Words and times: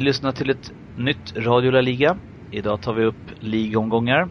Ni 0.00 0.04
lyssnar 0.06 0.32
till 0.32 0.50
ett 0.50 0.70
nytt 0.96 1.32
Radio 1.36 1.70
La 1.70 1.80
Liga. 1.80 2.18
Idag 2.50 2.80
tar 2.80 2.92
vi 2.92 3.04
upp 3.04 3.30
ligomgångar, 3.40 4.28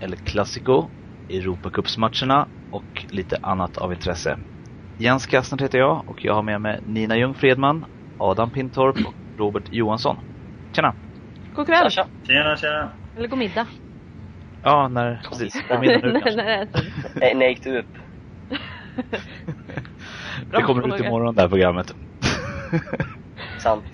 El 0.00 0.16
Clasico, 0.16 0.88
Europacupsmatcherna 1.28 2.48
och 2.70 3.04
lite 3.10 3.36
annat 3.42 3.78
av 3.78 3.92
intresse. 3.92 4.38
Jens 4.98 5.26
Kastner 5.26 5.58
heter 5.58 5.78
jag 5.78 6.08
och 6.08 6.24
jag 6.24 6.34
har 6.34 6.42
med 6.42 6.60
mig 6.60 6.80
Nina 6.86 7.16
Ljung 7.16 7.34
Fredman, 7.34 7.84
Adam 8.18 8.50
Pintorp 8.50 8.96
och 9.06 9.14
Robert 9.38 9.72
Johansson. 9.72 10.16
Tjena! 10.76 10.94
God 11.54 11.66
kväll! 11.66 11.90
Tjena, 11.90 12.08
tjena. 12.26 12.56
tjena. 12.56 12.90
Eller 13.16 13.28
god 13.28 13.38
middag. 13.38 13.66
Ja, 14.62 14.88
när, 14.88 15.22
precis. 15.28 15.62
God 15.68 15.80
middag 15.80 16.06
nu 16.06 16.20
kanske. 16.24 16.68
när 17.34 17.48
gick 17.48 17.64
du 17.64 17.78
upp? 17.78 17.98
Det 20.50 20.62
kommer 20.62 20.94
ut 20.94 21.00
imorgon 21.00 21.34
det 21.34 21.40
här 21.40 21.48
programmet. 21.48 21.94
Sant. 23.58 23.84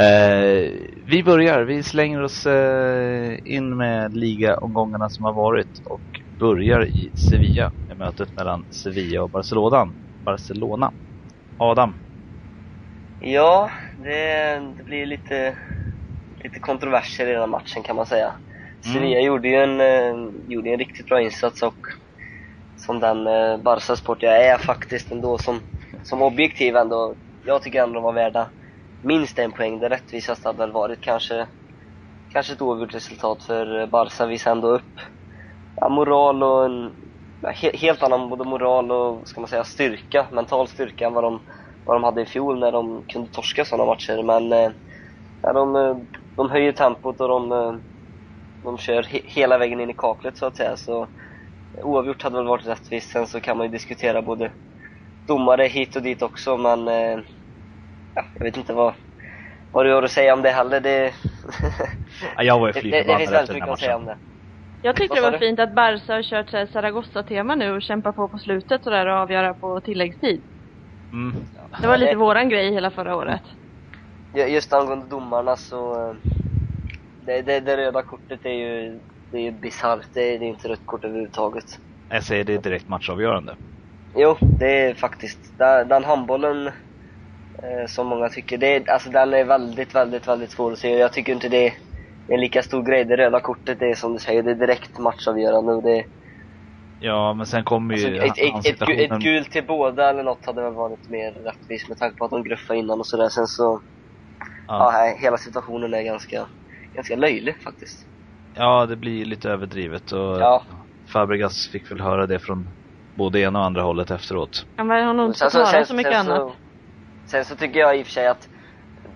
Eh, 0.00 0.70
vi 1.06 1.22
börjar. 1.24 1.62
Vi 1.62 1.82
slänger 1.82 2.22
oss 2.22 2.46
eh, 2.46 3.38
in 3.44 3.76
med 3.76 4.16
ligaomgångarna 4.16 5.08
som 5.08 5.24
har 5.24 5.32
varit 5.32 5.78
och 5.84 6.02
börjar 6.38 6.84
i 6.86 7.10
Sevilla 7.30 7.72
med 7.88 7.96
mötet 7.96 8.36
mellan 8.36 8.64
Sevilla 8.70 9.22
och 9.22 9.30
Barcelona. 9.30 9.92
Barcelona. 10.24 10.92
Adam. 11.56 11.94
Ja, 13.20 13.70
det, 13.96 14.58
det 14.76 14.84
blir 14.84 15.06
lite, 15.06 15.58
lite 16.44 16.60
kontroverser 16.60 17.26
i 17.26 17.30
den 17.30 17.40
här 17.40 17.46
matchen 17.46 17.82
kan 17.82 17.96
man 17.96 18.06
säga. 18.06 18.32
Sevilla 18.92 19.20
gjorde 19.20 19.48
ju 19.48 19.54
en, 19.54 19.80
eh, 19.80 20.32
gjorde 20.46 20.70
en 20.70 20.78
riktigt 20.78 21.06
bra 21.06 21.20
insats 21.20 21.62
och 21.62 21.86
som 22.76 23.00
den 23.00 23.26
eh, 23.26 23.56
Barca-sport 23.58 24.22
jag 24.22 24.44
är 24.44 24.58
faktiskt 24.58 25.12
ändå 25.12 25.38
som, 25.38 25.60
som 26.02 26.22
objektiv 26.22 26.76
ändå. 26.76 27.14
Jag 27.44 27.62
tycker 27.62 27.82
ändå 27.82 27.94
de 27.94 28.02
var 28.02 28.12
värda 28.12 28.50
minst 29.02 29.38
en 29.38 29.52
poäng. 29.52 29.78
Det 29.80 29.88
rättvisaste 29.88 30.48
hade 30.48 30.58
väl 30.58 30.72
varit 30.72 31.00
kanske, 31.00 31.46
kanske 32.28 32.52
ett 32.52 32.62
oavgjort 32.62 32.94
resultat 32.94 33.42
för 33.42 33.86
Barca 33.86 34.26
visar 34.26 34.50
ändå 34.50 34.68
upp 34.68 35.00
ja, 35.76 35.88
moral 35.88 36.42
och 36.42 36.64
en 36.64 36.92
ja, 37.40 37.50
he, 37.50 37.70
helt 37.76 38.02
annan 38.02 38.28
både 38.28 38.44
moral 38.44 38.92
och 38.92 39.28
ska 39.28 39.40
man 39.40 39.48
säga 39.48 39.64
styrka, 39.64 40.26
mental 40.32 40.68
styrka 40.68 41.06
än 41.06 41.12
vad 41.12 41.24
de, 41.24 41.40
vad 41.84 41.96
de 41.96 42.04
hade 42.04 42.22
i 42.22 42.26
fjol 42.26 42.58
när 42.58 42.72
de 42.72 43.04
kunde 43.08 43.28
torska 43.30 43.64
sådana 43.64 43.86
matcher. 43.86 44.22
Men 44.22 44.52
eh, 44.52 44.70
ja, 45.42 45.52
de, 45.52 45.76
eh, 45.76 45.96
de 46.36 46.50
höjer 46.50 46.72
tempot 46.72 47.20
och 47.20 47.28
de, 47.28 47.52
eh, 47.52 47.74
de 48.62 48.78
kör 48.78 49.02
he, 49.02 49.20
hela 49.24 49.58
vägen 49.58 49.80
in 49.80 49.90
i 49.90 49.94
kaklet 49.94 50.36
så 50.36 50.46
att 50.46 50.56
säga. 50.56 50.76
Så 50.76 51.02
eh, 51.02 51.84
oavgjort 51.84 52.22
hade 52.22 52.36
väl 52.36 52.46
varit 52.46 52.66
rättvist. 52.66 53.10
Sen 53.10 53.26
så 53.26 53.40
kan 53.40 53.56
man 53.56 53.66
ju 53.66 53.72
diskutera 53.72 54.22
både 54.22 54.52
domare 55.26 55.66
hit 55.66 55.96
och 55.96 56.02
dit 56.02 56.22
också 56.22 56.56
men 56.56 56.88
eh, 56.88 57.18
ja, 58.16 58.24
jag 58.34 58.44
vet 58.44 58.56
inte 58.56 58.72
vad, 58.72 58.94
vad 59.70 59.86
du 59.86 59.92
har 59.94 60.02
att 60.02 60.10
säga 60.10 60.34
om 60.34 60.42
det 60.42 60.50
heller. 60.50 60.80
Det, 60.80 61.14
Ja, 62.36 62.42
jag 62.42 62.58
var 62.58 62.66
ju 62.66 62.72
det, 62.72 62.80
fly 62.80 62.90
det, 62.90 63.02
det 63.02 63.18
finns 63.18 63.32
väldigt 63.32 63.54
mycket 63.54 63.68
att 63.68 63.80
säga 63.80 63.96
om 63.96 64.04
det. 64.04 64.18
Jag 64.82 64.96
tyckte 64.96 65.14
det 65.16 65.30
var 65.30 65.38
fint 65.38 65.60
att 65.60 65.74
Barca 65.74 66.14
har 66.14 66.22
kört 66.22 66.50
så 66.50 66.56
här 66.56 66.66
Zaragoza-tema 66.66 67.54
nu 67.54 67.72
och 67.72 67.82
kämpar 67.82 68.12
på 68.12 68.28
på 68.28 68.38
slutet 68.38 68.84
sådär 68.84 69.06
och 69.06 69.16
avgöra 69.18 69.54
på 69.54 69.80
tilläggstid. 69.80 70.42
Mm. 71.12 71.32
Det 71.82 71.86
var 71.88 71.96
lite 71.96 72.12
det- 72.12 72.16
våran 72.18 72.48
grej 72.48 72.72
hela 72.74 72.90
förra 72.90 73.16
året. 73.16 73.42
Ju- 74.36 74.46
Just 74.46 74.72
angående 74.72 75.06
domarna 75.06 75.56
så... 75.56 76.08
eh, 76.10 76.16
Det, 77.26 77.42
det, 77.42 77.60
det 77.60 77.76
röda 77.76 78.02
kortet 78.02 78.44
är 78.44 78.50
ju, 78.50 79.00
det 79.30 79.36
är 79.38 79.42
ju 79.42 79.52
bisarrt. 79.52 80.08
Det, 80.14 80.20
är- 80.34 80.38
det 80.38 80.44
är 80.44 80.48
inte 80.48 80.68
rött 80.68 80.82
kort 80.86 81.04
överhuvudtaget. 81.04 81.64
Jag 82.08 82.22
säger 82.24 82.44
det 82.44 82.54
är 82.54 82.58
direkt 82.58 82.88
matchavgörande. 82.88 83.56
Jo, 84.14 84.36
det 84.58 84.80
är 84.80 84.94
faktiskt. 84.94 85.54
Den, 85.88 86.04
handbollen 86.04 86.70
som 87.88 88.06
många 88.06 88.28
tycker, 88.28 88.58
det 88.58 88.76
är, 88.76 88.90
alltså 88.90 89.10
den 89.10 89.34
är 89.34 89.44
väldigt, 89.44 89.94
väldigt, 89.94 90.28
väldigt 90.28 90.50
svår 90.50 90.72
att 90.72 90.78
se. 90.78 90.98
Jag 90.98 91.12
tycker 91.12 91.32
inte 91.32 91.48
det 91.48 91.66
är 91.66 91.72
en 92.28 92.40
lika 92.40 92.62
stor 92.62 92.82
grej. 92.82 93.04
Det 93.04 93.16
röda 93.16 93.40
kortet 93.40 93.78
det 93.78 93.90
är 93.90 93.94
som 93.94 94.12
du 94.12 94.18
säger, 94.18 94.42
det 94.42 94.50
är 94.50 94.54
direkt 94.54 94.98
matchavgörande 94.98 95.72
och 95.72 95.82
det 95.82 96.04
Ja, 96.98 97.34
men 97.34 97.46
sen 97.46 97.64
kommer 97.64 97.94
alltså, 97.94 98.08
ju 98.08 98.16
ett, 98.16 98.24
ett, 98.24 98.38
ett, 98.38 98.56
ett 98.58 98.64
situationen- 98.64 99.20
gult 99.20 99.50
till 99.50 99.66
båda 99.66 100.10
eller 100.10 100.22
något 100.22 100.46
hade 100.46 100.62
väl 100.62 100.72
varit 100.74 101.08
mer 101.08 101.30
rättvist 101.32 101.88
med 101.88 101.98
tanke 101.98 102.16
på 102.16 102.24
att 102.24 102.30
de 102.30 102.42
gruffade 102.42 102.78
innan 102.78 102.98
och 102.98 103.06
sådär. 103.06 103.28
Sen 103.28 103.46
så, 103.46 103.80
ja. 104.66 104.74
Ja. 104.78 104.90
nej, 104.92 105.18
hela 105.20 105.36
situationen 105.36 105.94
är 105.94 106.02
ganska, 106.02 106.46
ganska 106.94 107.16
löjlig 107.16 107.62
faktiskt. 107.62 108.06
ja, 108.54 108.86
det 108.86 108.96
blir 108.96 109.24
lite 109.24 109.50
överdrivet 109.50 110.12
och 110.12 110.40
Ja. 110.40 110.62
Fabregas 111.12 111.68
fick 111.72 111.90
väl 111.90 112.00
höra 112.00 112.26
det 112.26 112.38
från 112.38 112.68
både 113.16 113.40
ena 113.40 113.58
och 113.58 113.64
andra 113.64 113.82
hållet 113.82 114.10
efteråt. 114.10 114.66
Han 114.76 114.90
har 114.90 115.14
nog 115.14 115.26
inte 115.26 115.38
fått 115.38 115.52
så, 115.52 115.64
höra 115.64 115.84
så 115.84 115.94
mycket 115.94 116.16
annat. 116.16 116.56
Sen 117.30 117.44
så 117.44 117.56
tycker 117.56 117.80
jag 117.80 117.98
i 117.98 118.02
och 118.02 118.06
för 118.06 118.12
sig 118.12 118.26
att 118.26 118.48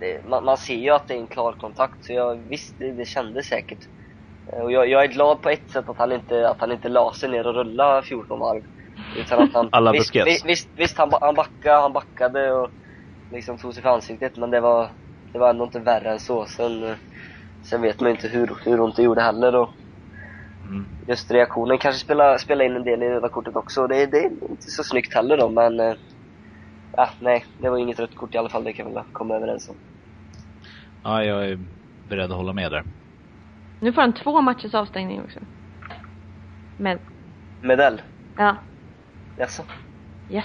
det, 0.01 0.25
man, 0.25 0.45
man 0.45 0.57
ser 0.57 0.75
ju 0.77 0.91
att 0.91 1.09
det 1.09 1.15
är 1.15 1.19
en 1.19 1.29
klar 1.29 1.53
kontakt, 1.53 2.05
så 2.05 2.13
jag, 2.13 2.49
visst, 2.51 2.79
det, 2.79 2.93
det 2.97 3.05
kändes 3.07 3.47
säkert. 3.47 3.79
Eh, 4.53 4.61
Och 4.63 4.73
jag, 4.73 4.89
jag 4.89 5.05
är 5.05 5.09
glad 5.09 5.43
på 5.43 5.51
ett 5.51 5.71
sätt 5.71 5.89
att 5.89 5.99
han 5.99 6.13
inte, 6.13 6.49
att 6.51 6.61
han 6.61 6.73
inte 6.73 6.89
la 6.89 7.13
sig 7.13 7.31
ner 7.31 7.47
och 7.49 7.55
rullade 7.55 8.03
14 8.03 8.41
varv. 8.41 8.63
Utan 9.17 9.41
att 9.41 9.55
han, 9.55 9.71
Alla 9.73 9.93
visst, 9.93 10.17
visst, 10.27 10.47
visst, 10.47 10.71
visst 10.77 10.99
han, 10.99 11.13
han 11.21 11.35
backade, 11.35 11.81
han 11.81 11.93
backade 11.93 12.53
och 12.53 12.71
liksom 13.31 13.59
tog 13.59 13.75
sig 13.75 13.83
för 13.83 13.91
ansiktet, 13.91 14.37
men 14.37 14.51
det 14.51 14.61
var, 14.61 14.93
det 15.33 15.39
var 15.39 15.51
ändå 15.51 15.65
inte 15.65 15.81
värre 15.81 16.13
än 16.13 16.21
så. 16.21 16.47
Sen, 16.47 16.85
eh, 16.85 16.97
sen 17.71 17.83
vet 17.83 18.01
man 18.01 18.11
inte 18.11 18.29
hur, 18.29 18.57
hur 18.65 18.81
ont 18.81 18.97
det 18.97 19.03
gjorde 19.03 19.23
heller. 19.23 19.55
Och 19.57 19.71
Mm. 20.65 20.87
just 21.09 21.31
reaktionen 21.31 21.79
kanske 21.79 22.01
spelar, 22.01 22.39
spelar 22.39 22.65
in 22.65 22.77
en 22.77 22.85
del 22.85 23.03
i 23.03 23.09
röda 23.11 23.29
kortet 23.29 23.57
också. 23.57 23.87
Det, 23.87 24.07
det 24.07 24.19
är 24.19 24.25
inte 24.31 24.71
så 24.71 24.85
snyggt 24.85 25.15
heller 25.15 25.37
då, 25.37 25.51
men 25.51 25.81
ja, 26.97 27.09
nej, 27.19 27.45
det 27.59 27.71
var 27.71 27.79
inget 27.79 28.01
rött 28.01 28.15
kort 28.15 28.35
i 28.35 28.39
alla 28.39 28.49
fall, 28.49 28.65
det 28.65 28.73
kan 28.73 28.87
vi 28.89 28.95
väl 28.95 29.05
komma 29.13 29.35
överens 29.37 29.69
om. 29.69 29.77
Ja, 31.05 31.25
jag 31.25 31.45
är 31.49 31.59
beredd 32.09 32.31
att 32.31 32.37
hålla 32.37 32.53
med 32.53 32.73
där. 32.73 32.85
Nu 33.81 33.93
får 33.93 34.01
han 34.03 34.13
två 34.13 34.41
matchers 34.41 34.75
avstängning 34.75 35.23
också. 35.23 35.39
Men, 36.77 36.99
Medell? 37.63 38.03
ja. 38.37 38.57
Jaså? 39.39 39.63
Yes. 40.31 40.45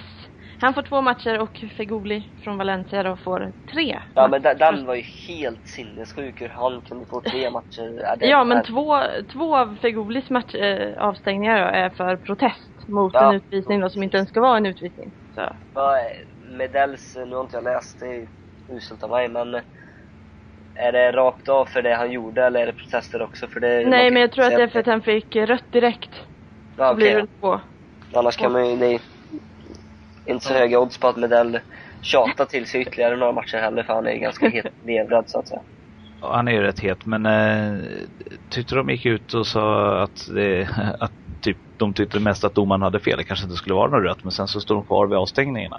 Han 0.61 0.73
får 0.73 0.81
två 0.81 1.01
matcher 1.01 1.39
och 1.39 1.65
Feguli 1.77 2.29
från 2.43 2.57
Valencia 2.57 3.03
då 3.03 3.15
får 3.15 3.51
tre. 3.71 3.99
Ja 4.15 4.27
men 4.27 4.41
den, 4.41 4.57
den 4.57 4.85
var 4.85 4.95
ju 4.95 5.01
helt 5.01 5.67
sinnessjuk 5.67 6.41
hur 6.41 6.49
han 6.49 6.81
kunde 6.81 7.05
få 7.05 7.21
tre 7.21 7.49
matcher. 7.49 7.99
Ja, 8.03 8.15
Ja 8.19 8.43
men 8.43 8.63
två, 8.63 9.01
två 9.33 9.57
av 9.57 9.75
Fegolis 9.81 10.29
match, 10.29 10.55
eh, 10.55 10.97
avstängningar 11.03 11.59
då, 11.61 11.67
är 11.77 11.89
för 11.89 12.17
protest 12.17 12.87
mot 12.87 13.13
Ja. 13.13 13.29
en 13.29 13.35
utvisning 13.35 13.79
då 13.81 13.89
som 13.89 14.03
inte 14.03 14.17
ens 14.17 14.29
ska 14.29 14.41
vara 14.41 14.57
en 14.57 14.65
utvisning. 14.65 15.11
Så. 15.35 15.41
Är 15.41 16.34
Medells, 16.57 17.15
nu 17.15 17.35
har 17.35 17.41
inte 17.41 17.57
jag 17.57 17.63
läst, 17.63 17.99
det 17.99 18.05
är 18.05 18.27
uselt 18.67 19.03
av 19.03 19.09
mig 19.09 19.27
men 19.29 19.53
är 20.75 20.91
det 20.91 21.11
rakt 21.11 21.49
av 21.49 21.65
för 21.65 21.81
det 21.81 21.95
han 21.95 22.11
gjorde 22.11 22.43
eller 22.45 22.59
är 22.59 22.65
det 22.65 22.73
protester 22.73 23.21
också 23.21 23.47
för 23.47 23.59
det? 23.59 23.89
Nej 23.89 24.11
men 24.11 24.21
jag 24.21 24.31
tror 24.31 24.45
att 24.45 24.55
det 24.55 24.63
är 24.63 24.67
för 24.67 24.79
att 24.79 24.85
han 24.85 25.01
fick 25.01 25.35
rött 25.35 25.71
direkt. 25.71 26.09
Ja, 26.77 26.89
Så 26.89 26.95
blir 26.95 27.15
det. 27.15 27.59
Annars 28.13 28.37
kan 28.37 28.51
man 28.51 28.69
ju, 28.69 28.75
det 28.75 28.85
är 28.85 28.99
inte 30.25 30.45
så 30.45 30.53
höga 30.53 30.79
odds 30.79 30.97
på 30.97 31.07
att 31.07 31.17
Medell 31.17 31.59
tjatar 32.01 32.45
till 32.45 32.65
sig 32.67 32.81
ytterligare 32.81 33.15
några 33.15 33.31
matcher 33.31 33.57
heller 33.57 33.83
för 33.83 33.93
han 33.93 34.07
är 34.07 34.11
ju 34.11 34.19
ganska 34.19 34.49
het 34.49 34.65
levrad 34.85 35.29
så 35.29 35.39
att 35.39 35.47
säga. 35.47 35.61
Ja, 36.21 36.35
Han 36.35 36.47
är 36.47 36.51
ju 36.51 36.61
rätt 36.61 36.79
het, 36.79 37.05
men 37.05 37.25
eh, 37.25 37.83
tyckte 38.49 38.75
de 38.75 38.89
gick 38.89 39.05
ut 39.05 39.33
och 39.33 39.47
sa 39.47 39.97
att, 40.03 40.27
det, 40.35 40.69
att 40.99 41.11
typ, 41.41 41.57
de 41.77 41.93
tyckte 41.93 42.19
mest 42.19 42.43
att 42.43 42.55
domaren 42.55 42.81
hade 42.81 42.99
fel. 42.99 43.17
Det 43.17 43.23
kanske 43.23 43.45
inte 43.45 43.55
skulle 43.55 43.75
vara 43.75 43.91
något 43.91 44.03
rött, 44.03 44.23
men 44.23 44.31
sen 44.31 44.47
så 44.47 44.61
står 44.61 44.75
de 44.75 44.85
kvar 44.85 45.07
vid 45.07 45.17
avstängningarna. 45.17 45.77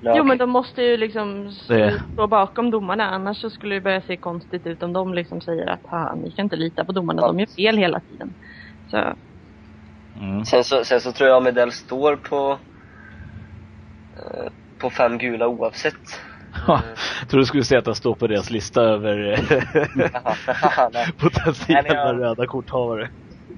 Ja, 0.00 0.14
jo 0.16 0.24
men 0.24 0.38
de 0.38 0.50
måste 0.50 0.82
ju 0.82 0.96
liksom 0.96 1.44
Det- 1.68 2.02
stå 2.12 2.26
bakom 2.26 2.70
domarna 2.70 3.04
annars 3.04 3.40
så 3.40 3.50
skulle 3.50 3.74
det 3.74 3.80
börja 3.80 4.00
se 4.02 4.16
konstigt 4.16 4.66
ut 4.66 4.82
om 4.82 4.92
de 4.92 5.14
liksom 5.14 5.40
säger 5.40 5.66
att 5.66 5.80
"Ha, 5.82 6.14
ni 6.14 6.30
kan 6.32 6.42
inte 6.44 6.56
lita 6.56 6.84
på 6.84 6.92
domarna, 6.92 7.22
Ja. 7.22 7.26
de 7.26 7.38
gör 7.38 7.46
fel 7.56 7.76
hela 7.78 8.00
tiden. 8.00 8.34
Så, 8.86 9.14
Mm. 10.20 10.44
Sen 10.44 10.64
så, 10.64 10.84
sen 10.84 11.00
så 11.00 11.12
tror 11.12 11.28
jag 11.30 11.42
Medell 11.42 11.72
står 11.72 12.16
på 12.16 12.58
eh, 14.16 14.50
på 14.80 14.90
fem 14.90 15.18
gula 15.18 15.48
oavsett. 15.48 15.94
Ja, 16.66 16.80
jag 17.20 17.28
tror 17.28 17.40
du 17.40 17.46
skulle 17.46 17.64
säga 17.64 17.78
att 17.78 17.86
han 17.86 17.94
står 17.94 18.14
på 18.14 18.26
deras 18.26 18.50
lista 18.50 18.82
över 18.82 19.16
Nej. 20.92 21.06
potentiella 21.20 21.94
jag- 21.94 22.20
röda 22.20 22.46
korthavare. 22.46 23.08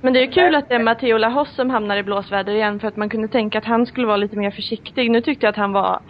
Men 0.02 0.12
det 0.12 0.18
är 0.20 0.26
ju 0.26 0.32
kul 0.32 0.54
att 0.54 0.68
det 0.68 0.74
är 0.74 0.78
Matteo 0.82 1.16
Lahos 1.18 1.54
som 1.54 1.70
hamnar 1.70 1.96
i 1.96 2.02
blåsväder 2.02 2.52
igen 2.54 2.80
för 2.80 2.88
att 2.88 2.96
man 2.96 3.08
kunde 3.10 3.28
tänka 3.28 3.58
att 3.58 3.64
han 3.64 3.86
skulle 3.86 4.06
vara 4.06 4.16
lite 4.16 4.36
mer 4.36 4.50
försiktig. 4.50 5.10
Nu 5.10 5.20
tyckte 5.20 5.46
jag 5.46 5.50
att 5.50 5.56
han 5.56 5.72
var 5.72 6.00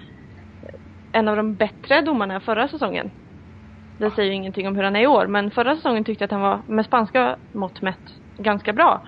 en 1.13 1.29
av 1.29 1.37
de 1.37 1.57
bättre 1.57 2.01
domarna 2.01 2.41
förra 2.41 2.69
säsongen. 2.69 3.11
Det 3.99 4.11
säger 4.11 4.29
ju 4.29 4.35
ingenting 4.35 4.69
om 4.69 4.77
hur 4.77 4.83
han 4.85 4.97
är 4.97 5.01
i 5.01 5.07
år, 5.07 5.27
men 5.27 5.51
förra 5.51 5.77
säsongen 5.77 6.05
tyckte 6.05 6.23
jag 6.23 6.27
att 6.27 6.33
han 6.33 6.41
var 6.41 6.63
med 6.67 6.87
spanska 6.87 7.37
mått 7.53 7.83
mätt 7.83 8.01
ganska 8.39 8.73
bra. 8.73 9.03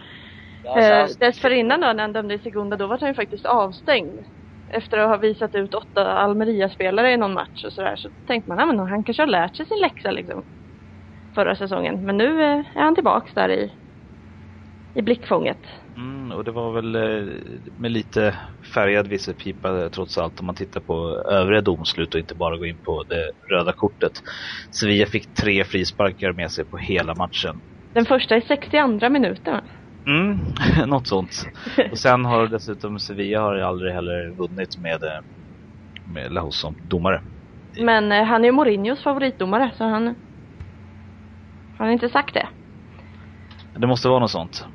Ja, 0.62 0.78
Eh, 0.80 1.06
så- 1.06 1.18
dessförinnan 1.18 1.80
då, 1.80 1.92
när 1.92 2.02
han 2.02 2.12
dömde 2.12 2.34
i 2.34 2.38
Segunda, 2.38 2.76
då 2.76 2.86
var 2.86 2.98
han 2.98 3.08
ju 3.08 3.14
faktiskt 3.14 3.46
avstängd. 3.46 4.20
Efter 4.68 4.98
att 4.98 5.08
ha 5.08 5.16
visat 5.16 5.54
ut 5.54 5.74
åtta 5.74 6.12
Almeria-spelare 6.12 7.12
i 7.12 7.16
någon 7.16 7.34
match 7.34 7.64
och 7.64 7.72
sådär. 7.72 7.96
Så 7.96 8.10
tänkte 8.26 8.50
man, 8.50 8.58
ja 8.58 8.66
men 8.66 8.78
han 8.78 9.04
kanske 9.04 9.22
har 9.22 9.26
lärt 9.26 9.56
sig 9.56 9.66
sin 9.66 9.80
läxa 9.80 10.10
liksom. 10.10 10.44
Förra 11.34 11.56
säsongen. 11.56 12.06
Men 12.06 12.16
nu 12.16 12.42
eh, 12.44 12.58
är 12.74 12.82
han 12.82 12.94
tillbaks 12.94 13.34
där 13.34 13.48
i 13.50 13.72
i 14.94 15.02
blickfånget. 15.02 15.58
Mm, 15.96 16.32
och 16.32 16.44
det 16.44 16.50
var 16.50 16.72
väl 16.72 16.94
eh, 16.94 17.34
med 17.76 17.92
lite 17.92 18.38
färgad 18.74 19.08
visselpipa 19.08 19.88
trots 19.88 20.18
allt 20.18 20.40
om 20.40 20.46
man 20.46 20.54
tittar 20.54 20.80
på 20.80 21.22
övriga 21.30 21.60
domslut 21.60 22.14
och 22.14 22.20
inte 22.20 22.34
bara 22.34 22.56
går 22.56 22.66
in 22.66 22.78
på 22.78 23.04
det 23.08 23.54
röda 23.54 23.72
kortet. 23.76 24.12
Sevilla 24.80 25.06
fick 25.06 25.34
tre 25.34 25.64
frisparkar 25.64 26.32
med 26.32 26.50
sig 26.50 26.64
på 26.64 26.76
hela 26.76 27.14
matchen. 27.14 27.60
Den 27.94 28.04
första 28.04 28.36
i 28.36 28.40
62 28.40 29.08
minuten. 29.08 29.60
Mm, 30.06 30.38
något 30.90 31.08
sånt. 31.08 31.46
Och 31.90 31.98
sen 31.98 32.24
har 32.24 32.46
dessutom 32.46 32.98
Sevilla 32.98 33.40
har 33.40 33.54
aldrig 33.54 33.92
heller 33.92 34.36
vunnit 34.36 34.78
med, 34.78 35.02
eh, 35.02 35.20
med 36.14 36.32
Lahos 36.32 36.60
som 36.60 36.76
domare. 36.88 37.22
Men 37.80 38.12
eh, 38.12 38.24
han 38.24 38.42
är 38.42 38.48
ju 38.48 38.52
Mourinhos 38.52 39.02
favoritdomare 39.02 39.70
så 39.76 39.84
han 39.84 40.14
han 41.78 41.86
har 41.86 41.92
inte 41.92 42.08
sagt 42.08 42.34
det. 42.34 42.48
Det 43.74 43.86
måste 43.86 44.08
vara 44.08 44.18
något 44.18 44.30
sånt. 44.30 44.66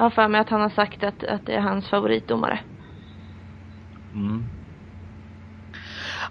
Jag 0.00 0.04
har 0.04 0.10
för 0.10 0.28
mig 0.28 0.40
att 0.40 0.48
han 0.48 0.60
har 0.60 0.70
sagt 0.70 1.04
att, 1.04 1.24
att 1.24 1.46
det 1.46 1.54
är 1.54 1.60
hans 1.60 1.88
favoritdomare. 1.88 2.60
Mm. 4.14 4.42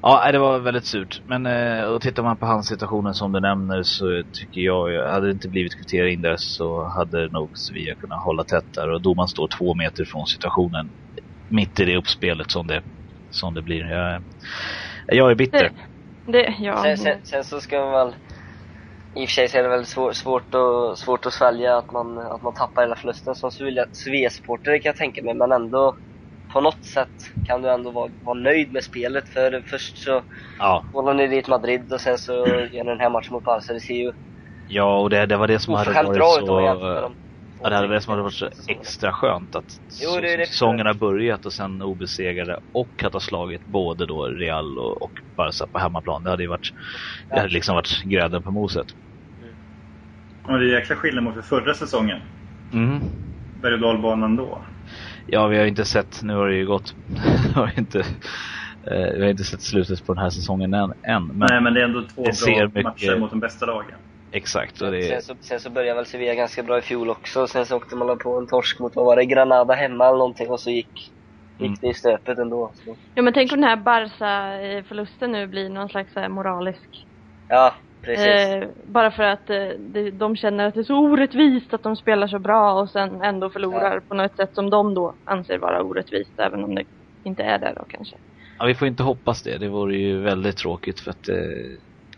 Ja, 0.01 0.31
det 0.31 0.39
var 0.39 0.59
väldigt 0.59 0.85
surt. 0.85 1.21
Men 1.25 1.45
eh, 1.45 1.83
och 1.83 2.01
tittar 2.01 2.23
man 2.23 2.37
på 2.37 2.45
hans 2.45 2.67
situationen 2.67 3.13
som 3.13 3.31
du 3.31 3.39
nämner 3.39 3.83
så 3.83 4.23
tycker 4.33 4.61
jag, 4.61 5.11
hade 5.11 5.27
det 5.27 5.31
inte 5.31 5.49
blivit 5.49 5.77
kvittering 5.79 6.21
där 6.21 6.35
så 6.37 6.91
hade 6.97 7.29
nog 7.31 7.57
Sevilla 7.57 7.95
kunnat 7.95 8.23
hålla 8.23 8.43
tätt 8.43 8.73
där 8.73 8.89
och 8.89 9.01
domaren 9.01 9.27
står 9.27 9.47
två 9.57 9.75
meter 9.75 10.05
från 10.05 10.25
situationen. 10.25 10.89
Mitt 11.49 11.79
i 11.79 11.85
det 11.85 11.97
uppspelet 11.97 12.51
som 12.51 12.67
det, 12.67 12.81
som 13.29 13.53
det 13.53 13.61
blir. 13.61 13.85
Jag, 13.91 14.23
jag 15.07 15.31
är 15.31 15.35
bitter. 15.35 15.71
Det, 16.25 16.31
det 16.31 16.55
ja. 16.59 16.83
Sen, 16.83 16.97
sen, 16.97 17.21
sen 17.23 17.43
så 17.43 17.61
ska 17.61 17.79
man 17.79 17.91
väl 17.91 18.15
i 19.21 19.25
och 19.25 19.29
för 19.29 19.33
sig 19.33 19.47
så 19.49 19.57
är 19.57 19.63
det 19.63 19.69
väl 19.69 19.85
svår, 19.85 20.11
svårt, 20.11 20.53
att, 20.55 20.97
svårt 20.99 21.25
att 21.25 21.33
svälja 21.33 21.77
att 21.77 21.91
man, 21.91 22.17
att 22.17 22.43
man 22.43 22.53
tappar 22.53 22.81
hela 22.81 22.95
förlusten 22.95 23.35
som 23.35 23.51
Svea-supporter 23.91 24.79
kan 24.81 24.89
jag 24.89 24.95
tänka 24.95 25.23
mig, 25.23 25.33
men 25.33 25.51
ändå 25.51 25.95
på 26.53 26.61
något 26.61 26.85
sätt 26.85 27.15
kan 27.47 27.61
du 27.61 27.69
ändå 27.71 27.91
vara, 27.91 28.11
vara 28.25 28.39
nöjd 28.39 28.73
med 28.73 28.83
spelet 28.83 29.29
för 29.29 29.63
först 29.67 29.97
så 29.97 30.23
Ja, 30.59 30.85
håller 30.93 31.13
ni 31.13 31.27
dit 31.27 31.47
Madrid 31.47 31.93
och 31.93 32.01
sen 32.01 32.17
så 32.17 32.33
gör 32.33 32.83
ni 32.83 32.89
den 32.89 32.99
här 32.99 33.09
matchen 33.09 33.33
mot 33.33 33.43
Barca. 33.43 33.73
Det 33.73 33.79
ser 33.79 33.93
ju 33.93 34.13
ja 34.67 34.99
och 34.99 35.09
det, 35.09 35.25
det 35.25 35.37
var 35.37 35.47
det 35.47 35.59
som 35.59 35.73
hade 35.73 36.03
varit 36.03 36.13
bra 36.17 36.31
så... 36.39 37.15
Ja, 37.63 37.69
det 37.69 37.75
hade 37.75 37.87
varit 37.87 38.03
som 38.03 38.11
hade 38.11 38.23
varit 38.23 38.33
så 38.33 38.49
extra 38.67 39.13
skönt 39.13 39.55
att 39.55 39.65
Jo, 40.01 40.09
så, 40.09 40.19
det 40.21 40.33
är 40.33 40.37
det. 40.37 40.45
säsongen 40.45 40.85
har 40.85 40.93
börjat 40.93 41.45
och 41.45 41.53
sen 41.53 41.81
obesegrade 41.81 42.59
och 42.71 43.03
att 43.03 43.13
ha 43.13 43.19
slagit 43.19 43.65
både 43.65 44.05
då 44.05 44.25
Real 44.25 44.79
och, 44.79 45.01
och 45.01 45.11
Barca 45.37 45.67
på 45.71 45.79
hemmaplan. 45.79 46.23
Det 46.23 46.29
hade 46.29 46.43
ju 46.43 46.49
varit, 46.49 46.69
det 47.29 47.39
hade 47.39 47.53
liksom 47.53 47.75
varit 47.75 48.01
grädden 48.03 48.43
på 48.43 48.51
moset. 48.51 48.87
Och 50.43 50.59
det 50.59 50.65
är 50.65 50.79
jäkla 50.79 50.95
skillnad 50.95 51.23
mot 51.23 51.45
förra 51.45 51.73
säsongen. 51.73 52.19
Mm. 52.73 52.99
Berg 53.61 53.73
och 53.73 53.79
dalbanan 53.79 54.35
då. 54.35 54.61
Ja, 55.25 55.47
vi 55.47 55.57
har 55.57 55.65
inte 55.65 55.85
sett, 55.85 56.19
nu 56.23 56.35
har 56.35 56.47
det 56.47 56.55
ju 56.55 56.65
gått, 56.67 56.93
vi 57.47 57.53
har 57.55 57.71
inte, 57.77 57.99
eh, 58.91 59.13
vi 59.15 59.21
har 59.21 59.29
inte 59.29 59.43
sett 59.43 59.61
slutet 59.61 60.05
på 60.05 60.13
den 60.13 60.23
här 60.23 60.29
säsongen 60.29 60.73
än. 60.73 60.93
än 61.07 61.27
men 61.27 61.47
Nej, 61.51 61.61
men 61.61 61.73
det 61.73 61.79
är 61.81 61.85
ändå 61.85 62.01
två 62.15 62.23
det 62.23 62.33
ser 62.33 62.55
bra 62.55 62.65
mycket- 62.67 62.83
matcher 62.83 63.19
mot 63.19 63.29
de 63.29 63.39
bästa 63.39 63.65
lagen. 63.65 63.99
exakt. 64.31 64.81
Och 64.81 64.91
det, 64.91 65.03
Sen 65.03 65.21
så, 65.21 65.35
sen 65.41 65.59
så 65.59 65.69
började 65.69 65.95
väl 65.95 66.05
Sevilla 66.05 66.33
ganska 66.33 66.63
bra 66.63 66.77
i 66.77 66.81
fjol 66.81 67.09
också, 67.09 67.47
sen 67.47 67.65
så 67.65 67.77
åkte 67.77 67.95
man 67.95 68.17
på 68.17 68.37
en 68.37 68.47
torsk 68.47 68.79
mot, 68.79 68.95
vad 68.95 69.05
var 69.05 69.15
det, 69.15 69.25
Granada 69.25 69.73
hemma 69.73 70.05
eller 70.07 70.17
någonting 70.17 70.49
och 70.49 70.59
så 70.59 70.69
gick, 70.69 70.91
Mm. 71.59 71.71
gick 71.71 71.81
det 71.81 71.87
i 71.87 71.93
stöpet 71.93 72.37
ändå. 72.37 72.71
Så. 72.75 72.95
Ja 73.13 73.21
men 73.21 73.33
tänk 73.33 73.51
om 73.53 73.61
den 73.61 73.69
här 73.69 73.77
Barca-förlusten 73.77 75.31
nu 75.31 75.47
blir 75.47 75.69
någon 75.69 75.89
slags 75.89 76.15
här 76.15 76.29
moralisk. 76.29 77.05
Ja. 77.47 77.75
Eh, 78.03 78.67
bara 78.85 79.11
för 79.11 79.23
att 79.23 79.49
eh, 79.49 79.67
de, 79.79 80.11
de 80.11 80.35
känner 80.35 80.67
att 80.67 80.73
det 80.73 80.79
är 80.79 80.83
så 80.83 80.99
orättvist 80.99 81.73
att 81.73 81.83
de 81.83 81.95
spelar 81.95 82.27
så 82.27 82.39
bra 82.39 82.73
och 82.73 82.89
sen 82.89 83.21
ändå 83.21 83.49
förlorar 83.49 83.99
på 83.99 84.13
något 84.15 84.35
sätt 84.35 84.55
som 84.55 84.69
de 84.69 84.93
då 84.93 85.13
anser 85.25 85.57
vara 85.57 85.83
orättvist, 85.83 86.31
även 86.37 86.63
om 86.63 86.75
det 86.75 86.83
inte 87.23 87.43
är 87.43 87.59
det 87.59 87.73
då 87.75 87.83
kanske. 87.87 88.15
ja, 88.59 88.65
vi 88.65 88.75
får 88.75 88.87
inte 88.87 89.03
hoppas 89.03 89.43
det. 89.43 89.57
Det 89.57 89.67
vore 89.67 89.97
ju 89.97 90.17
väldigt 90.21 90.57
tråkigt 90.57 90.99
för 90.99 91.11
att 91.11 91.29
eh, 91.29 91.35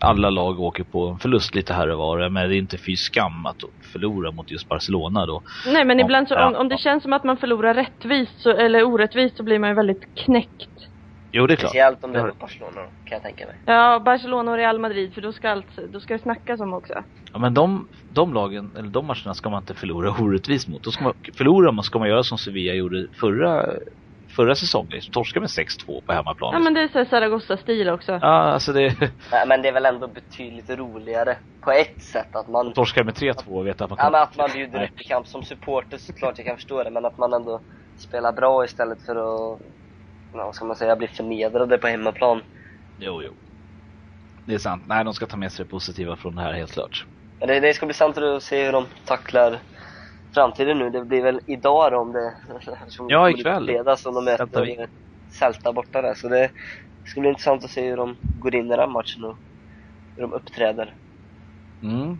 alla 0.00 0.30
lag 0.30 0.60
åker 0.60 0.84
på 0.84 1.08
en 1.08 1.18
förlust 1.18 1.54
lite 1.54 1.74
här 1.74 1.88
och 1.90 1.98
var. 1.98 2.28
Men 2.28 2.48
det 2.48 2.56
är 2.56 2.58
inte 2.58 2.78
fy 2.78 2.96
skam 2.96 3.46
att 3.46 3.62
förlora 3.92 4.30
mot 4.30 4.50
just 4.50 4.68
Barcelona 4.68 5.26
då. 5.26 5.42
Nej 5.66 5.84
men 5.84 5.98
Ja, 5.98 6.04
ibland 6.04 6.28
så, 6.28 6.34
om, 6.34 6.52
ja, 6.52 6.60
om 6.60 6.68
det 6.68 6.74
ja. 6.74 6.78
känns 6.78 7.02
som 7.02 7.12
att 7.12 7.24
man 7.24 7.36
förlorar 7.36 7.74
rättvist 7.74 8.40
så, 8.40 8.50
eller 8.50 8.84
orättvist 8.84 9.36
så 9.36 9.42
blir 9.42 9.58
man 9.58 9.70
ju 9.70 9.76
väldigt 9.76 10.14
knäckt. 10.14 10.88
Jo, 11.34 11.46
det 11.46 11.54
är 11.54 11.56
klart. 11.56 11.70
Speciellt 11.70 12.04
om 12.04 12.12
det 12.12 12.20
är 12.20 12.32
Barcelona 12.40 12.80
kan 12.80 13.16
jag 13.16 13.22
tänka 13.22 13.46
mig. 13.46 13.54
Ja, 13.66 14.02
Barcelona 14.04 14.50
och 14.50 14.56
Real 14.56 14.78
Madrid, 14.78 15.14
för 15.14 15.20
då 15.20 15.32
ska 15.32 15.50
allt, 15.50 15.76
då 15.92 16.00
ska 16.00 16.14
det 16.14 16.22
snackas 16.22 16.60
om 16.60 16.74
också. 16.74 16.94
Ja, 17.32 17.38
men 17.38 17.54
de, 17.54 17.88
de 18.12 18.34
lagen, 18.34 18.70
eller 18.78 18.88
de 18.88 19.06
matcherna 19.06 19.34
ska 19.34 19.50
man 19.50 19.62
inte 19.62 19.74
förlora 19.74 20.10
orättvist 20.10 20.68
mot. 20.68 20.82
Då 20.82 20.90
ska 20.90 21.04
man, 21.04 21.14
förlorar 21.36 21.72
man 21.72 21.84
ska 21.84 21.98
man 21.98 22.08
göra 22.08 22.22
som 22.22 22.38
Sevilla 22.38 22.74
gjorde 22.74 23.06
förra, 23.20 23.66
förra 24.28 24.54
säsongen. 24.54 24.90
Liksom, 24.90 25.12
torska 25.12 25.40
med 25.40 25.48
6-2 25.48 26.02
på 26.06 26.12
hemmaplan. 26.12 26.50
Ja 26.52 26.58
men 26.58 26.74
det 26.74 26.80
är 26.80 26.88
så 26.88 26.98
här 26.98 27.04
Zaragoza-stil 27.04 27.88
också. 27.88 28.12
Ja, 28.12 28.28
alltså 28.28 28.72
det... 28.72 28.96
Men, 29.30 29.48
men 29.48 29.62
det 29.62 29.68
är 29.68 29.72
väl 29.72 29.86
ändå 29.86 30.06
betydligt 30.06 30.70
roligare 30.70 31.36
på 31.60 31.70
ett 31.70 32.02
sätt 32.02 32.36
att 32.36 32.48
man 32.48 32.72
Torska 32.72 33.04
med 33.04 33.14
3-2 33.14 33.48
och 33.48 33.66
veta 33.66 33.84
att 33.84 33.90
man 33.90 33.98
Ja 34.02 34.10
men 34.10 34.22
att 34.22 34.36
man 34.36 34.50
bjuder 34.54 34.84
upp 34.84 35.00
i 35.00 35.04
kamp 35.04 35.26
som 35.26 35.42
supporter 35.42 35.98
såklart 35.98 36.38
jag 36.38 36.46
kan 36.46 36.56
förstå 36.56 36.82
det 36.82 36.90
men 36.90 37.04
att 37.04 37.18
man 37.18 37.32
ändå 37.32 37.60
spelar 37.98 38.32
bra 38.32 38.64
istället 38.64 39.02
för 39.06 39.16
att, 39.16 39.60
ja, 40.32 40.44
vad 40.44 40.54
ska 40.54 40.64
man 40.64 40.76
säga, 40.76 40.96
bli 40.96 41.08
förnedrade 41.08 41.78
på 41.78 41.86
hemmaplan. 41.86 42.42
Jo, 42.96 43.22
jo. 43.22 43.34
Det 44.44 44.54
är 44.54 44.58
sant. 44.58 44.84
Nej, 44.86 45.04
de 45.04 45.14
ska 45.14 45.26
ta 45.26 45.36
med 45.36 45.52
sig 45.52 45.64
det 45.64 45.70
positiva 45.70 46.16
från 46.16 46.34
det 46.34 46.42
här 46.42 46.52
helt 46.52 46.72
klart. 46.72 47.06
Det, 47.38 47.60
det 47.60 47.74
ska 47.74 47.86
bli 47.86 47.94
sant 47.94 48.18
att 48.18 48.42
se 48.42 48.64
hur 48.64 48.72
de 48.72 48.86
tacklar 49.04 49.58
framtiden 50.34 50.78
nu. 50.78 50.90
Det 50.90 51.04
blir 51.04 51.22
väl 51.22 51.40
idag 51.46 51.92
då 51.92 51.98
om 51.98 52.12
det... 52.12 52.34
Ja, 53.08 53.30
ikväll. 53.30 53.66
Fredag 53.66 53.96
som 53.96 54.14
de 54.14 54.24
möter. 54.24 54.88
Celta 55.38 55.72
borta 55.72 56.02
där. 56.02 56.14
Så 56.14 56.28
det 56.28 56.50
ska 57.04 57.20
bli 57.20 57.28
intressant 57.28 57.64
att 57.64 57.70
se 57.70 57.88
hur 57.88 57.96
de 57.96 58.16
går 58.40 58.54
in 58.54 58.72
i 58.72 58.76
den 58.76 58.92
matchen 58.92 59.24
och 59.24 59.38
hur 60.16 60.22
de 60.22 60.32
uppträder. 60.32 60.96
Mm. 61.82 62.16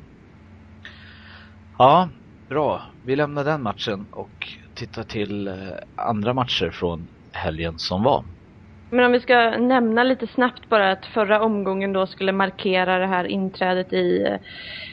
Ja, 1.78 2.08
bra. 2.48 2.82
Vi 3.02 3.16
lämnar 3.16 3.44
den 3.44 3.62
matchen 3.62 4.06
och 4.10 4.34
tittar 4.74 5.02
till 5.02 5.48
eh, 5.48 5.54
andra 5.94 6.34
matcher 6.34 6.70
från 6.70 7.08
helgen 7.32 7.78
som 7.78 8.02
var. 8.02 8.24
Men 8.90 9.04
om 9.04 9.12
vi 9.12 9.20
ska 9.20 9.50
nämna 9.50 10.02
lite 10.02 10.26
snabbt 10.26 10.68
bara 10.68 10.92
att 10.92 11.06
förra 11.06 11.42
omgången 11.42 11.92
då 11.92 12.06
skulle 12.06 12.32
markera 12.32 12.98
det 12.98 13.06
här 13.06 13.24
inträdet 13.24 13.92
i 13.92 14.22
eh, 14.22 14.36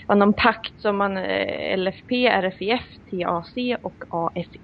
var 0.07 0.15
någon 0.15 0.33
pakt 0.33 0.81
som 0.81 0.97
man 0.97 1.17
eh, 1.17 1.77
LFP, 1.77 2.29
RFIF, 2.29 2.81
TAC 3.11 3.53
och 3.81 4.03
AFIC 4.09 4.61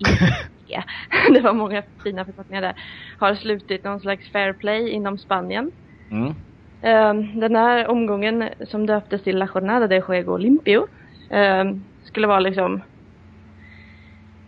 det 1.34 1.42
var 1.42 1.54
många 1.54 1.84
fina 2.04 2.26
förkortningar 2.26 2.62
där 2.62 2.76
har 3.20 3.36
slutit 3.36 3.84
någon 3.84 4.00
slags 4.00 4.32
fair 4.32 4.54
play 4.54 4.90
inom 4.90 5.18
Spanien. 5.18 5.72
Mm. 6.12 6.34
Eh, 6.82 7.40
Den 7.40 7.56
här 7.56 7.88
omgången 7.88 8.50
som 8.68 8.86
döptes 8.86 9.24
till 9.24 9.38
La 9.38 9.48
Jornada 9.56 9.88
de 9.88 10.02
Juego 10.08 10.38
Limpio 10.38 10.88
eh, 11.30 11.64
skulle 12.04 12.28
vara 12.28 12.40
liksom 12.40 12.82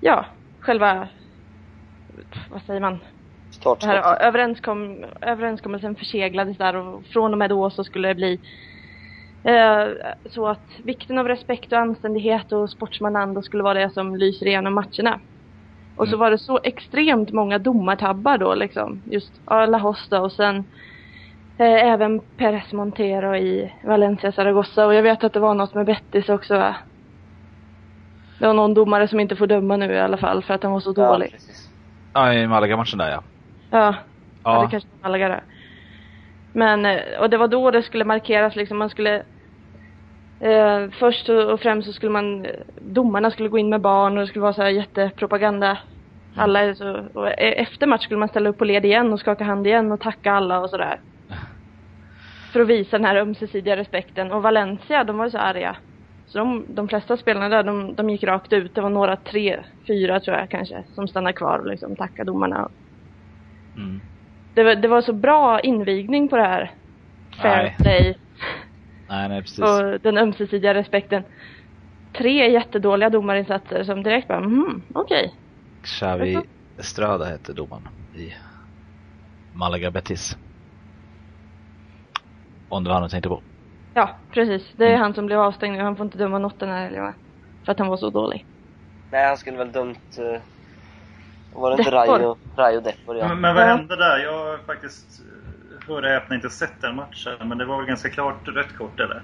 ja, 0.02 0.26
själva 0.60 1.08
vad 2.50 2.62
säger 2.62 2.82
man? 2.82 3.00
Det 3.58 3.62
Startskott. 3.62 3.90
här 3.90 4.22
överenskom, 4.28 5.06
överenskommelsen 5.22 5.96
förseglades 5.96 6.58
där 6.58 6.76
och 6.76 7.06
från 7.06 7.32
och 7.32 7.38
med 7.38 7.50
då 7.50 7.70
så 7.70 7.84
skulle 7.84 8.08
det 8.08 8.16
bli 8.16 8.40
eh, 9.44 9.88
så 10.32 10.48
att 10.48 10.66
vikten 10.84 11.18
av 11.18 11.28
respekt 11.28 11.72
och 11.72 11.78
anständighet 11.80 12.52
och 12.52 12.70
sportsmananda 12.70 13.42
skulle 13.42 13.64
vara 13.64 13.80
det 13.80 13.90
som 13.94 14.16
lyser 14.16 14.46
igenom 14.46 14.74
matcherna. 14.74 15.20
Och 15.96 16.08
så 16.08 16.16
Mm. 16.16 16.20
var 16.20 16.32
det 16.32 16.38
så 16.40 16.60
extremt 16.64 17.32
många 17.32 17.58
domartabbar 17.58 18.38
då 18.38 18.56
liksom. 18.56 19.02
Just 19.06 19.34
Hosta 19.82 20.22
och 20.22 20.32
sen 20.32 20.58
eh, 21.60 21.88
även 21.88 22.20
Perez 22.38 22.72
Montero 22.74 23.36
i 23.36 23.74
Valencia 23.84 24.32
Zaragoza 24.32 24.86
och 24.86 24.94
jag 24.94 25.04
vet 25.04 25.24
att 25.24 25.34
det 25.34 25.40
var 25.40 25.54
något 25.54 25.74
med 25.74 25.86
Betis 25.86 26.30
också 26.30 26.58
va? 26.58 26.76
Det 28.40 28.48
var 28.48 28.54
någon 28.54 28.74
domare 28.74 29.08
som 29.08 29.20
inte 29.20 29.36
får 29.36 29.48
döma 29.48 29.78
nu 29.78 29.94
i 29.94 30.00
alla 30.00 30.18
fall 30.18 30.44
för 30.44 30.54
att 30.54 30.64
han 30.64 30.72
var 30.72 30.80
så 30.80 30.94
Ja, 30.98 31.12
dålig. 31.12 31.32
precis. 31.32 31.70
Ja, 32.14 32.34
i 32.34 32.48
Malaga-matchen 32.48 32.98
där 33.00 33.12
ja. 33.12 33.24
Ja. 33.70 33.96
Ja, 34.44 34.62
det 34.62 34.72
kanske 34.72 34.90
var 35.02 35.10
Malaga. 35.10 35.42
Men, 36.54 36.86
eh, 36.86 37.20
och 37.20 37.30
det 37.30 37.38
var 37.38 37.48
då 37.48 37.72
det 37.72 37.84
skulle 37.84 38.06
markeras 38.06 38.56
liksom, 38.56 38.78
man 38.78 38.90
skulle 38.90 39.24
eh, 40.40 40.90
Först 41.00 41.30
och 41.30 41.60
främst 41.60 41.88
så 41.88 41.94
skulle 41.94 42.12
man, 42.12 42.46
eh, 42.46 42.52
domarna 42.82 43.32
skulle 43.32 43.50
gå 43.50 43.58
in 43.58 43.70
med 43.70 43.82
barn 43.82 44.18
och 44.18 44.22
det 44.22 44.28
skulle 44.28 44.44
vara 44.44 44.54
så 44.54 44.62
här 44.62 44.70
jättepropaganda. 44.70 45.78
Alla 46.36 46.60
är 46.60 46.74
så, 46.74 47.06
och 47.14 47.28
e- 47.28 47.62
efter 47.62 47.88
match 47.88 48.04
skulle 48.04 48.20
man 48.20 48.30
ställa 48.30 48.50
upp 48.50 48.58
på 48.58 48.66
led 48.66 48.86
igen 48.86 49.14
och 49.14 49.20
skaka 49.20 49.44
hand 49.44 49.68
igen 49.68 49.92
och 49.92 50.00
tacka 50.02 50.32
alla 50.32 50.60
och 50.60 50.70
sådär. 50.70 51.00
För 52.54 52.60
att 52.60 52.68
visa 52.68 52.98
den 52.98 53.06
här 53.06 53.16
ömsesidiga 53.16 53.78
respekten. 53.78 54.32
Och 54.32 54.44
Valencia, 54.44 55.04
de 55.04 55.18
var 55.18 55.26
ju 55.26 55.32
så 55.32 55.38
arga. 55.38 55.76
Så 56.28 56.38
de, 56.38 56.66
de 56.68 56.88
flesta 56.88 57.18
spelarna 57.18 57.50
där, 57.50 57.64
de, 57.64 57.96
de 57.96 58.10
gick 58.10 58.24
rakt 58.24 58.54
ut. 58.54 58.76
Det 58.76 58.82
var 58.82 58.90
några, 58.90 59.16
tre, 59.16 59.60
fyra 59.88 60.20
tror 60.20 60.38
jag 60.38 60.50
kanske, 60.50 60.84
som 60.96 61.08
stannade 61.08 61.34
kvar 61.34 61.60
och 61.60 61.68
liksom 61.68 61.96
tackade 61.96 62.32
domarna 62.32 62.70
mm. 63.78 64.02
det 64.54 64.64
var, 64.64 64.76
det 64.76 64.88
var 64.88 65.02
så 65.02 65.14
bra 65.14 65.60
invigning 65.60 66.28
på 66.30 66.38
det 66.38 66.44
här. 66.48 66.72
Fair 67.42 67.64
Nej. 67.64 67.76
play 67.80 68.18
Nej, 69.10 69.30
nej 69.30 69.42
precis. 69.42 69.60
och 69.60 70.02
den 70.02 70.18
ömsesidiga 70.18 70.74
respekten. 70.74 71.24
tre 72.14 72.52
jättedåliga 72.52 73.10
domarinsatser 73.10 73.84
som 73.84 74.04
direkt 74.04 74.28
bara, 74.28 74.40
mhm, 74.40 74.82
okej. 74.94 75.34
Xavi 75.84 76.38
Estrada 76.78 77.26
hette 77.26 77.54
domaren 77.54 77.88
i 78.16 78.34
Malaga 79.54 79.92
Betis. 79.92 80.38
Om 82.70 82.84
det 82.84 82.90
var 82.90 82.94
han 82.96 83.04
du 83.04 83.10
tänkte 83.10 83.30
på. 83.30 83.42
Ja, 83.94 84.10
precis. 84.32 84.74
Det 84.76 84.86
är 84.86 84.90
Mm. 84.90 85.02
han 85.02 85.14
som 85.14 85.26
blev 85.26 85.40
avstängd 85.40 85.78
nu. 85.78 85.84
Han 85.84 85.96
får 85.96 86.06
inte 86.06 86.18
döma 86.18 86.40
något 86.40 86.60
den 86.60 86.70
här 86.70 87.00
va? 87.02 87.14
För 87.66 87.72
att 87.72 87.80
han 87.80 87.88
var 87.88 87.98
så 87.98 88.10
dålig. 88.10 88.46
Nej, 89.12 89.28
han 89.28 89.38
skulle 89.38 89.58
väl 89.58 89.72
dömt... 89.72 90.18
Uh, 90.20 90.40
var 91.62 91.72
det 91.72 91.78
inte. 91.78 91.92
Rayo, 91.92 92.38
Rayo 92.56 92.82
Depor, 92.82 93.18
ja. 93.18 93.28
Men, 93.28 93.42
men 93.42 93.56
vad 93.56 93.64
hände 93.64 93.96
där? 93.96 94.18
Jag 94.18 94.32
har 94.46 94.58
faktiskt, 94.58 95.20
eh, 95.20 95.88
hör 95.88 96.02
och 96.04 96.10
häpna, 96.10 96.36
inte 96.36 96.50
sett 96.50 96.82
den 96.82 96.96
matchen. 96.96 97.38
Men 97.46 97.58
det 97.58 97.66
var 97.66 97.78
väl 97.78 97.86
ganska 97.86 98.10
klart 98.10 98.48
rött 98.48 98.78
kort, 98.78 99.00
eller? 99.00 99.22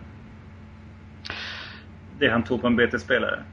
Det 2.20 2.30
han 2.30 2.44
tog 2.44 2.62
på 2.62 2.68
en 2.68 2.76
BT-spelare. 2.76 3.44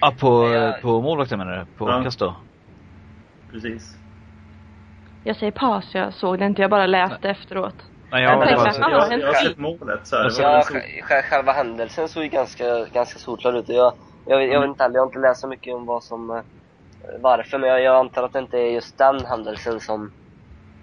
Ja, 0.00 0.14
på, 0.20 0.48
Ja. 0.54 0.76
på 0.82 1.00
målvakten 1.02 1.38
menar 1.38 1.58
du? 1.58 1.66
På 1.78 1.88
Ja. 1.90 2.02
Casto? 2.04 2.34
Precis. 3.50 3.96
Jag 5.24 5.36
säger 5.36 5.52
pass, 5.52 5.94
jag 5.94 6.14
såg 6.14 6.38
det 6.38 6.46
inte. 6.46 6.62
Jag 6.62 6.70
bara 6.70 6.86
läste 6.86 7.30
efteråt. 7.30 7.74
Nej, 8.10 8.22
jag 8.22 8.32
jag, 8.32 8.40
tänkte 8.48 8.54
jag, 8.54 8.68
att- 8.68 8.78
jag, 8.78 8.90
ja, 8.90 9.06
jag, 9.10 9.20
jag 9.20 9.26
har 9.26 9.34
sett 9.34 9.58
målet 9.58 10.06
så 10.06 10.16
här. 10.16 10.22
Var 10.22 10.30
Ja, 10.42 10.62
så, 10.62 10.74
sj- 10.74 11.02
sj- 11.08 11.22
själva 11.22 11.52
händelsen 11.52 12.08
såg 12.08 12.22
ju 12.22 12.28
ganska, 12.28 12.84
ganska 12.92 13.18
solklar 13.18 13.52
ut. 13.58 13.68
Jag, 13.68 13.92
jag, 14.26 14.46
jag 14.46 14.60
vet 14.60 14.68
inte 14.68 14.82
heller, 14.82 14.96
jag 14.96 15.02
har 15.02 15.06
inte 15.06 15.18
läst 15.18 15.40
så 15.40 15.48
mycket 15.48 15.74
om 15.74 15.86
vad 15.86 16.04
som... 16.04 16.42
Varför, 17.20 17.58
men 17.58 17.70
jag, 17.70 17.82
jag 17.82 17.96
antar 17.96 18.22
att 18.22 18.32
det 18.32 18.38
inte 18.38 18.58
är 18.58 18.70
just 18.70 18.98
den 18.98 19.26
händelsen 19.26 19.80
som, 19.80 20.12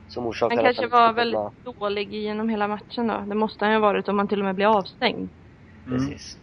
som 0.08 0.28
orsakar 0.28 0.56
Han 0.56 0.66
kanske 0.66 0.88
var 0.88 1.14
väldigt 1.14 1.40
dålig 1.64 2.14
genom 2.14 2.50
hela 2.50 2.68
matchen 2.68 3.08
då. 3.08 3.20
Det 3.28 3.36
måste 3.36 3.66
han 3.66 3.72
ju 3.74 3.80
ha 3.80 3.88
varit 3.88 4.08
om 4.08 4.18
han 4.18 4.28
till 4.28 4.40
och 4.40 4.46
med 4.46 4.56
blir 4.56 4.78
avstängd. 4.78 5.32
mm. 5.88 6.00
Precis. 6.00 6.38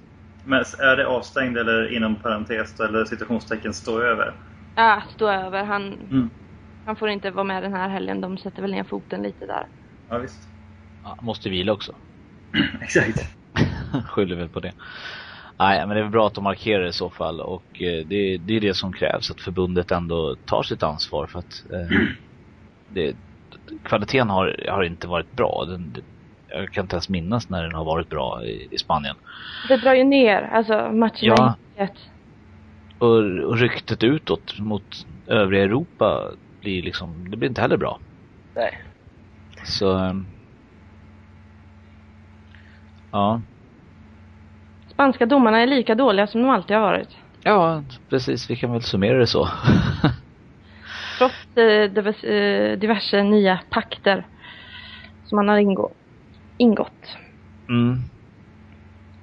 Men 0.44 0.64
är 0.78 0.96
det 0.96 1.06
avstängd 1.06 1.58
eller 1.58 1.92
inom 1.96 2.16
parentes 2.16 2.80
eller 2.80 3.04
citationstecken 3.04 3.74
stå 3.74 4.00
över? 4.00 4.34
Ah, 4.74 5.02
stå 5.14 5.28
över. 5.28 5.64
Han, 5.64 5.92
Mm. 5.92 6.30
han 6.84 6.96
får 6.96 7.08
inte 7.08 7.30
vara 7.30 7.44
med 7.44 7.62
den 7.62 7.74
här 7.74 7.88
helgen. 7.88 8.20
De 8.20 8.38
sätter 8.38 8.62
väl 8.62 8.70
ner 8.70 8.84
foten 8.84 9.22
lite 9.22 9.46
där. 9.46 9.66
Ja, 10.08 10.18
visst. 10.18 10.48
ja, 11.02 11.18
måste 11.22 11.48
vila 11.50 11.72
också. 11.72 11.96
Exakt. 12.82 13.18
Skyller 14.08 14.36
väl 14.36 14.48
på 14.48 14.60
det. 14.60 14.74
Nej, 15.58 15.86
men 15.86 15.96
det 15.96 16.02
är 16.02 16.08
bra 16.08 16.26
att 16.26 16.34
de 16.34 16.44
markerar 16.44 16.86
i 16.86 16.92
så 16.92 17.10
fall 17.10 17.40
och 17.40 17.82
eh, 17.82 18.06
det, 18.06 18.36
det 18.38 18.56
är 18.56 18.60
det 18.60 18.74
som 18.74 18.92
krävs, 18.92 19.30
att 19.30 19.40
förbundet 19.40 19.90
ändå 19.90 20.36
tar 20.44 20.62
sitt 20.62 20.82
ansvar 20.82 21.26
för 21.26 21.38
att 21.38 21.64
eh, 21.72 21.98
det, 22.94 23.16
kvaliteten 23.84 24.30
har, 24.30 24.66
har 24.68 24.82
inte 24.82 25.06
varit 25.08 25.32
bra. 25.32 25.64
Den, 25.64 25.92
det, 25.92 26.00
jag 26.48 26.72
kan 26.72 26.84
inte 26.84 26.96
ens 26.96 27.08
minnas 27.08 27.48
när 27.48 27.62
den 27.62 27.74
har 27.74 27.84
varit 27.84 28.08
bra 28.08 28.44
i, 28.44 28.68
i 28.70 28.78
Spanien. 28.78 29.16
Det 29.68 29.76
drar 29.76 29.94
ju 29.94 30.04
ner, 30.04 30.42
alltså 30.42 30.72
matcherna 30.72 31.56
Ja. 31.76 31.88
Och, 32.98 33.18
och 33.18 33.58
ryktet 33.58 34.04
utåt 34.04 34.58
mot 34.58 35.06
övriga 35.26 35.62
Europa 35.64 36.30
blir 36.60 36.82
liksom, 36.82 37.30
det 37.30 37.36
blir 37.36 37.48
inte 37.48 37.60
heller 37.60 37.76
bra. 37.76 37.98
Nej. 38.54 38.78
Så... 39.64 39.96
ehm, 39.96 40.26
Ja. 43.12 43.40
Spanska 44.96 45.26
domarna 45.26 45.60
är 45.60 45.66
lika 45.66 45.94
dåliga 45.94 46.26
som 46.26 46.42
de 46.42 46.50
alltid 46.50 46.76
har 46.76 46.82
varit. 46.82 47.16
Ja, 47.42 47.82
precis. 48.10 48.50
Vi 48.50 48.56
kan 48.56 48.72
väl 48.72 48.82
summera 48.82 49.18
det 49.18 49.26
så. 49.26 49.48
Trots 51.18 51.56
eh, 51.56 52.32
eh, 52.32 52.78
diverse 52.78 53.22
nya 53.22 53.60
pakter 53.70 54.26
som 55.24 55.36
man 55.36 55.48
har 55.48 55.58
ingå, 55.58 55.90
ingått. 56.58 57.16
Mm. 57.68 57.98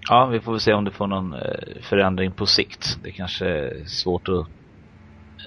Ja, 0.10 0.26
vi 0.26 0.40
får 0.40 0.52
väl 0.52 0.62
se 0.62 0.74
om 0.74 0.86
det 0.86 0.92
får 0.92 1.08
någon 1.08 1.34
eh, 1.34 1.40
förändring 1.82 2.32
på 2.32 2.46
sikt. 2.46 2.98
Det 3.04 3.12
kanske 3.12 3.48
är 3.48 3.86
svårt 3.86 4.28
att 4.28 4.48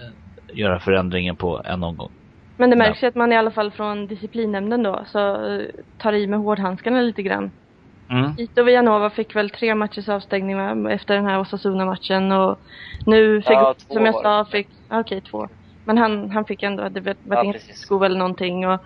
eh, 0.01 0.59
göra 0.59 0.79
förändringen 0.79 1.37
på 1.37 1.63
en 1.65 1.83
omgång. 1.83 2.11
Men 2.57 2.71
det 2.71 2.77
märks 2.77 3.03
ju 3.03 3.07
att 3.07 3.15
man 3.15 3.33
i 3.33 3.37
alla 3.37 3.51
fall 3.51 3.71
från 3.71 4.07
disciplinnämnden 4.07 4.83
då 4.83 5.05
så 5.07 5.39
tar 5.99 6.13
i 6.13 6.27
med 6.27 6.39
hårdhandskarna 6.39 7.01
lite 7.01 7.23
grann. 7.23 7.51
Mm. 8.09 8.35
Ito 8.39 8.63
Villanova 8.63 9.11
fick 9.11 9.37
väl 9.37 9.51
tre 9.51 9.75
matchers 9.75 10.09
avstängning 10.09 10.87
efter 10.87 11.15
den 11.15 11.27
här 11.27 11.41
Osasuna-matchen 11.41 12.33
och 12.33 12.59
nu 13.07 13.43
fick, 13.43 13.51
Ja, 13.51 13.75
som 13.79 14.07
jag 14.07 14.15
sa, 14.15 14.45
fick, 14.45 14.69
okej 14.91 15.21
två. 15.21 15.49
Men 15.85 15.99
han, 15.99 16.31
han 16.31 16.45
fick 16.45 16.63
ändå, 16.63 16.89
det 16.89 17.01
var 17.01 17.17
Ja, 17.45 17.55
skov 17.75 18.05
eller 18.05 18.19
någonting 18.19 18.69
och 18.69 18.81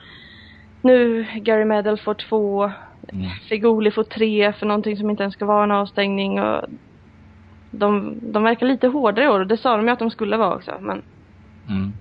nu 0.82 1.26
Gary 1.34 1.64
Medel 1.64 1.98
får 1.98 2.14
två, 2.14 2.70
Mm. 3.12 3.30
Figoli 3.30 3.90
får 3.90 4.04
tre 4.04 4.52
för 4.52 4.66
någonting 4.66 4.96
som 4.96 5.10
inte 5.10 5.22
ens 5.22 5.34
ska 5.34 5.46
vara 5.46 5.64
en 5.64 5.70
avstängning 5.70 6.40
och 6.40 6.64
de, 7.70 8.18
de 8.22 8.42
verkar 8.42 8.66
lite 8.66 8.88
hårdare 8.88 9.24
i 9.24 9.28
år 9.28 9.40
och 9.40 9.46
det 9.46 9.56
sa 9.56 9.76
de 9.76 9.86
ju 9.86 9.92
att 9.92 9.98
de 9.98 10.10
skulle 10.10 10.36
vara 10.36 10.54
också 10.54 10.72
men 10.80 11.02
Mm. 11.68 11.92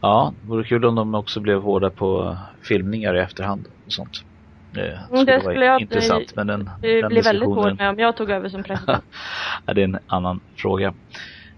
Ja, 0.00 0.32
det 0.42 0.48
vore 0.48 0.64
kul 0.64 0.84
om 0.84 0.94
de 0.94 1.14
också 1.14 1.40
blev 1.40 1.62
hårda 1.62 1.90
på 1.90 2.36
filmningar 2.62 3.16
i 3.16 3.18
efterhand 3.18 3.68
och 3.86 3.92
sånt. 3.92 4.24
Det 4.72 5.00
skulle, 5.04 5.16
Mm, 5.20 5.26
det 5.26 5.32
vara 5.32 5.40
skulle 5.40 5.64
jag- 5.64 5.80
intressant, 5.80 6.36
men 6.36 6.46
den, 6.46 6.70
det 6.80 7.00
den 7.00 7.08
blir 7.08 7.22
väldigt 7.22 7.48
hårt 7.48 7.78
med 7.78 7.90
om 7.90 7.98
jag 7.98 8.16
tog 8.16 8.30
över 8.30 8.48
som 8.48 8.62
president. 8.62 9.04
det 9.66 9.80
är 9.80 9.84
en 9.84 9.98
annan 10.06 10.40
fråga. 10.56 10.94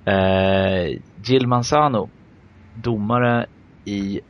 Eh, 0.04 0.86
Gil 1.26 1.46
Manzano, 1.46 2.10
domare 2.74 3.46
i 3.84 4.20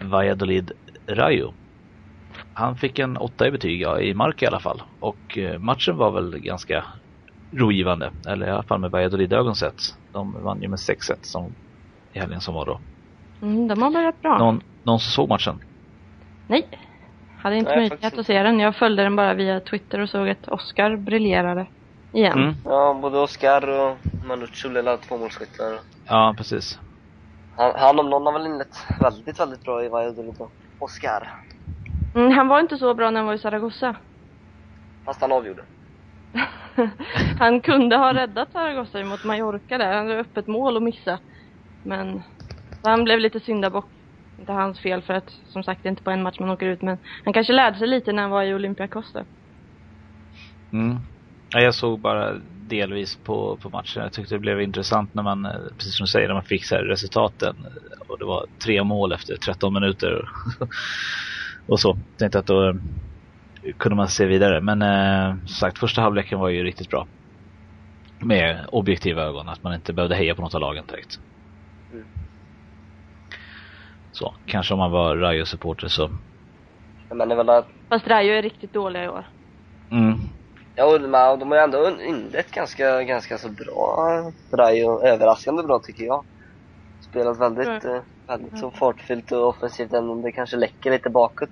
Valladolid 0.00 0.72
Rayo. 1.10 1.54
Han 2.52 2.76
fick 2.76 2.98
en 2.98 3.16
åtta 3.16 3.46
i 3.46 3.50
betyg, 3.50 3.80
ja, 3.80 4.00
i 4.00 4.14
mark 4.14 4.42
i 4.42 4.46
alla 4.46 4.60
fall. 4.60 4.82
Och 5.00 5.38
eh, 5.38 5.58
matchen 5.58 5.96
var 5.96 6.10
väl 6.10 6.38
ganska 6.38 6.84
rogivande, 7.56 8.12
eller 8.28 8.46
i 8.46 8.50
alla 8.50 8.62
fall 8.62 8.80
med 8.80 8.90
Valladolid-ögon 8.90 9.54
sett. 9.56 9.74
De 10.12 10.42
vann 10.44 10.62
ju 10.62 10.68
med 10.68 10.76
6-1 10.78 10.94
som, 11.22 11.54
i 12.14 12.18
helgen 12.18 12.40
som 12.40 12.54
var 12.54 12.66
då. 12.66 12.80
Mm, 13.42 13.68
de 13.68 13.82
har 13.82 13.90
börjat 13.90 14.20
bra. 14.20 14.38
Någon, 14.38 14.60
någon 14.84 15.00
som 15.00 15.10
såg 15.10 15.28
matchen? 15.28 15.60
Nej. 16.46 16.68
Hade 17.42 17.56
inte 17.56 17.70
Nej, 17.70 17.78
möjlighet 17.78 18.00
faktiskt 18.00 18.20
att 18.20 18.26
se 18.26 18.42
den. 18.42 18.60
Jag 18.60 18.76
följde 18.76 19.02
den 19.02 19.16
bara 19.16 19.34
via 19.34 19.60
Twitter 19.60 20.00
och 20.00 20.08
såg 20.08 20.28
att 20.28 20.48
Oscar 20.48 20.96
briljerade. 20.96 21.66
Igen. 22.12 22.38
Mm. 22.38 22.54
Ja, 22.64 22.98
både 23.02 23.18
Oscar 23.18 23.68
och 23.68 23.96
Manuccio 24.26 24.68
lilla 24.68 24.96
tvåmålsskyttar. 24.96 25.80
Ja, 26.08 26.34
precis. 26.36 26.78
Han, 27.56 27.72
han 27.76 28.00
om 28.00 28.10
någon 28.10 28.26
har 28.26 28.32
väl 28.32 28.46
inlett 28.46 28.76
väldigt, 29.00 29.40
väldigt 29.40 29.62
bra 29.62 29.84
i 29.84 29.88
Valladolid 29.88 30.34
då. 30.38 30.50
Oscar. 30.78 31.28
Mm, 32.14 32.32
han 32.32 32.48
var 32.48 32.60
inte 32.60 32.76
så 32.76 32.94
bra 32.94 33.10
när 33.10 33.20
han 33.20 33.26
var 33.26 33.34
i 33.34 33.38
Zaragoza. 33.38 33.96
Fast 35.04 35.20
han 35.20 35.32
avgjorde. 35.32 35.64
han 37.38 37.60
kunde 37.60 37.96
ha 37.96 38.14
räddat 38.14 38.52
Zaragoza 38.52 39.04
mot 39.04 39.24
Mallorca 39.24 39.78
där. 39.78 39.92
Han 39.92 40.08
hade 40.08 40.20
öppet 40.20 40.46
mål 40.46 40.76
och 40.76 40.82
missa. 40.82 41.18
Men 41.84 42.22
han 42.82 43.04
blev 43.04 43.18
lite 43.18 43.40
syndabock. 43.40 44.01
Inte 44.38 44.52
hans 44.52 44.80
fel 44.80 45.02
för 45.02 45.14
att 45.14 45.30
som 45.52 45.62
sagt 45.62 45.82
det 45.82 45.88
är 45.88 45.90
inte 45.90 46.02
på 46.02 46.10
en 46.10 46.22
match 46.22 46.40
man 46.40 46.50
åker 46.50 46.66
ut 46.66 46.82
men 46.82 46.98
han 47.24 47.32
kanske 47.32 47.52
lärde 47.52 47.78
sig 47.78 47.88
lite 47.88 48.12
när 48.12 48.22
han 48.22 48.30
var 48.30 48.42
i 48.42 48.54
Olympiakos 48.54 49.12
då. 49.12 49.24
Mm. 50.72 50.98
Ja, 51.54 51.60
jag 51.60 51.74
såg 51.74 52.00
bara 52.00 52.34
delvis 52.68 53.16
på, 53.16 53.56
på 53.56 53.70
matchen. 53.70 54.02
Jag 54.02 54.12
tyckte 54.12 54.34
det 54.34 54.38
blev 54.38 54.60
intressant 54.60 55.14
när 55.14 55.22
man, 55.22 55.46
eh, 55.46 55.52
precis 55.78 55.96
som 55.96 56.04
du 56.04 56.08
säger, 56.08 56.28
när 56.28 56.34
man 56.34 56.44
fick 56.44 56.64
så 56.64 56.74
här 56.74 56.82
resultaten. 56.82 57.56
Eh, 57.58 58.08
och 58.08 58.18
det 58.18 58.24
var 58.24 58.46
tre 58.64 58.84
mål 58.84 59.12
efter 59.12 59.36
13 59.36 59.74
minuter. 59.74 60.28
och 61.66 61.80
så. 61.80 61.98
Tänkte 62.18 62.38
att 62.38 62.46
då 62.46 62.68
eh, 62.68 62.74
kunde 63.78 63.96
man 63.96 64.08
se 64.08 64.26
vidare. 64.26 64.60
Men 64.60 64.82
eh, 64.82 65.36
som 65.36 65.54
sagt, 65.54 65.78
första 65.78 66.02
halvleken 66.02 66.38
var 66.38 66.48
ju 66.48 66.64
riktigt 66.64 66.90
bra. 66.90 67.06
Med 68.24 68.66
objektiva 68.68 69.22
ögon, 69.22 69.48
att 69.48 69.62
man 69.62 69.74
inte 69.74 69.92
behövde 69.92 70.16
heja 70.16 70.34
på 70.34 70.42
något 70.42 70.54
av 70.54 70.60
lagen 70.60 70.84
direkt. 70.86 71.18
Mm. 74.12 74.18
Så, 74.18 74.34
kanske 74.46 74.74
om 74.74 74.78
man 74.78 74.90
var 74.90 75.16
Rayo-supporter 75.16 75.88
så. 75.88 76.10
Men 77.14 77.28
det 77.28 77.34
är 77.34 77.36
väl 77.36 77.48
att, 77.48 77.68
Fast 77.88 78.06
Rayo 78.06 78.32
är 78.34 78.42
riktigt 78.42 78.72
dåliga 78.72 79.04
i 79.04 79.08
år. 79.08 79.24
Mm. 79.90 80.14
ja, 80.76 80.84
och 80.84 81.00
de 81.38 81.50
har 81.50 81.56
ju 81.58 81.62
ändå 81.62 81.90
inlett 82.00 82.50
ganska, 82.50 83.02
ganska 83.02 83.38
så 83.38 83.48
bra. 83.48 83.96
Rayo, 84.56 85.00
överraskande 85.02 85.62
bra 85.62 85.78
tycker 85.78 86.04
jag. 86.04 86.24
Spelat 87.10 87.38
väldigt, 87.40 87.84
Mm. 87.84 87.96
eh, 87.96 88.02
väldigt 88.26 88.58
så 88.58 88.70
fartfyllt 88.70 89.32
och 89.32 89.48
offensivt 89.48 89.92
även 89.92 90.10
om 90.10 90.22
det 90.22 90.32
kanske 90.32 90.56
läcker 90.56 90.90
lite 90.90 91.10
bakåt. 91.10 91.48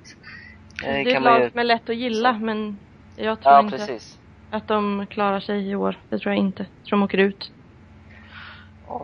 Eh, 0.84 0.92
det 0.92 1.12
är 1.12 1.16
ett 1.16 1.22
lag 1.22 1.40
ju- 1.42 1.50
som 1.50 1.58
är 1.60 1.64
lätt 1.64 1.88
att 1.90 1.96
gilla 1.96 2.32
men 2.32 2.78
jag 3.16 3.40
tror 3.42 3.54
Ja, 3.54 3.60
inte 3.60 3.76
precis. 3.78 4.18
att 4.50 4.68
de 4.68 5.06
klarar 5.10 5.40
sig 5.40 5.70
i 5.70 5.74
år. 5.74 5.96
Det 6.10 6.18
tror 6.18 6.34
jag 6.34 6.40
inte. 6.44 6.62
Jag 6.62 6.84
tror 6.88 6.98
de 6.98 7.02
åker 7.04 7.18
ut. 7.18 7.52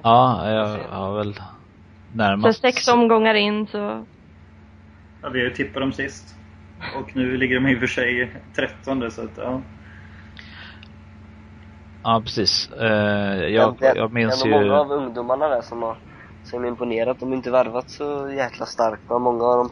Ja, 0.03 0.51
jag 0.51 0.79
har 0.89 1.17
väl 1.19 1.35
Så 2.11 2.17
närmast. 2.17 2.61
sex 2.61 2.89
omgångar 2.89 3.35
in 3.35 3.67
så 3.67 4.07
Ja, 5.23 5.29
vi 5.29 5.39
har 5.39 5.49
ju 5.49 5.55
tippat 5.55 5.83
dem 5.83 5.93
sist. 5.93 6.35
Och 6.97 7.17
nu 7.17 7.37
ligger 7.37 7.55
de 7.55 7.69
i 7.69 7.75
och 7.75 7.81
för 7.81 7.87
sig 7.87 8.33
13 8.57 9.11
så 9.11 9.23
att 9.23 9.31
ja. 9.37 9.61
Ja, 12.03 12.23
precis. 12.25 12.71
Eh, 12.71 13.45
jag, 13.49 13.77
det, 13.81 13.93
jag 13.97 14.13
minns 14.13 14.43
det 14.43 14.49
är 14.49 14.51
nog 14.51 14.63
ju... 14.63 14.69
många 14.69 14.81
av 14.81 14.93
ungdomarna 14.93 15.49
där 15.49 15.61
som 15.63 15.83
har 15.83 15.97
som 16.45 16.65
är 16.65 16.69
imponerat. 16.69 17.21
De 17.21 17.29
har 17.29 17.37
inte 17.37 17.51
värvat 17.51 17.91
så 17.91 18.31
jäkla 18.37 18.67
starkt. 18.67 19.11
Och 19.11 19.21
många 19.21 19.45
av 19.45 19.57
dem 19.57 19.71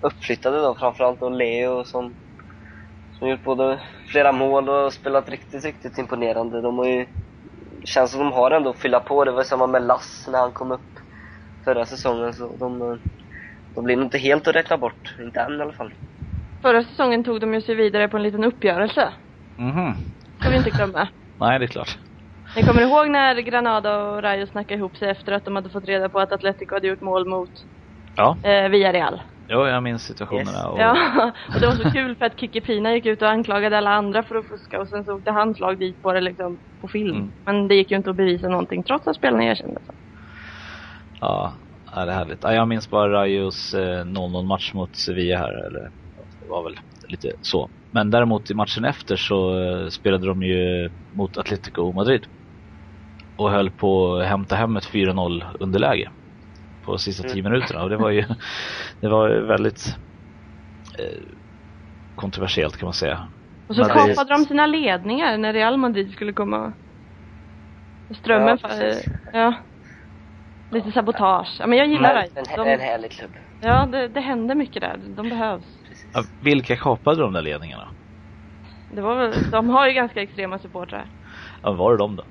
uppflyttade 0.00 0.62
då, 0.62 0.74
framförallt 0.74 1.20
då 1.20 1.28
Leo 1.28 1.84
som, 1.84 2.14
som 3.18 3.28
gjort 3.28 3.44
både 3.44 3.80
flera 4.12 4.32
mål 4.32 4.68
och 4.68 4.92
spelat 4.92 5.28
riktigt, 5.28 5.64
riktigt 5.64 5.98
imponerande. 5.98 6.60
De 6.60 6.78
har 6.78 6.86
ju... 6.86 7.06
Känns 7.84 8.10
som 8.10 8.20
de 8.20 8.32
har 8.32 8.50
ändå 8.50 8.70
att 8.70 8.78
fylla 8.78 9.00
på. 9.00 9.24
Det 9.24 9.32
var 9.32 9.42
samma 9.42 9.66
med 9.66 9.82
Lass 9.82 10.28
när 10.32 10.38
han 10.38 10.52
kom 10.52 10.72
upp 10.72 10.80
förra 11.64 11.86
säsongen. 11.86 12.32
Så 12.34 12.56
de, 12.56 12.98
de 13.74 13.84
blir 13.84 13.96
nog 13.96 14.06
inte 14.06 14.18
helt 14.18 14.48
att 14.48 14.56
räkna 14.56 14.78
bort. 14.78 15.14
Inte 15.18 15.40
än 15.40 15.58
i 15.58 15.62
alla 15.62 15.72
fall. 15.72 15.94
Förra 16.62 16.84
säsongen 16.84 17.24
tog 17.24 17.40
de 17.40 17.54
ju 17.54 17.60
sig 17.60 17.74
vidare 17.74 18.08
på 18.08 18.16
en 18.16 18.22
liten 18.22 18.44
uppgörelse. 18.44 19.12
Mhm. 19.58 19.94
Ska 20.40 20.50
vi 20.50 20.56
inte 20.56 20.70
glömma. 20.70 21.08
Nej, 21.40 21.58
det 21.58 21.64
är 21.64 21.66
klart. 21.66 21.98
Ni 22.56 22.62
kommer 22.62 22.82
ihåg 22.82 23.10
när 23.10 23.34
Granada 23.40 24.02
och 24.02 24.22
Rayo 24.22 24.46
snackade 24.46 24.78
ihop 24.78 24.96
sig 24.96 25.10
efter 25.10 25.32
att 25.32 25.44
de 25.44 25.56
hade 25.56 25.70
fått 25.70 25.84
reda 25.88 26.08
på 26.08 26.20
att 26.20 26.32
Atletico 26.32 26.74
hade 26.74 26.86
gjort 26.86 27.00
mål 27.00 27.28
mot 27.28 27.50
Ja, 28.16 28.38
eh, 28.44 28.68
Villarreal? 28.68 29.20
jo, 29.48 29.66
jag 29.66 29.82
minns 29.82 30.02
situationerna. 30.02 30.48
Yes. 30.50 30.66
Och, 30.66 30.78
Ja, 30.78 31.32
och 31.54 31.60
det 31.60 31.66
var 31.66 31.74
så 31.74 31.90
kul 31.90 32.16
för 32.16 32.24
att 32.26 32.40
Kikki 32.40 32.60
Pina 32.60 32.92
gick 32.94 33.06
ut 33.06 33.22
och 33.22 33.28
anklagade 33.28 33.78
alla 33.78 33.90
andra 33.90 34.22
för 34.22 34.34
att 34.36 34.48
fuska 34.48 34.80
och 34.80 34.88
sen 34.88 35.04
så 35.04 35.14
åkte 35.16 35.30
han 35.30 35.54
slag 35.54 35.78
dit 35.78 36.02
på 36.02 36.12
det 36.12 36.20
liksom 36.20 36.58
på 36.80 36.88
film. 36.88 37.16
Mm. 37.16 37.32
Men 37.46 37.68
det 37.68 37.74
gick 37.74 37.90
ju 37.90 37.96
inte 37.96 38.10
att 38.10 38.16
bevisa 38.16 38.48
någonting 38.48 38.84
trots 38.84 39.06
att 39.06 39.16
spelarna 39.16 39.44
erkände 39.44 39.80
så. 39.86 39.92
Ja, 41.20 41.54
ja, 41.92 42.04
det 42.04 42.12
är 42.12 42.16
härligt. 42.16 42.42
Ja, 42.42 42.52
jag 42.54 42.68
minns 42.68 42.90
bara 42.90 43.12
Rayos 43.12 43.74
eh, 43.74 44.04
0-0 44.04 44.46
match 44.46 44.72
mot 44.74 44.96
Sevilla 44.96 45.38
här. 45.38 45.66
Eller, 45.66 45.80
det 46.40 46.46
var 46.48 46.64
väl 46.64 46.74
lite 47.08 47.32
så. 47.40 47.70
Men 47.90 48.10
däremot 48.10 48.50
i 48.50 48.54
matchen 48.54 48.84
efter 48.84 49.16
så 49.16 49.60
eh, 49.60 49.88
spelade 49.88 50.26
de 50.26 50.42
ju 50.42 50.90
mot 51.10 51.36
Atletico 51.36 51.92
Madrid. 51.92 52.24
Och 53.36 53.50
höll 53.50 53.70
på 53.70 54.16
att 54.16 54.26
hämta 54.26 54.56
hem 54.56 54.76
ett 54.76 54.84
4-0 54.90 55.56
underläge. 55.60 56.10
På 56.84 56.98
sista 56.98 57.28
10 57.28 57.42
minuterna. 57.42 57.82
Och 57.82 57.90
det 57.90 57.96
var 57.96 58.10
ju 58.10 58.24
det 59.00 59.08
var 59.08 59.28
ju 59.28 59.46
väldigt 59.46 59.86
eh, 60.98 61.22
kontroversiellt 62.14 62.76
kan 62.76 62.86
man 62.86 62.92
säga. 62.94 63.28
Och 63.68 63.74
så 63.74 63.80
Men 63.80 63.88
det- 63.88 64.14
kapade 64.14 64.34
de 64.34 64.44
sina 64.44 64.66
ledningar 64.66 65.38
när 65.38 65.52
Real 65.52 65.76
Madrid 65.76 66.12
skulle 66.12 66.32
komma. 66.32 66.72
Strömmen, 68.18 68.58
Ja, 68.62 68.68
precis. 68.68 69.04
ja. 69.32 69.54
Lite 70.74 70.92
sabotage. 70.92 71.56
Ja, 71.58 71.66
men 71.66 71.78
jag 71.78 71.86
gillar 71.88 72.14
Men 72.14 72.44
det. 72.44 72.52
en, 72.52 72.60
en 72.60 72.78
De, 72.78 72.84
härlig 72.84 73.10
klubb. 73.10 73.30
ja, 73.60 73.86
det, 73.86 74.08
det 74.08 74.20
händer 74.20 74.54
mycket 74.54 74.82
där. 74.82 74.96
De 75.16 75.28
behövs. 75.28 75.64
Ja, 76.12 76.24
vilka 76.40 76.76
kapade 76.76 77.20
de 77.20 77.32
där 77.32 77.42
ledningarna? 77.42 77.88
Det 78.94 79.00
var 79.02 79.14
väl, 79.16 79.50
de 79.50 79.68
har 79.70 79.86
ju 79.88 79.92
ganska 79.92 80.22
extrema 80.22 80.58
supportrar. 80.58 81.08
Ja, 81.62 81.72
var 81.72 81.92
det 81.92 81.98
de 81.98 82.16
då? 82.16 82.24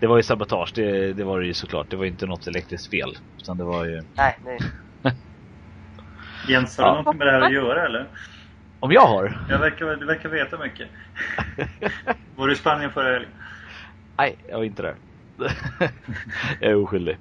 Det 0.00 0.06
var 0.06 0.16
ju 0.16 0.22
sabotage, 0.22 0.72
det, 0.74 1.12
det 1.12 1.24
var 1.24 1.40
det 1.40 1.46
ju 1.46 1.54
såklart. 1.54 1.90
Det 1.90 1.96
var 1.96 2.04
ju 2.04 2.10
inte 2.10 2.26
något 2.26 2.46
elektriskt 2.46 2.90
fel. 2.90 3.12
Utan 3.42 3.56
det 3.58 3.64
var 3.64 3.84
ju... 3.84 4.02
Nej, 4.16 4.38
nej. 4.44 4.58
Jens, 6.48 6.78
har 6.78 6.84
du 6.84 6.88
Ja. 6.90 6.94
någonting 6.94 7.18
med 7.18 7.26
det 7.26 7.32
här 7.32 7.40
att 7.40 7.52
göra 7.52 7.86
eller? 7.86 8.08
Om 8.80 8.92
jag 8.92 9.06
har? 9.06 9.38
Jag 9.48 9.58
verkar, 9.58 9.96
du 9.96 10.06
verkar 10.06 10.28
veta 10.28 10.58
mycket. 10.58 10.88
Var 12.36 12.46
du 12.46 12.52
i 12.52 12.56
Spanien 12.56 12.90
förra 12.90 13.12
helgen? 13.12 13.30
Nej, 14.18 14.36
jag 14.48 14.56
var 14.56 14.64
inte 14.64 14.82
där. 14.82 14.96
jag 16.60 16.70
är 16.70 16.76
oskyldig. 16.76 17.18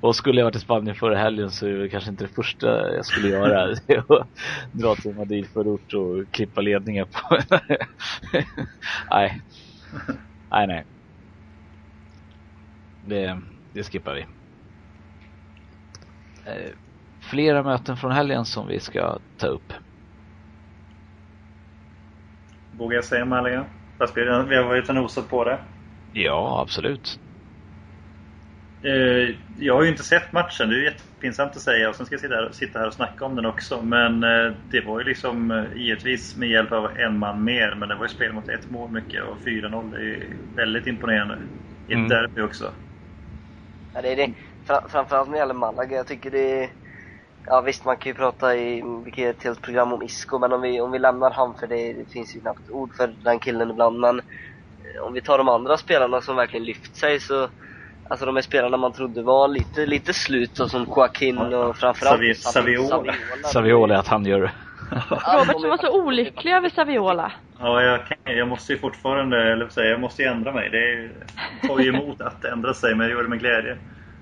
Och 0.00 0.16
skulle 0.16 0.40
jag 0.40 0.44
varit 0.44 0.56
i 0.56 0.60
Spanien 0.60 0.96
förra 0.96 1.18
helgen 1.18 1.50
så 1.50 1.66
är 1.66 1.72
det 1.72 1.88
kanske 1.88 2.10
inte 2.10 2.24
det 2.24 2.34
första 2.34 2.94
jag 2.94 3.06
skulle 3.06 3.28
göra. 3.28 3.72
Att 4.08 4.28
dra 4.72 4.94
till 4.94 5.14
Madrid 5.14 5.46
förort 5.46 5.94
och 5.94 6.32
klippa 6.32 6.60
ledningar 6.60 7.04
på... 7.04 7.38
nej. 9.10 9.40
Nej, 10.50 10.66
nej. 10.66 10.84
Det, 13.06 13.40
det 13.72 13.84
skippar 13.84 14.14
vi. 14.14 14.26
Eh, 16.44 16.70
Flera 17.30 17.62
möten 17.62 17.96
från 17.96 18.12
helgen 18.12 18.44
som 18.44 18.68
vi 18.68 18.80
ska 18.80 19.18
ta 19.36 19.46
upp. 19.46 19.72
Vågar 22.70 22.94
jag 22.94 23.04
säga 23.04 23.24
Malaga? 23.24 23.66
Fast 23.98 24.16
vi, 24.16 24.24
vi 24.24 24.56
har 24.56 24.64
varit 24.64 24.88
och 24.88 24.94
nosat 24.94 25.28
på 25.28 25.44
det. 25.44 25.58
Ja, 26.12 26.60
absolut. 26.62 27.20
Eh, 28.84 29.36
jag 29.58 29.74
har 29.74 29.82
ju 29.82 29.88
inte 29.88 30.02
sett 30.02 30.32
matchen, 30.32 30.68
det 30.68 30.76
är 30.76 30.82
jättepinsamt 30.84 31.56
att 31.56 31.62
säga 31.62 31.88
och 31.88 31.96
sen 31.96 32.06
ska 32.06 32.14
jag 32.14 32.20
sitta 32.20 32.34
här, 32.34 32.52
sitta 32.52 32.78
här 32.78 32.86
och 32.86 32.94
snacka 32.94 33.24
om 33.24 33.36
den 33.36 33.46
också. 33.46 33.82
Men 33.82 34.22
eh, 34.24 34.52
det 34.70 34.80
var 34.86 34.98
ju 35.00 35.04
liksom 35.04 35.50
eh, 35.50 35.64
givetvis 35.76 36.36
med 36.36 36.48
hjälp 36.48 36.72
av 36.72 36.90
en 36.96 37.18
man 37.18 37.44
mer, 37.44 37.74
men 37.74 37.88
det 37.88 37.94
var 37.96 38.04
ju 38.04 38.08
spel 38.08 38.32
mot 38.32 38.48
ett 38.48 38.70
mål 38.70 38.90
mycket 38.92 39.24
och 39.24 39.38
4-0 39.44 39.94
är 39.94 40.00
ju 40.00 40.36
väldigt 40.54 40.86
imponerande. 40.86 41.38
I 41.86 41.94
ett 41.94 41.96
Mm. 41.96 42.08
derby 42.08 42.40
också. 42.40 42.74
Ja, 43.92 44.02
det 44.02 44.08
är 44.12 44.16
det. 44.16 44.30
Fra, 44.66 44.88
framförallt 44.88 45.28
när 45.28 45.34
det 45.34 45.38
gäller 45.38 45.54
Malaga. 45.54 45.96
Jag 45.96 46.06
tycker 46.06 46.30
det 46.30 46.64
är... 46.64 46.70
Ja 47.44 47.60
visst, 47.60 47.84
man 47.84 47.96
kan 47.98 48.10
ju 48.10 48.14
prata 48.14 48.56
i... 48.56 48.82
Vi 49.04 49.12
kan 49.12 49.24
göra 49.24 49.34
ett 49.34 49.44
helt 49.44 49.62
program 49.62 49.92
om 49.92 50.02
Isco, 50.02 50.38
men 50.38 50.52
om 50.52 50.60
vi, 50.62 50.80
om 50.80 50.90
vi 50.92 50.98
lämnar 50.98 51.30
han 51.30 51.54
för 51.60 51.66
det, 51.66 51.92
det 51.92 52.06
finns 52.12 52.36
ju 52.36 52.40
knappt 52.40 52.70
ord 52.70 52.94
för 52.96 53.08
den 53.24 53.40
killen 53.40 53.70
ibland. 53.70 54.00
Men 54.00 54.20
om 55.02 55.12
vi 55.12 55.20
tar 55.20 55.38
de 55.38 55.48
andra 55.48 55.76
spelarna 55.76 56.20
som 56.20 56.36
verkligen 56.36 56.64
lyft 56.64 56.96
sig 56.96 57.20
så... 57.20 57.48
Alltså 58.10 58.26
de 58.26 58.36
är 58.36 58.40
spelarna 58.40 58.76
man 58.76 58.92
trodde 58.92 59.22
var 59.22 59.48
lite, 59.48 59.86
lite 59.86 60.12
slut 60.12 60.60
och 60.60 60.70
som 60.70 60.84
Joaquin 60.84 61.38
och 61.38 61.76
framförallt 61.76 62.20
Savi- 62.20 62.34
Saviola. 62.34 63.14
Saviola 63.44 63.98
att 63.98 64.08
han 64.08 64.26
gör 64.26 64.50
Robert 64.90 65.60
som 65.60 65.70
var 65.70 65.76
så 65.76 66.02
olycklig 66.02 66.52
över 66.52 66.68
Saviola. 66.68 67.32
Ja, 67.58 67.82
jag, 67.82 68.06
kan, 68.06 68.36
jag 68.36 68.48
måste 68.48 68.72
ju 68.72 68.78
fortfarande, 68.78 69.52
eller 69.52 69.68
säger 69.68 69.90
jag, 69.90 70.00
måste 70.00 70.22
ju 70.22 70.28
ändra 70.28 70.52
mig. 70.52 70.70
Det 70.70 70.92
är, 70.92 71.12
tar 71.68 71.78
ju 71.78 71.88
emot 71.88 72.20
att 72.20 72.44
ändra 72.44 72.74
sig, 72.74 72.94
men 72.94 73.08
jag 73.08 73.16
gör 73.16 73.22
det 73.22 73.28
med 73.28 73.38
glädje. 73.38 73.76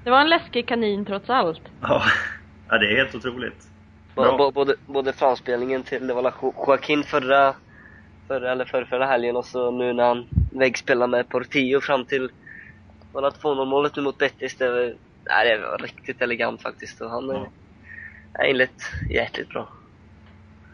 Det 0.04 0.10
var 0.10 0.20
en 0.20 0.28
läskig 0.28 0.68
kanin 0.68 1.04
trots 1.04 1.30
allt. 1.30 1.62
Ja, 1.80 2.02
ja 2.68 2.78
det 2.78 2.92
är 2.92 2.96
helt 2.96 3.14
otroligt. 3.14 3.64
Bra. 4.14 4.50
Både, 4.54 4.74
både 4.86 5.12
framspelningen 5.12 5.82
till, 5.82 6.06
det 6.06 6.14
var 6.14 6.34
Joaquin 6.42 7.02
förra, 7.02 7.54
förra 8.28 8.52
eller 8.52 8.64
förra, 8.64 8.86
förra 8.86 9.06
helgen 9.06 9.36
och 9.36 9.44
så 9.44 9.70
nu 9.70 9.92
när 9.92 10.04
han 10.04 10.28
väggspelar 10.50 11.06
med 11.06 11.28
Portillo 11.28 11.80
fram 11.80 12.04
till, 12.04 12.30
var 13.12 13.22
det 13.22 13.28
2-0 13.28 13.64
målet 13.64 13.96
nu 13.96 14.02
mot 14.02 14.18
Betis, 14.18 14.56
det 14.56 14.70
var, 14.70 14.94
nej, 15.28 15.58
det 15.58 15.66
var 15.66 15.78
riktigt 15.78 16.22
elegant 16.22 16.62
faktiskt 16.62 17.00
och 17.00 17.10
han 17.10 17.28
Ja. 17.28 17.46
ja. 18.34 18.44
inlett 18.46 18.82
jäkligt 19.10 19.48
bra. 19.48 19.68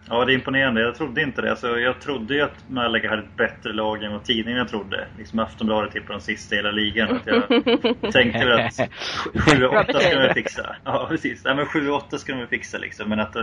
Ja, 0.08 0.24
det 0.24 0.32
är 0.32 0.34
imponerande. 0.34 0.80
Jag 0.80 0.94
trodde 0.94 1.22
inte 1.22 1.42
det. 1.42 1.50
Alltså, 1.50 1.78
jag 1.78 2.00
trodde 2.00 2.34
ju 2.34 2.40
att 2.40 2.68
Malaga 2.68 3.10
hade 3.10 3.22
ett 3.22 3.36
bättre 3.36 3.72
lag 3.72 4.02
än 4.02 4.12
vad 4.12 4.24
tidningen 4.24 4.66
trodde. 4.66 5.06
Liksom 5.18 5.38
Aftonbladet 5.38 5.92
tippade 5.92 6.18
de 6.18 6.20
sista 6.20 6.54
i 6.54 6.58
hela 6.58 6.70
ligan. 6.70 7.16
Att 7.16 7.26
jag 7.26 7.48
tänkte 8.12 8.44
väl 8.44 8.60
att 8.60 8.72
7-8 9.34 10.00
ska 10.00 10.20
de 10.20 10.34
fixa. 10.34 10.76
Ja, 10.84 11.06
precis. 11.08 11.44
Nej, 11.44 11.54
men 11.54 11.66
7-8 11.66 12.16
ska 12.16 12.34
de 12.34 12.46
fixa 12.46 12.78
liksom. 12.78 13.08
Men 13.08 13.20
att 13.20 13.36
eh, 13.36 13.42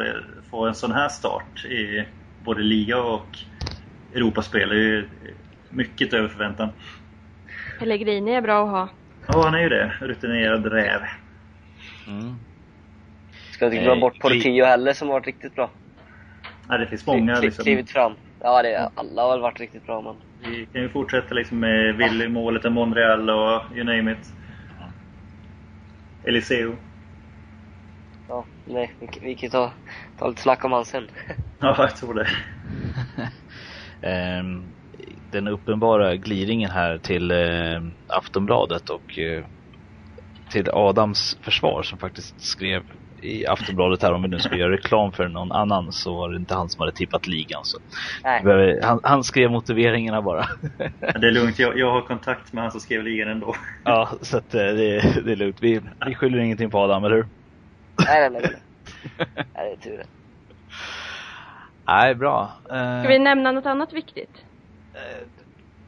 få 0.50 0.66
en 0.66 0.76
sån 0.76 0.92
här 0.92 1.10
start 1.10 1.66
i 1.66 2.06
både 2.44 2.62
liga 2.62 3.02
och 3.02 3.38
Europaspel 4.14 4.72
är 4.72 4.76
ju 4.76 5.08
mycket 5.72 6.14
över 6.14 6.28
förväntan. 6.28 6.70
Pellegrini 7.80 8.32
är 8.34 8.42
bra 8.42 8.64
att 8.64 8.70
ha. 8.72 8.90
Ja, 9.28 9.44
han 9.44 9.54
är 9.56 9.60
ju 9.60 9.70
det. 9.70 9.94
Rutinerad 10.00 10.66
räv. 10.66 11.02
Mm. 12.08 12.36
Ska 13.52 13.66
inte 13.66 13.78
glömma 13.78 13.96
Eh, 13.96 14.00
bort 14.02 14.14
kli- 14.16 14.20
Portillo 14.22 14.66
heller 14.66 14.94
som 14.94 15.08
har 15.08 15.14
varit 15.16 15.28
riktigt 15.28 15.56
bra. 15.56 15.72
Ja, 16.68 16.78
det 16.78 16.88
finns 16.88 17.08
många 17.08 17.40
liksom. 17.40 17.64
Klivit 17.64 17.92
fram. 17.92 18.14
Ja, 18.40 18.62
det, 18.62 18.90
alla 18.96 19.22
har 19.22 19.30
väl 19.32 19.40
varit 19.42 19.60
riktigt 19.60 19.86
bra 19.86 20.02
men. 20.02 20.16
Vi 20.52 20.66
kan 20.66 20.82
ju 20.82 20.90
fortsätta 20.90 21.36
liksom 21.36 21.60
med 21.60 21.96
Willy, 21.96 22.28
målet 22.28 22.66
av 22.66 22.72
Monreal 22.72 23.30
och 23.30 23.62
you 23.76 23.84
name 23.84 24.12
it. 24.12 24.34
Eliseo. 26.24 26.76
Ja, 28.28 28.46
nej, 28.66 28.92
vi, 29.00 29.10
vi 29.22 29.36
kan 29.36 29.50
ta, 29.50 29.72
ta 30.18 30.28
lite 30.28 30.42
snack 30.42 30.66
om 30.66 30.72
han 30.72 30.86
sen. 30.86 31.08
Ja, 31.60 31.76
jag 31.78 31.96
tror 31.98 32.14
det. 32.14 32.28
Ehm, 34.02 34.64
den 35.32 35.48
uppenbara 35.48 36.16
gliringen 36.16 36.72
här 36.72 36.98
till 36.98 37.32
eh, 37.32 37.82
Aftonbladet 38.08 38.90
och 38.90 39.20
eh, 39.20 39.44
till 40.52 40.70
Adams 40.74 41.38
försvar 41.42 41.84
som 41.84 41.98
faktiskt 41.98 42.42
skrev 42.42 42.84
i 43.22 43.48
Aftonbladet 43.48 44.02
här 44.02 44.14
om 44.14 44.22
vi 44.22 44.28
nu 44.28 44.40
ska 44.40 44.56
göra 44.56 44.72
reklam 44.72 45.12
för 45.12 45.28
någon 45.28 45.52
annan 45.52 45.92
så 45.92 46.16
var 46.16 46.30
det 46.30 46.36
inte 46.36 46.56
han 46.56 46.70
som 46.70 46.80
hade 46.80 46.92
tippat 46.92 47.28
ligan. 47.28 47.62
Så. 47.64 47.80
Han, 48.84 49.00
han 49.04 49.24
skrev 49.24 49.52
motiveringarna 49.52 50.22
bara. 50.22 50.46
Det 51.00 51.28
är 51.28 51.32
lugnt, 51.32 51.60
jag, 51.60 51.78
jag 51.78 51.92
har 51.92 52.02
kontakt 52.02 52.54
med 52.54 52.64
han 52.64 52.72
som 52.72 52.80
skrev 52.80 53.04
ligan 53.04 53.30
ändå. 53.30 53.56
ja, 53.84 54.10
så 54.22 54.38
att, 54.38 54.54
eh, 54.54 54.60
det, 54.60 55.22
det 55.26 55.32
är 55.32 55.36
lugnt. 55.36 55.58
Vi, 55.62 55.82
vi 56.06 56.16
skyller 56.16 56.40
ingenting 56.40 56.70
på 56.70 56.80
Adam, 56.80 57.04
eller 57.04 57.16
hur? 57.16 57.28
Nej, 58.06 58.30
nej, 58.30 58.42
nej. 58.42 58.56
nej. 59.36 59.46
det 59.56 59.72
är 59.72 59.76
tur 59.76 59.98
det. 59.98 60.06
Nej, 61.88 62.16
bra. 62.16 62.52
Eh, 62.70 63.00
Ska 63.00 63.10
vi 63.10 63.20
nämna 63.20 63.52
något 63.52 63.66
annat 63.66 63.94
viktigt? 63.94 64.46
Eh, 64.94 65.28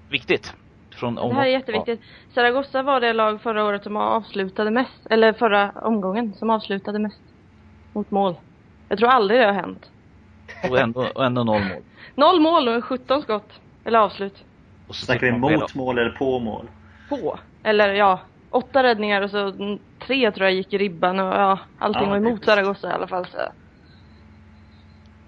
viktigt. 0.09 0.53
Från 0.91 1.15
Det 1.15 1.33
här 1.33 1.45
är 1.45 1.51
jätteviktigt. 1.51 2.01
Zaragoza 2.33 2.81
var 2.81 3.01
det 3.01 3.13
lag 3.13 3.41
förra 3.41 3.65
året 3.65 3.83
som 3.83 3.97
avslutade 3.97 4.71
mest, 4.71 5.05
eller 5.09 5.33
förra 5.33 5.71
omgången 5.71 6.33
som 6.33 6.49
avslutade 6.49 6.99
mest 6.99 7.21
mot 7.93 8.11
mål. 8.11 8.35
Jag 8.89 8.99
tror 8.99 9.09
aldrig 9.09 9.39
det 9.39 9.45
har 9.45 9.53
hänt. 9.53 9.89
Och, 10.69 10.79
ändå, 10.79 11.07
och 11.15 11.25
ändå 11.25 11.43
noll 11.43 11.61
mål. 11.61 11.81
Noll 12.15 12.39
mål 12.39 12.67
och 12.67 12.83
17 12.83 13.21
skott. 13.21 13.51
Eller 13.85 13.99
avslut. 13.99 14.43
Och 14.87 14.95
så 14.95 15.05
Snackar 15.05 15.31
vi 15.31 15.31
mot 15.31 15.75
mål 15.75 15.97
eller 15.97 16.09
på 16.09 16.39
mål? 16.39 16.69
På. 17.09 17.39
Eller 17.63 17.93
ja, 17.93 18.19
åtta 18.49 18.83
räddningar 18.83 19.21
och 19.21 19.29
så 19.29 19.53
tre 19.99 20.31
tror 20.31 20.47
jag 20.47 20.53
gick 20.53 20.73
i 20.73 20.77
ribban 20.77 21.19
och 21.19 21.33
ja, 21.33 21.59
allting 21.79 22.03
Ja, 22.03 22.09
var 22.09 22.17
emot 22.17 22.45
Zaragoza 22.45 22.89
i 22.89 22.93
alla 22.93 23.07
fall. 23.07 23.25
Så. 23.25 23.37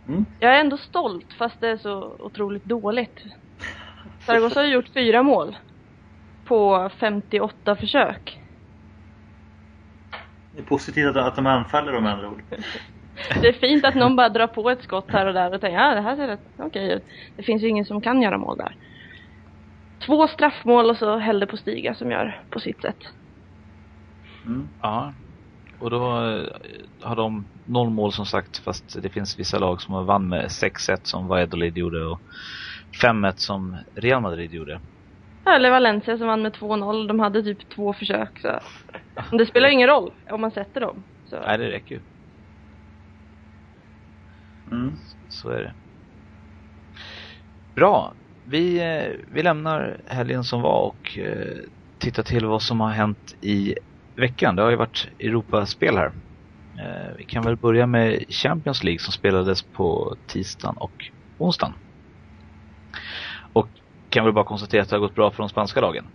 Mm. 0.07 0.25
Jag 0.39 0.55
är 0.55 0.59
ändå 0.59 0.77
stolt 0.77 1.33
fast 1.33 1.59
det 1.59 1.67
är 1.67 1.77
så 1.77 2.15
otroligt 2.19 2.65
dåligt. 2.65 3.19
Zaragoza 4.25 4.59
har 4.59 4.67
gjort 4.67 4.89
fyra 4.93 5.23
mål. 5.23 5.55
På 6.45 6.89
58 6.99 7.75
försök. 7.75 8.39
Det 10.55 10.61
är 10.61 10.65
positivt 10.65 11.15
att, 11.15 11.35
de 11.35 11.47
anfaller 11.47 12.01
med 12.01 12.13
andra 12.13 12.29
ord. 12.29 12.43
det 13.41 13.47
är 13.47 13.53
fint 13.53 13.85
att 13.85 13.95
någon 13.95 14.15
bara 14.15 14.29
drar 14.29 14.47
på 14.47 14.69
ett 14.69 14.83
skott 14.83 15.11
här 15.11 15.25
och 15.25 15.33
där 15.33 15.53
och 15.53 15.61
tänker 15.61 15.77
ja 15.77 15.95
det 15.95 16.01
här 16.01 16.15
ser 16.15 16.27
rätt 16.27 16.39
okej 16.57 16.93
ut. 16.93 17.03
Det 17.35 17.43
finns 17.43 17.63
ju 17.63 17.67
ingen 17.67 17.85
som 17.85 18.01
kan 18.01 18.21
göra 18.21 18.37
mål 18.37 18.57
där. 18.57 18.75
Två 20.05 20.27
straffmål 20.27 20.89
och 20.89 20.97
så 20.97 21.17
Helde 21.17 21.47
på 21.47 21.57
Stiga 21.57 21.95
som 21.95 22.11
gör 22.11 22.43
på 22.49 22.59
sitt 22.59 22.81
sätt. 22.81 23.07
Mm. 24.45 24.67
Ja. 24.81 25.13
Och 25.79 25.89
då 25.89 25.97
eh, 25.97 26.47
har 27.01 27.15
de 27.15 27.45
noll 27.65 27.89
mål 27.89 28.11
som 28.11 28.25
sagt 28.25 28.57
fast 28.57 29.01
det 29.01 29.09
finns 29.09 29.39
vissa 29.39 29.59
lag 29.59 29.81
som 29.81 29.93
har 29.93 30.03
vann 30.03 30.27
med 30.29 30.45
6-1 30.45 30.99
som 31.03 31.27
Valladolid 31.27 31.77
gjorde 31.77 32.05
och 32.05 32.21
5-1 33.01 33.33
som 33.35 33.77
Real 33.95 34.21
Madrid 34.21 34.53
gjorde. 34.53 34.79
Eller 35.45 35.71
Valencia 35.71 36.17
som 36.17 36.27
vann 36.27 36.41
med 36.41 36.53
2-0. 36.53 37.07
De 37.07 37.19
hade 37.19 37.43
typ 37.43 37.69
två 37.69 37.93
försök. 37.93 38.39
Så. 38.39 38.59
Men 39.29 39.37
det 39.37 39.45
spelar 39.45 39.69
ingen 39.69 39.87
roll 39.87 40.11
om 40.29 40.41
man 40.41 40.51
sätter 40.51 40.81
dem. 40.81 41.03
Så. 41.25 41.39
Nej, 41.39 41.57
det 41.57 41.71
räcker 41.71 41.95
ju. 41.95 42.01
Mm. 44.71 44.93
Så 45.29 45.49
är 45.49 45.61
det. 45.61 45.73
Bra. 47.75 48.13
Vi, 48.45 48.79
eh, 48.79 49.25
vi 49.31 49.43
lämnar 49.43 49.97
helgen 50.07 50.43
som 50.43 50.61
var 50.61 50.81
och 50.81 51.17
eh, 51.17 51.57
tittar 51.99 52.23
till 52.23 52.45
vad 52.45 52.61
som 52.61 52.79
har 52.79 52.89
hänt 52.89 53.35
i 53.41 53.75
veckan. 54.15 54.55
Det 54.55 54.61
har 54.61 54.69
ju 54.69 54.75
varit 54.75 55.09
Europaspel 55.19 55.97
här. 55.97 56.11
Eh, 56.79 57.15
vi 57.17 57.23
kan 57.23 57.43
väl 57.43 57.55
börja 57.55 57.87
med 57.87 58.25
Champions 58.29 58.83
League 58.83 58.99
som 58.99 59.13
spelades 59.13 59.61
på 59.61 60.15
tisdagen 60.27 60.77
och 60.77 61.11
onsdagen. 61.37 61.73
Och 63.55 63.67
kan 64.09 64.23
väl 64.23 64.33
bara 64.33 64.45
konstatera 64.45 64.81
att 64.81 64.89
det 64.89 64.95
har 64.95 65.01
gått 65.01 65.15
bra 65.15 65.31
för 65.31 65.43
de 65.43 65.49
spanska 65.49 65.81
lagen. 65.81 66.05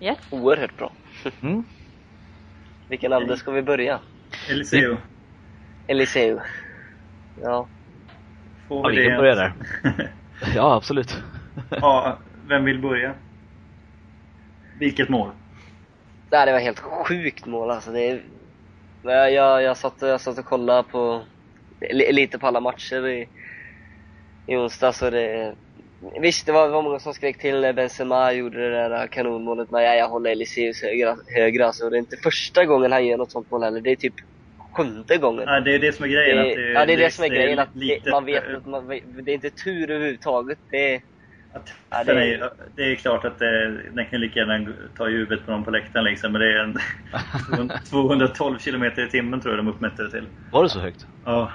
Yes. 0.00 0.18
Oerhört 0.30 0.76
bra. 0.78 0.92
Mm. 1.42 1.64
Vilken 2.88 3.12
ände 3.12 3.36
ska 3.36 3.50
vi 3.50 3.62
börja? 3.62 4.00
Eliseo. 4.50 4.96
Eliseo. 5.86 6.40
Ja. 7.42 7.66
Får 8.68 8.90
vi 8.90 8.96
ja, 8.96 9.02
vi 9.02 9.08
kan 9.08 9.16
börja 9.16 9.34
där. 9.34 9.52
ja, 10.54 10.74
absolut. 10.74 11.22
ja, 11.70 12.18
vem 12.48 12.64
vill 12.64 12.78
börja? 12.78 13.14
Vilket 14.78 15.08
mål? 15.08 15.30
Nej, 16.30 16.46
det 16.46 16.52
var 16.52 16.58
helt 16.58 16.78
sjukt 16.78 17.46
mål 17.46 17.70
alltså. 17.70 17.92
Det 17.92 18.10
är... 18.10 18.22
jag, 19.02 19.32
jag, 19.32 19.62
jag, 19.62 19.76
satt, 19.76 19.94
jag 20.00 20.20
satt 20.20 20.38
och 20.38 20.44
kollade 20.44 20.82
på 20.82 21.22
lite 21.90 22.38
på 22.38 22.46
alla 22.46 22.60
matcher 22.60 23.06
i, 23.06 23.28
i 24.46 24.56
onsdags 24.56 25.02
och 25.02 25.10
det... 25.10 25.54
Visst, 26.20 26.46
det 26.46 26.52
var, 26.52 26.66
det 26.66 26.72
var 26.72 26.82
många 26.82 26.98
som 26.98 27.14
skrek 27.14 27.38
till 27.38 27.60
när 27.60 27.72
Benzema 27.72 28.32
gjorde 28.32 28.70
det 28.70 28.88
där 28.88 29.06
kanonmålet, 29.06 29.70
men 29.70 29.82
jag, 29.82 29.96
jag 29.96 30.08
håller 30.08 30.30
Eliseus 30.30 30.82
högre, 31.34 31.66
alltså. 31.66 31.90
Det 31.90 31.96
är 31.96 31.98
inte 31.98 32.16
första 32.16 32.64
gången 32.64 32.92
han 32.92 33.06
gör 33.06 33.16
något 33.16 33.30
sånt 33.30 33.50
mål 33.50 33.62
heller. 33.62 33.80
Det 33.80 33.90
är 33.90 33.96
typ 33.96 34.14
sjunde 34.72 35.16
gången. 35.16 35.44
Ja, 35.46 35.60
det 35.60 35.74
är 35.74 35.78
det 35.78 35.92
som 35.92 36.04
är 36.04 36.08
grejen. 36.08 36.36
Det, 36.36 36.54
det, 36.54 36.72
ja, 36.72 36.86
det 36.86 36.92
är 36.92 36.96
det, 36.96 37.04
det 37.04 37.10
som 37.10 37.24
är 37.24 37.28
grejen. 37.28 37.58
Att 37.58 37.76
lite, 37.76 38.10
man 38.10 38.24
vet 38.24 38.54
att 38.56 38.66
man, 38.66 38.88
det 38.88 39.30
är 39.30 39.34
inte 39.34 39.50
tur 39.50 39.90
överhuvudtaget. 39.90 40.58
Det 40.70 41.00
ja, 41.90 42.04
det, 42.04 42.12
är, 42.12 42.50
det 42.76 42.82
är 42.82 42.94
klart 42.94 43.24
att 43.24 43.38
det, 43.38 43.80
den 43.92 44.06
kan 44.06 44.20
lika 44.20 44.38
gärna 44.38 44.72
ta 44.96 45.08
i 45.08 45.12
huvudet 45.12 45.46
på 45.46 45.50
någon 45.50 45.64
på 45.64 45.70
läktaren 45.70 46.04
liksom. 46.04 46.32
Men 46.32 46.40
det 46.40 46.52
är 46.52 46.58
en 46.58 46.78
212 47.90 48.58
km 48.58 48.84
i 48.84 49.08
timmen 49.10 49.40
tror 49.40 49.54
jag 49.54 49.64
de 49.64 49.68
uppmätte 49.68 50.02
det 50.02 50.10
till. 50.10 50.26
Var 50.52 50.62
det 50.62 50.68
så 50.68 50.80
högt? 50.80 51.06
Ja. 51.24 51.52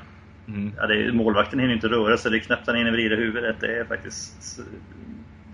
Mm. 0.47 0.73
ja 0.77 0.87
det 0.87 1.03
är, 1.03 1.11
målvakten 1.11 1.59
hinner 1.59 1.73
inte 1.73 1.87
röra 1.87 2.17
sig. 2.17 2.31
Det 2.31 2.37
är 2.37 2.39
knappt 2.39 2.67
han 2.67 2.75
hinner 2.75 2.91
vrida 2.91 3.15
huvudet. 3.15 3.55
Det 3.59 3.77
är 3.77 3.85
faktiskt 3.85 4.59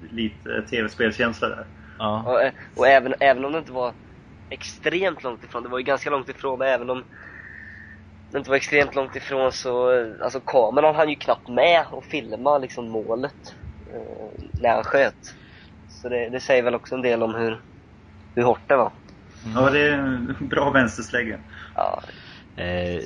lite 0.10 0.62
tv-spelskänsla 0.62 1.50
där. 1.50 1.66
Ja. 2.00 2.24
Och, 2.26 2.80
och, 2.80 2.88
även, 2.88 3.14
även 3.20 3.46
om 3.46 3.52
det 3.52 3.58
inte 3.58 3.72
var 3.72 3.94
extremt 4.50 5.24
långt 5.24 5.44
ifrån. 5.44 5.64
Det 5.64 5.70
var 5.70 5.78
ju 5.78 5.84
ganska 5.84 6.10
långt 6.10 6.30
ifrån. 6.30 6.62
Även 6.62 6.90
om 6.90 7.04
det 8.32 8.38
inte 8.38 8.50
var 8.50 8.58
extremt 8.58 8.96
långt 8.96 9.16
ifrån 9.16 9.52
så, 9.52 10.06
alltså 10.22 10.40
kameran 10.40 10.96
hann 10.96 11.10
ju 11.10 11.16
knappt 11.16 11.48
med 11.48 11.86
och 11.92 12.06
filma 12.06 12.58
liksom 12.58 12.90
målet 12.90 13.56
eh, 13.94 14.42
när 14.62 14.70
han 14.70 14.84
sköt. 14.84 15.36
Så 15.90 16.10
det, 16.10 16.30
det, 16.30 16.40
säger 16.40 16.64
väl 16.64 16.76
också 16.76 16.96
en 16.96 17.02
del 17.02 17.24
om 17.24 17.36
hur, 17.36 17.60
hur 18.36 18.44
hårt 18.44 18.68
det 18.68 18.76
var. 18.76 18.92
Ja, 19.56 19.70
det 19.70 19.80
är 19.80 20.20
bra 20.40 20.70
vänsterslägge. 20.70 21.40
Ja. 21.76 22.02
Eh, 22.56 23.04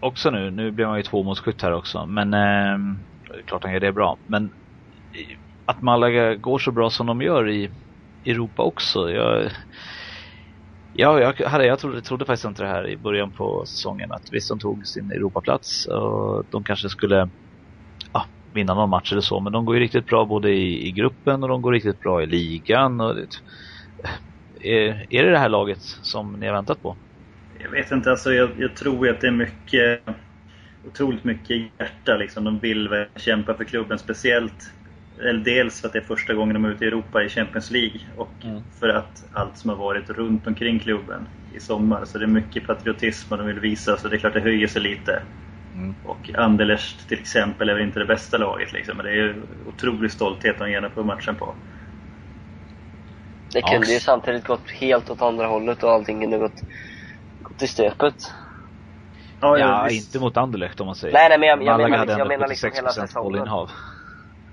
också 0.00 0.30
nu, 0.30 0.50
nu 0.50 0.70
blir 0.72 0.86
man 0.86 0.96
ju 0.96 1.02
tvåmålsskytt 1.02 1.62
här 1.62 1.72
också, 1.72 2.06
men 2.06 2.34
eh, 2.34 2.78
det 3.32 3.38
är 3.38 3.42
klart 3.46 3.64
han 3.64 3.72
gör 3.72 3.80
det 3.80 3.92
bra. 3.92 4.20
Men 4.26 4.52
att 5.64 5.82
Malaga 5.82 6.34
går 6.36 6.58
så 6.58 6.72
bra 6.72 6.90
som 6.90 7.06
de 7.06 7.22
gör 7.22 7.48
i 7.50 7.70
Europa 8.26 8.62
också. 8.62 9.10
Jag, 9.10 9.50
Ja, 10.92 11.20
jag, 11.20 11.46
hade, 11.48 11.66
jag 11.66 11.78
trodde, 11.78 12.02
trodde 12.02 12.24
faktiskt 12.24 12.44
inte 12.44 12.62
det 12.62 12.68
här 12.68 12.88
i 12.88 12.96
början 12.98 13.32
på 13.32 13.64
säsongen. 13.66 14.12
Att 14.12 14.22
visst, 14.32 14.48
de 14.48 14.58
tog 14.58 14.86
sin 14.86 15.10
Europaplats 15.10 15.86
och 15.86 16.44
de 16.50 16.64
kanske 16.64 16.88
skulle 16.88 17.30
ja, 18.12 18.26
vinna 18.54 18.74
någon 18.74 18.90
match 18.90 19.12
eller 19.12 19.22
så. 19.22 19.40
Men 19.40 19.52
de 19.52 19.64
går 19.64 19.76
ju 19.76 19.82
riktigt 19.82 20.06
bra 20.06 20.26
både 20.26 20.50
i, 20.52 20.88
i 20.88 20.92
gruppen 20.92 21.42
och 21.42 21.48
de 21.48 21.62
går 21.62 21.72
riktigt 21.72 22.00
bra 22.00 22.22
i 22.22 22.26
ligan. 22.26 23.00
Och 23.00 23.14
det, 23.16 23.28
är, 24.62 25.06
är 25.10 25.24
det 25.24 25.30
det 25.30 25.38
här 25.38 25.48
laget 25.48 25.78
som 25.82 26.32
ni 26.40 26.46
har 26.46 26.54
väntat 26.54 26.82
på? 26.82 26.98
Jag 27.70 27.82
vet 27.82 27.92
inte, 27.92 28.10
alltså 28.10 28.32
jag, 28.32 28.50
jag 28.58 28.76
tror 28.76 29.08
att 29.08 29.20
det 29.20 29.26
är 29.26 29.30
mycket 29.30 30.00
otroligt 30.86 31.24
mycket 31.24 31.56
hjärta 31.78 32.16
liksom. 32.16 32.44
De 32.44 32.58
vill 32.58 32.88
väl 32.88 33.06
kämpa 33.16 33.54
för 33.54 33.64
klubben, 33.64 33.98
speciellt 33.98 34.72
eller 35.20 35.44
dels 35.44 35.80
för 35.80 35.86
att 35.86 35.92
det 35.92 35.98
är 35.98 36.04
första 36.04 36.34
gången 36.34 36.54
de 36.54 36.64
är 36.64 36.68
ute 36.70 36.84
i 36.84 36.88
Europa 36.88 37.22
i 37.22 37.28
Champions 37.28 37.70
League 37.70 38.00
och 38.16 38.44
mm. 38.44 38.62
för 38.80 38.88
att 38.88 39.24
allt 39.32 39.56
som 39.56 39.70
har 39.70 39.76
varit 39.76 40.10
runt 40.10 40.46
omkring 40.46 40.78
klubben 40.78 41.28
i 41.54 41.60
sommar. 41.60 42.04
Så 42.04 42.18
det 42.18 42.24
är 42.24 42.26
mycket 42.28 42.66
patriotism 42.66 43.32
och 43.32 43.38
de 43.38 43.46
vill 43.46 43.60
visa, 43.60 43.96
så 43.96 44.08
det 44.08 44.16
är 44.16 44.18
klart 44.18 44.34
det 44.34 44.40
höjer 44.40 44.66
sig 44.66 44.82
lite. 44.82 45.22
Mm. 45.74 45.94
Och 46.04 46.30
Anderlecht 46.34 47.08
till 47.08 47.18
exempel 47.18 47.68
är 47.68 47.74
väl 47.74 47.82
inte 47.82 47.98
det 47.98 48.06
bästa 48.06 48.38
laget 48.38 48.72
liksom, 48.72 48.96
men 48.96 49.06
det 49.06 49.12
är 49.12 49.16
ju 49.16 49.34
otrolig 49.68 50.10
stolthet 50.10 50.58
de 50.58 50.70
genomför 50.70 51.02
matchen 51.02 51.34
på. 51.34 51.54
Det 53.52 53.62
kunde 53.62 53.92
ju 53.92 54.00
samtidigt 54.00 54.46
gått 54.46 54.70
helt 54.70 55.10
åt 55.10 55.22
andra 55.22 55.46
hållet 55.46 55.82
och 55.82 55.90
allting 55.90 56.20
kunde 56.20 56.38
gått, 56.38 56.62
i 57.62 57.66
stöpet. 57.66 58.14
Ja, 59.40 59.58
ja 59.58 59.90
inte 59.90 60.18
mot 60.18 60.36
Anderlecht 60.36 60.80
om 60.80 60.86
man 60.86 60.96
säger. 60.96 61.14
Nej, 61.14 61.28
nej 61.28 61.38
men 61.38 61.48
jag, 61.48 61.80
jag, 61.80 61.90
menar, 61.90 62.04
liksom, 62.04 62.18
jag 62.18 62.28
menar 62.28 62.48
liksom 62.48 62.70
hela 62.74 62.90
säsongen. 62.90 63.48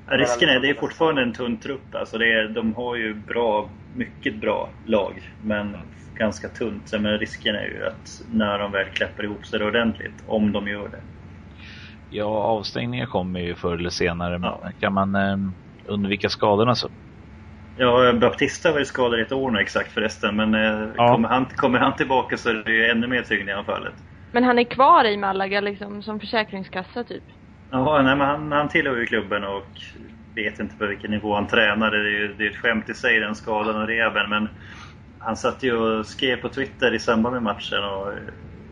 Risken 0.08 0.50
är, 0.50 0.60
det 0.60 0.70
är 0.70 0.74
fortfarande 0.74 1.22
en 1.22 1.34
tunn 1.34 1.58
trupp. 1.58 1.96
Alltså 1.96 2.18
det 2.18 2.26
är, 2.26 2.48
de 2.48 2.74
har 2.74 2.96
ju 2.96 3.14
bra, 3.14 3.70
mycket 3.94 4.42
bra 4.42 4.70
lag, 4.86 5.14
men 5.42 5.78
ganska 6.16 6.48
tunt. 6.48 6.92
Men 6.92 7.20
risken 7.20 7.56
är 7.56 7.66
ju 7.66 7.86
att 7.88 8.22
när 8.30 8.60
de 8.60 8.72
väl 8.72 8.90
klappar 8.90 9.24
ihop 9.24 9.46
sig 9.46 9.64
ordentligt, 9.64 10.24
om 10.28 10.52
de 10.52 10.68
gör 10.68 10.88
det. 10.88 11.02
Ja, 12.10 12.26
avstängningar 12.26 13.06
kommer 13.06 13.40
ju 13.40 13.56
förr 13.56 13.78
eller 13.78 13.90
senare. 13.90 14.40
Men 14.40 14.50
ja. 14.50 14.72
kan 14.80 14.94
man 14.94 15.16
eh, 15.16 15.38
undvika 15.86 16.30
skadorna 16.30 16.76
så? 16.76 16.90
Ja, 17.78 18.14
Baptista 18.14 18.72
var 18.72 18.80
ju 18.80 18.86
skadad 18.86 19.20
i 19.20 19.22
ett 19.22 19.32
år 19.32 19.52
nu 19.52 19.60
exakt 19.60 19.92
förresten. 19.92 20.36
Men 20.36 20.54
eh, 20.54 20.90
ja. 20.98 21.14
kommer, 21.14 21.30
han, 21.30 21.46
kommer 21.46 21.80
han 21.80 21.96
tillbaka 21.96 22.38
så 22.38 22.50
är 22.50 22.54
det 22.54 22.72
ju 22.72 22.86
ännu 22.86 23.08
mer 23.08 23.22
tyngd 23.22 23.50
i 23.50 23.52
anfallet. 23.52 23.94
Men 24.32 24.44
han 24.44 24.60
är 24.60 24.64
kvar 24.64 25.06
i 25.06 25.18
Malaga 25.18 25.62
liksom 25.62 26.04
som 26.04 26.20
försäkringskassa 26.20 27.04
typ? 27.04 27.24
Ja, 27.72 28.02
nej, 28.02 28.16
men 28.16 28.28
han, 28.28 28.52
han 28.52 28.70
tillhör 28.70 28.98
ju 28.98 29.06
klubben 29.06 29.44
och 29.44 29.72
vet 30.36 30.60
inte 30.60 30.76
på 30.76 30.86
vilken 30.86 31.12
nivå 31.12 31.36
han 31.36 31.48
tränar. 31.48 31.92
Det 31.92 31.98
är 31.98 32.20
ju 32.20 32.34
det 32.34 32.46
är 32.46 32.50
ett 32.50 32.58
skämt 32.58 32.90
i 32.90 32.94
sig, 32.94 33.20
den 33.20 33.36
skadan 33.36 33.82
och 33.82 33.88
rehaben. 33.88 34.30
Men 34.30 34.50
han 35.20 35.38
satt 35.38 35.64
ju 35.64 35.76
och 35.76 36.06
skrev 36.06 36.36
på 36.36 36.50
Twitter 36.50 36.94
i 36.94 37.00
samband 37.00 37.34
med 37.34 37.44
matchen 37.44 37.84
och 37.84 38.14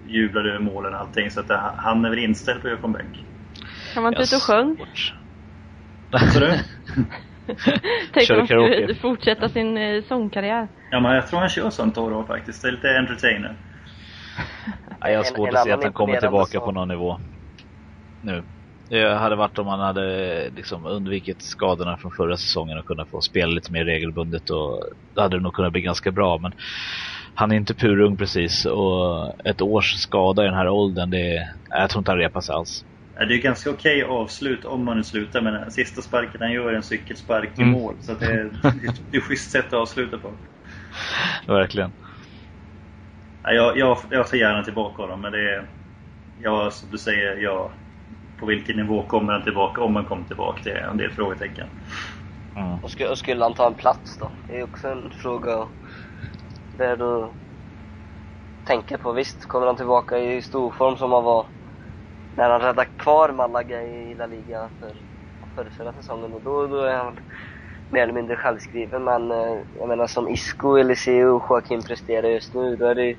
jublade 0.05 0.49
över 0.49 0.59
målen 0.59 0.93
och 0.93 0.99
allting. 0.99 1.31
Så 1.31 1.39
att 1.39 1.73
han 1.77 2.05
är 2.05 2.09
väl 2.09 2.19
inställd 2.19 2.61
på 2.61 2.67
att 2.67 2.71
göra 2.71 2.81
comeback. 2.81 3.25
Han 3.93 4.03
var 4.03 4.09
inte 4.09 4.21
ute 4.21 4.35
och 4.35 4.43
sjöng? 4.43 4.77
Du? 6.33 6.59
Tänk 8.13 8.29
om 8.29 8.37
han 8.37 8.47
skulle 8.47 8.95
fortsätta 8.95 9.49
sin 9.49 9.77
eh, 9.77 10.03
sångkarriär. 10.03 10.67
Ja, 10.91 10.99
men 10.99 11.15
jag 11.15 11.27
tror 11.27 11.39
han 11.39 11.49
kör 11.49 11.69
sånt 11.69 11.95
då, 11.95 12.09
då 12.09 12.23
faktiskt. 12.23 12.61
Det 12.61 12.67
är 12.67 12.71
lite 12.71 12.97
entertainer. 12.97 13.55
Ja, 14.99 15.09
jag 15.09 15.19
har 15.19 15.23
svårt 15.23 15.53
att 15.53 15.63
se 15.63 15.71
att 15.71 15.83
han 15.83 15.93
kommer 15.93 16.19
tillbaka 16.19 16.59
på 16.59 16.71
någon 16.71 16.87
nivå. 16.87 17.19
Nu. 18.21 18.43
Det 18.89 19.13
hade 19.13 19.35
varit 19.35 19.59
om 19.59 19.67
han 19.67 19.79
hade 19.79 20.49
liksom 20.49 20.85
undvikit 20.85 21.41
skadorna 21.41 21.97
från 21.97 22.11
förra 22.11 22.37
säsongen 22.37 22.77
och 22.77 22.85
kunnat 22.85 23.09
få 23.09 23.21
spela 23.21 23.51
lite 23.51 23.71
mer 23.71 23.85
regelbundet 23.85 24.49
och 24.49 24.83
då 25.15 25.21
hade 25.21 25.37
det 25.37 25.43
nog 25.43 25.53
kunnat 25.53 25.71
bli 25.71 25.81
ganska 25.81 26.11
bra. 26.11 26.37
Men 26.37 26.51
han 27.33 27.51
är 27.51 27.55
inte 27.55 27.75
purung 27.75 28.17
precis 28.17 28.65
och 28.65 29.33
ett 29.45 29.61
års 29.61 29.93
skada 29.93 30.43
i 30.43 30.45
den 30.45 30.55
här 30.55 30.69
åldern, 30.69 31.09
det, 31.09 31.47
jag 31.69 31.89
tror 31.89 31.99
inte 31.99 32.11
han 32.11 32.19
repar 32.19 32.41
sig 32.41 32.55
alls. 32.55 32.85
Det 33.25 33.35
är 33.35 33.41
ganska 33.41 33.69
okej 33.69 34.03
okay 34.03 34.15
avslut 34.15 34.65
om 34.65 34.85
man 34.85 34.97
nu 34.97 35.03
slutar 35.03 35.41
med 35.41 35.53
den 35.53 35.71
sista 35.71 36.01
sparken 36.01 36.41
han 36.41 36.51
gör 36.51 36.73
en 36.73 36.83
cykelspark 36.83 37.59
i 37.59 37.61
mm. 37.61 37.71
mål. 37.71 37.95
Så 38.01 38.13
det 38.19 38.25
är, 38.25 38.51
det 39.11 39.17
är 39.17 39.17
ett 39.17 39.23
schysst 39.23 39.51
sätt 39.51 39.65
att 39.65 39.73
avsluta 39.73 40.17
på. 40.17 40.31
Verkligen. 41.47 41.91
Jag, 43.43 43.77
jag, 43.77 43.97
jag 44.09 44.27
tar 44.27 44.37
gärna 44.37 44.63
tillbaka 44.63 45.01
honom 45.01 45.21
men 45.21 45.31
det 45.31 45.55
är, 45.55 45.65
ja 46.41 46.71
som 46.71 46.89
du 46.91 46.97
säger, 46.97 47.37
jag 47.37 47.71
på 48.43 48.45
vilken 48.45 48.77
nivå 48.77 49.03
kommer 49.03 49.33
han 49.33 49.43
tillbaka, 49.43 49.81
om 49.81 49.95
han 49.95 50.05
kommer 50.05 50.23
tillbaka. 50.23 50.61
Det 50.63 50.71
är 50.71 50.87
en 50.87 50.97
del 50.97 51.11
frågetecken. 51.11 51.67
Mm. 52.55 52.73
Och, 52.83 52.91
skulle, 52.91 53.09
och 53.09 53.17
skulle 53.17 53.43
han 53.43 53.53
ta 53.53 53.67
en 53.67 53.73
plats 53.73 54.17
då? 54.17 54.31
Det 54.47 54.59
är 54.59 54.63
också 54.63 54.87
en 54.87 55.09
fråga 55.09 55.67
där 56.77 56.97
du 56.97 57.27
tänker 58.65 58.97
på. 58.97 59.11
Visst, 59.11 59.45
kommer 59.45 59.67
han 59.67 59.75
tillbaka 59.75 60.19
i 60.19 60.41
storform 60.41 60.97
som 60.97 61.11
han 61.11 61.23
var 61.23 61.45
när 62.35 62.49
han 62.49 62.61
räddade 62.61 62.89
kvar 62.97 63.29
Malaga 63.31 63.81
i 63.81 64.15
La 64.15 64.25
Liga 64.25 64.69
för, 64.79 64.91
för 65.55 65.69
förra 65.69 65.93
säsongen 65.93 66.33
och 66.33 66.41
då, 66.41 66.67
då 66.67 66.81
är 66.81 66.97
han 66.97 67.19
mer 67.89 68.03
eller 68.03 68.13
mindre 68.13 68.35
självskriven 68.35 69.03
men 69.03 69.31
eh, 69.31 69.57
jag 69.79 69.87
menar 69.87 70.07
som 70.07 70.29
Isco, 70.29 70.77
Eliseo 70.77 71.35
och 71.35 71.45
Joaquin 71.49 71.81
presterar 71.81 72.27
just 72.27 72.53
nu 72.53 72.75
då 72.75 72.85
är 72.85 72.95
det 72.95 73.15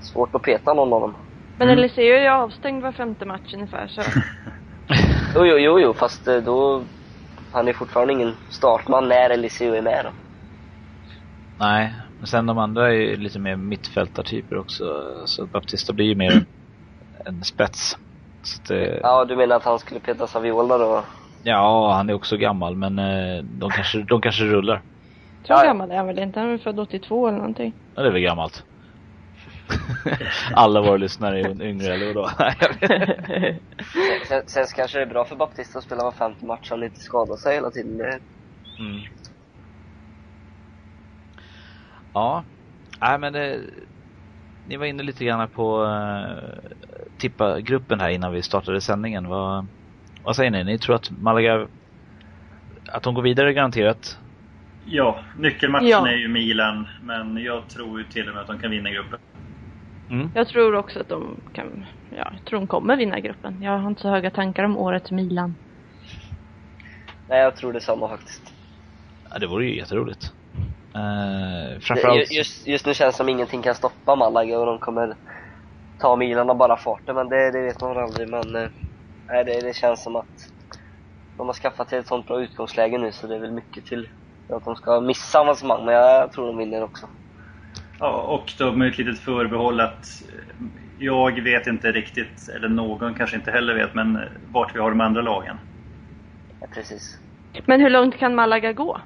svårt 0.00 0.34
att 0.34 0.42
peta 0.42 0.74
någon 0.74 0.92
av 0.92 1.00
dem. 1.00 1.14
Men 1.58 1.68
mm. 1.68 1.78
Eliseo 1.78 2.14
är 2.14 2.22
ju 2.22 2.28
avstängd 2.28 2.82
var 2.82 2.92
femte 2.92 3.24
match 3.24 3.54
ungefär 3.54 3.86
så. 3.86 4.02
jo, 5.34 5.46
jo, 5.46 5.58
jo, 5.58 5.80
jo, 5.80 5.92
fast 5.92 6.28
eh, 6.28 6.36
då 6.36 6.82
han 7.52 7.68
är 7.68 7.72
fortfarande 7.72 8.12
ingen 8.12 8.34
startman 8.50 9.08
när 9.08 9.30
Eliseo 9.30 9.74
är 9.74 9.82
med 9.82 10.04
då. 10.04 10.10
Nej, 11.58 11.94
men 12.18 12.26
sen 12.26 12.46
de 12.46 12.58
andra 12.58 12.88
är 12.88 12.92
ju 12.92 13.16
lite 13.16 13.38
mer 13.38 13.56
mittfältartyper 13.56 14.58
också. 14.58 14.84
Så 15.26 15.46
Baptista 15.46 15.92
blir 15.92 16.06
ju 16.06 16.14
mer 16.14 16.44
en 17.24 17.44
spets. 17.44 17.98
Det... 18.68 19.00
Ja, 19.02 19.24
du 19.24 19.36
menar 19.36 19.56
att 19.56 19.64
han 19.64 19.78
skulle 19.78 20.00
peta 20.00 20.26
Saviola 20.26 20.78
då? 20.78 21.04
Ja, 21.44 21.92
han 21.92 22.10
är 22.10 22.14
också 22.14 22.36
gammal 22.36 22.76
men 22.76 22.98
eh, 22.98 23.44
de 23.44 23.70
kanske, 23.70 24.02
de 24.02 24.20
kanske 24.20 24.44
rullar. 24.44 24.82
Så 25.46 25.52
ja, 25.52 25.62
gammal 25.62 25.90
är 25.90 25.96
han 25.96 26.06
väl 26.06 26.18
inte? 26.18 26.40
Han 26.40 26.48
är 26.48 26.52
väl 26.52 26.60
född 26.60 26.80
82 26.80 27.28
eller 27.28 27.38
någonting? 27.38 27.74
Ja, 27.94 28.02
det 28.02 28.08
är 28.08 28.12
väl 28.12 28.22
gammalt. 28.22 28.64
Alla 30.54 30.80
våra 30.80 30.96
lyssnare 30.96 31.40
är 31.40 31.62
yngre 31.62 31.94
eller 31.94 32.14
vadå? 32.14 32.28
sen, 34.28 34.42
sen 34.46 34.66
kanske 34.76 34.98
det 34.98 35.02
är 35.02 35.06
bra 35.06 35.24
för 35.24 35.36
Baptista 35.36 35.78
att 35.78 35.84
spela 35.84 36.04
var 36.04 36.12
femte 36.12 36.44
match 36.44 36.68
så 36.68 36.74
han 36.74 36.82
inte 36.82 37.00
skadar 37.00 37.36
sig 37.36 37.54
hela 37.54 37.70
tiden. 37.70 38.00
Mm. 38.00 38.20
Ja. 42.12 42.44
Nej 43.00 43.18
men 43.18 43.32
det, 43.32 43.60
ni 44.64 44.76
var 44.76 44.86
inne 44.86 45.02
lite 45.02 45.24
grann 45.24 45.48
på 45.48 45.86
uh, 47.24 47.30
tippa-gruppen 47.30 48.00
här 48.00 48.08
innan 48.08 48.32
vi 48.32 48.42
startade 48.42 48.80
sändningen. 48.80 49.28
Vad, 49.28 49.66
vad 50.24 50.36
säger 50.36 50.50
ni? 50.50 50.64
Ni 50.64 50.78
tror 50.78 50.96
att 50.96 51.10
Malaga, 51.10 51.66
att 52.88 53.02
de 53.02 53.14
går 53.14 53.22
vidare 53.22 53.52
garanterat? 53.52 54.18
Ja, 54.84 55.18
nyckelmatchen 55.38 55.88
ja. 55.88 56.08
är 56.08 56.16
ju 56.16 56.28
Milan, 56.28 56.88
men 57.02 57.36
jag 57.36 57.68
tror 57.68 57.98
ju 57.98 58.04
till 58.04 58.28
och 58.28 58.34
med 58.34 58.40
att 58.40 58.46
de 58.46 58.58
kan 58.58 58.70
vinna 58.70 58.90
gruppen. 58.90 59.18
Mm. 60.10 60.30
Jag 60.34 60.48
tror 60.48 60.74
också 60.74 61.00
att 61.00 61.08
de 61.08 61.36
kan, 61.52 61.84
ja, 62.10 62.32
jag 62.36 62.44
tror 62.44 62.60
de 62.60 62.66
kommer 62.66 62.96
vinna 62.96 63.20
gruppen. 63.20 63.62
Jag 63.62 63.78
har 63.78 63.88
inte 63.88 64.02
så 64.02 64.08
höga 64.08 64.30
tankar 64.30 64.64
om 64.64 64.76
årets 64.76 65.10
Milan. 65.10 65.54
Nej, 67.28 67.40
jag 67.40 67.56
tror 67.56 67.72
detsamma 67.72 68.08
faktiskt. 68.08 68.54
Ja, 69.30 69.38
det 69.38 69.46
vore 69.46 69.66
ju 69.66 69.76
jätteroligt. 69.76 70.32
Uh, 70.96 71.80
framförallt... 71.80 72.32
just, 72.32 72.66
just 72.66 72.86
nu 72.86 72.94
känns 72.94 73.14
det 73.14 73.16
som 73.16 73.28
ingenting 73.28 73.62
kan 73.62 73.74
stoppa 73.74 74.14
Malaga 74.14 74.58
och 74.58 74.66
de 74.66 74.78
kommer 74.78 75.14
ta 75.98 76.16
Milan 76.16 76.50
av 76.50 76.56
bara 76.56 76.76
farten, 76.76 77.14
men 77.14 77.28
det, 77.28 77.50
det 77.50 77.62
vet 77.62 77.80
man 77.80 77.98
aldrig. 77.98 78.28
Men 78.28 78.56
uh, 78.56 78.68
det, 79.26 79.60
det 79.60 79.76
känns 79.76 80.02
som 80.02 80.16
att 80.16 80.50
de 81.36 81.46
har 81.46 81.54
skaffat 81.54 81.90
sig 81.90 81.98
ett 81.98 82.06
sånt 82.06 82.26
bra 82.26 82.42
utgångsläge 82.42 82.98
nu 82.98 83.12
så 83.12 83.26
det 83.26 83.34
är 83.34 83.40
väl 83.40 83.52
mycket 83.52 83.86
till 83.86 84.08
att 84.52 84.64
de 84.64 84.76
ska 84.76 85.00
missa 85.00 85.40
avancemang, 85.40 85.84
men 85.84 85.94
jag 85.94 86.32
tror 86.32 86.46
de 86.46 86.56
vinner 86.56 86.82
också. 86.82 87.08
Ja, 87.98 88.22
och 88.22 88.52
då 88.58 88.72
med 88.72 88.88
ett 88.88 88.98
litet 88.98 89.18
förbehåll 89.18 89.80
att 89.80 90.06
jag 90.98 91.42
vet 91.42 91.66
inte 91.66 91.92
riktigt, 91.92 92.48
eller 92.56 92.68
någon 92.68 93.14
kanske 93.14 93.36
inte 93.36 93.50
heller 93.50 93.74
vet, 93.74 93.94
men 93.94 94.18
vart 94.46 94.74
vi 94.74 94.78
har 94.78 94.90
de 94.90 95.00
andra 95.00 95.22
lagen. 95.22 95.56
Ja, 96.60 96.66
precis. 96.74 97.18
Men 97.66 97.80
hur 97.80 97.90
långt 97.90 98.18
kan 98.18 98.34
Malaga 98.34 98.72
gå? 98.72 99.00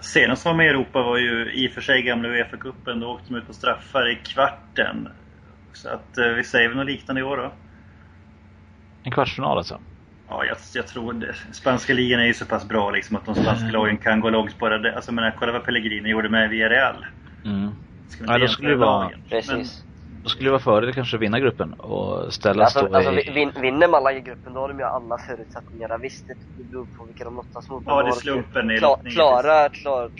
Senast 0.00 0.44
de 0.44 0.48
var 0.48 0.56
med 0.56 0.66
i 0.66 0.68
Europa 0.68 1.02
var 1.02 1.16
ju 1.16 1.52
i 1.52 1.68
och 1.68 1.72
för 1.72 1.80
sig 1.80 2.02
gamla 2.02 2.28
Uefa-cupen. 2.28 3.00
Då 3.00 3.06
åkte 3.06 3.32
de 3.32 3.38
ut 3.38 3.46
på 3.46 3.52
straffar 3.52 4.12
i 4.12 4.14
kvarten. 4.14 5.08
Så 5.82 5.88
att 5.88 6.18
eh, 6.18 6.26
vi 6.26 6.44
säger 6.44 6.68
väl 6.68 6.76
något 6.76 6.86
liknande 6.86 7.20
i 7.20 7.24
år 7.24 7.36
då. 7.36 7.52
En 9.02 9.12
kvartsfinal 9.12 9.58
alltså? 9.58 9.80
Ja, 10.28 10.44
jag, 10.44 10.56
jag 10.74 10.86
tror 10.86 11.12
det. 11.12 11.34
Spanska 11.52 11.94
ligan 11.94 12.20
är 12.20 12.24
ju 12.24 12.34
så 12.34 12.46
pass 12.46 12.68
bra 12.68 12.90
liksom 12.90 13.16
att 13.16 13.26
de 13.26 13.34
spanska 13.34 13.66
lagen 13.66 13.96
kan 13.96 14.20
gå 14.20 14.30
långt 14.30 14.58
på 14.58 14.68
det. 14.68 14.96
Alltså 14.96 15.12
men 15.12 15.32
kolla 15.38 15.52
vad 15.52 15.64
Pellegrini 15.64 16.08
gjorde 16.08 16.28
med 16.28 16.50
Villarreal. 16.50 17.06
Mm. 17.44 17.70
Ja, 18.26 18.38
då 18.38 18.48
skulle 18.48 18.68
det 18.68 18.76
vara... 18.76 19.10
Precis. 19.28 19.84
då 20.22 20.28
skulle 20.28 20.46
det 20.46 20.50
vara 20.50 20.62
fördel 20.62 20.94
kanske 20.94 21.16
att 21.16 21.22
vinna 21.22 21.40
gruppen 21.40 21.72
och 21.72 22.34
ställa 22.34 22.64
alltså, 22.64 22.88
då 22.88 22.96
alltså, 22.96 23.12
i... 23.12 23.30
Vin, 23.30 23.52
vinner 23.60 23.88
Malaga-gruppen 23.88 24.54
då 24.54 24.60
har 24.60 24.68
de 24.68 24.78
ju 24.78 24.84
alla 24.84 25.18
förutsättningar. 25.18 25.98
Visst, 25.98 26.28
det 26.28 26.64
beror 26.64 26.86
på 26.98 27.04
vilka 27.04 27.24
de 27.24 27.36
lottas 27.36 27.68
mot. 27.68 27.82
Ja, 27.86 28.02
det 28.02 28.08
är 28.08 28.12
slumpen. 28.12 28.78
Kla, 28.78 28.96
klara, 29.04 29.68
klara, 29.68 30.10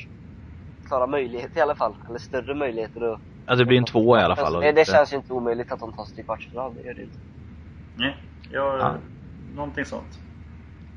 klara 0.89 1.07
möjligheter 1.07 1.59
i 1.59 1.61
alla 1.61 1.75
fall. 1.75 1.95
Eller 2.09 2.19
större 2.19 2.55
möjligheter 2.55 3.13
att... 3.13 3.21
Ja, 3.49 3.55
det 3.55 3.65
blir 3.65 3.79
en 3.79 3.85
tvåa 3.85 4.21
i 4.21 4.25
alla 4.25 4.37
fall. 4.37 4.61
Det, 4.61 4.73
det 4.73 4.87
känns 4.89 5.13
ju 5.13 5.17
inte 5.17 5.33
omöjligt 5.33 5.73
att 5.73 5.81
de 5.81 5.93
tar 5.93 6.05
sig 6.05 6.15
till 6.15 6.25
kvartsfinal. 6.25 6.75
Det 6.75 6.83
gör 6.83 6.95
det 6.95 7.03
inte. 7.03 7.19
Nej, 7.97 8.17
jag... 8.53 8.79
Ja. 8.81 8.95
Någonting 9.55 9.85
sånt. 9.85 10.19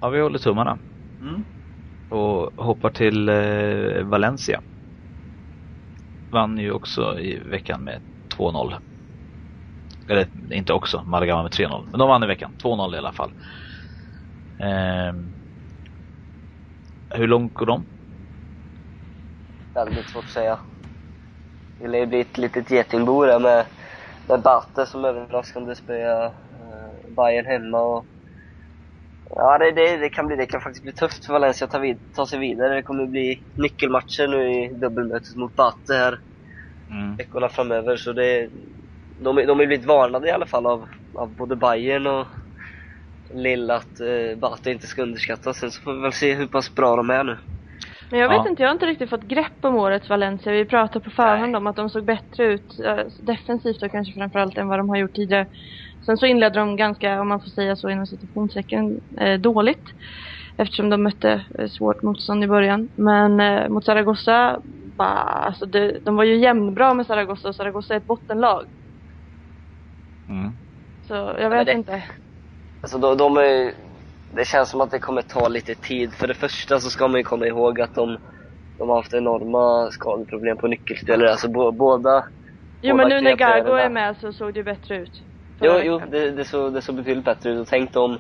Ja, 0.02 0.10
vi 0.10 0.22
håller 0.22 0.40
tummarna. 0.40 0.78
Mm. 1.22 1.44
Och 2.10 2.66
hoppar 2.66 2.90
till 2.90 3.30
eh, 3.30 4.04
Valencia 4.04 4.62
vann 6.32 6.58
ju 6.58 6.72
också 6.72 7.20
i 7.20 7.40
veckan 7.40 7.84
med 7.84 8.02
2-0. 8.38 8.74
Eller 10.10 10.28
inte 10.54 10.74
också, 10.74 11.04
Malaga 11.08 11.44
med 11.44 11.52
3-0. 11.52 11.88
Men 11.92 12.00
de 12.00 12.10
vann 12.10 12.24
i 12.24 12.28
veckan, 12.28 12.52
2-0 12.64 12.96
i 12.96 12.98
alla 12.98 13.12
fall. 13.12 13.32
Eh, 14.60 15.14
hur 17.10 17.28
långt 17.28 17.54
går 17.54 17.66
de? 17.66 17.86
Väldigt 19.74 20.10
svårt 20.10 20.24
att 20.24 20.30
säga. 20.30 20.60
Det 21.82 21.88
lär 21.88 22.06
bli 22.06 22.22
ett 22.22 22.38
litet 22.38 22.72
getingbo 22.72 23.26
där 23.26 23.40
med, 23.40 23.66
med 24.28 24.42
Bate 24.42 24.86
som 24.86 25.06
överraskande 25.06 25.76
spöar 25.76 26.26
eh, 26.26 27.16
Bayern 27.16 27.46
hemma 27.46 27.80
och 27.80 28.06
Ja, 29.36 29.58
det, 29.58 29.72
det, 29.72 29.98
det, 29.98 30.10
kan 30.10 30.28
bli, 30.28 30.36
det 30.36 30.46
kan 30.46 30.62
faktiskt 30.62 30.84
bli 30.84 30.92
tufft 30.92 31.26
för 31.26 31.34
Valencia 31.34 31.66
att 31.66 31.72
ta, 31.72 31.80
vid, 31.80 31.98
ta 32.16 32.26
sig 32.26 32.40
vidare. 32.40 32.76
Det 32.76 32.82
kommer 32.82 33.06
bli 33.06 33.42
nyckelmatcher 33.56 34.28
nu 34.28 34.52
i 34.52 34.68
dubbelmötet 34.68 35.36
mot 35.36 35.56
Bate 35.56 35.94
här 35.94 36.20
mm. 36.90 37.16
veckorna 37.16 37.50
framöver. 37.50 37.98
Så 37.98 38.14
det, 38.14 38.50
de, 39.22 39.36
de 39.36 39.50
har 39.50 39.56
blivit 39.56 39.86
varnade 39.86 40.28
i 40.28 40.32
alla 40.32 40.46
fall 40.46 40.66
av, 40.66 40.88
av 41.16 41.30
både 41.30 41.56
Bayern 41.56 42.08
och 42.08 42.28
Lill 43.34 43.72
att 43.72 44.00
eh, 44.00 44.38
Bate 44.38 44.72
inte 44.72 44.88
ska 44.88 45.02
underskattas. 45.02 45.58
Sen 45.58 45.72
så 45.72 45.82
får 45.82 45.94
vi 45.94 46.02
väl 46.02 46.14
se 46.14 46.34
hur 46.34 46.48
pass 46.48 46.76
bra 46.76 46.96
de 46.96 47.10
är 47.10 47.24
nu. 47.24 47.38
Men 48.12 48.20
jag 48.20 48.30
vet 48.30 48.42
ja. 48.44 48.50
inte, 48.50 48.64
jag 48.64 48.70
har 48.70 48.74
inte 48.74 48.86
riktigt 48.86 49.10
fått 49.10 49.24
grepp 49.24 49.66
om 49.66 49.76
årets 49.76 50.10
Valencia. 50.10 50.52
Vi 50.52 50.66
pratade 50.66 51.06
på 51.06 51.12
förhand 51.12 51.52
Nej. 51.52 51.58
om 51.58 51.68
att 51.68 51.76
de 51.76 51.90
såg 51.90 52.04
bättre 52.04 52.44
ut 52.46 52.80
äh, 52.80 52.98
defensivt 53.20 53.84
och 53.84 53.92
kanske 53.92 54.14
framförallt 54.14 54.58
än 54.58 54.68
vad 54.68 54.80
de 54.80 54.90
har 54.90 54.98
gjort 54.98 55.14
tidigare. 55.14 55.46
Sen 56.06 56.18
så 56.18 56.26
inledde 56.26 56.60
de 56.60 56.76
ganska, 56.76 57.22
om 57.22 57.28
man 57.28 57.40
får 57.40 57.50
säga 57.50 57.76
så 57.76 57.90
inom 57.90 58.08
situationstecken, 58.08 59.02
eh, 59.18 59.40
dåligt. 59.40 59.86
Eftersom 60.58 60.90
de 60.90 61.04
mötte 61.04 61.46
eh, 61.60 61.68
svårt 61.68 62.02
motstånd 62.02 62.44
i 62.44 62.48
början. 62.48 62.90
Men 62.96 63.40
eh, 63.40 63.70
mot 63.70 63.86
Zaragoza, 63.86 64.62
bara, 64.98 65.08
alltså 65.08 65.66
det, 65.66 66.00
de 66.06 66.16
var 66.16 66.24
ju 66.24 66.38
jämnbra 66.38 66.94
med 66.94 67.06
Zaragoza 67.06 67.48
och 67.48 67.56
Zaragoza 67.56 67.94
är 67.94 67.98
ett 67.98 68.08
bottenlag. 68.08 68.66
Mm. 70.30 70.52
Så 71.08 71.14
jag 71.14 71.50
vet 71.50 71.66
det, 71.66 71.74
inte. 71.74 72.04
Alltså 72.82 72.98
de, 72.98 73.18
de 73.18 73.38
är, 73.38 73.72
det 74.36 74.46
känns 74.46 74.70
som 74.70 74.82
att 74.82 74.92
det 74.92 75.00
kommer 75.00 75.22
ta 75.22 75.48
lite 75.48 75.76
tid. 75.76 76.14
För 76.14 76.28
det 76.28 76.34
första 76.34 76.80
så 76.80 76.90
ska 76.90 77.08
man 77.08 77.18
ju 77.18 77.24
komma 77.24 77.48
ihåg 77.48 77.82
att 77.82 77.96
de, 77.96 78.18
de 78.78 78.90
har 78.90 78.96
haft 78.96 79.14
enorma 79.14 79.92
skadeproblem 79.92 80.58
på 80.58 80.68
nyckelspelare. 80.68 81.32
Alltså 81.32 81.52
bo, 81.52 81.72
båda 81.72 82.24
Jo 82.82 82.96
men 82.96 83.10
nu 83.10 83.22
när 83.22 83.36
Gargo 83.36 83.74
är 83.74 83.90
med 83.90 84.18
så 84.18 84.34
såg 84.34 84.54
det 84.54 84.64
bättre 84.64 84.96
ut. 84.98 85.24
Jo, 85.62 85.80
jo 85.84 86.02
det, 86.12 86.32
det, 86.32 86.46
såg, 86.46 86.74
det 86.74 86.82
såg 86.82 86.96
betydligt 86.96 87.26
bättre 87.26 87.50
ut. 87.50 87.60
Och 87.60 87.68
tänk 87.68 87.96
om, 87.96 88.18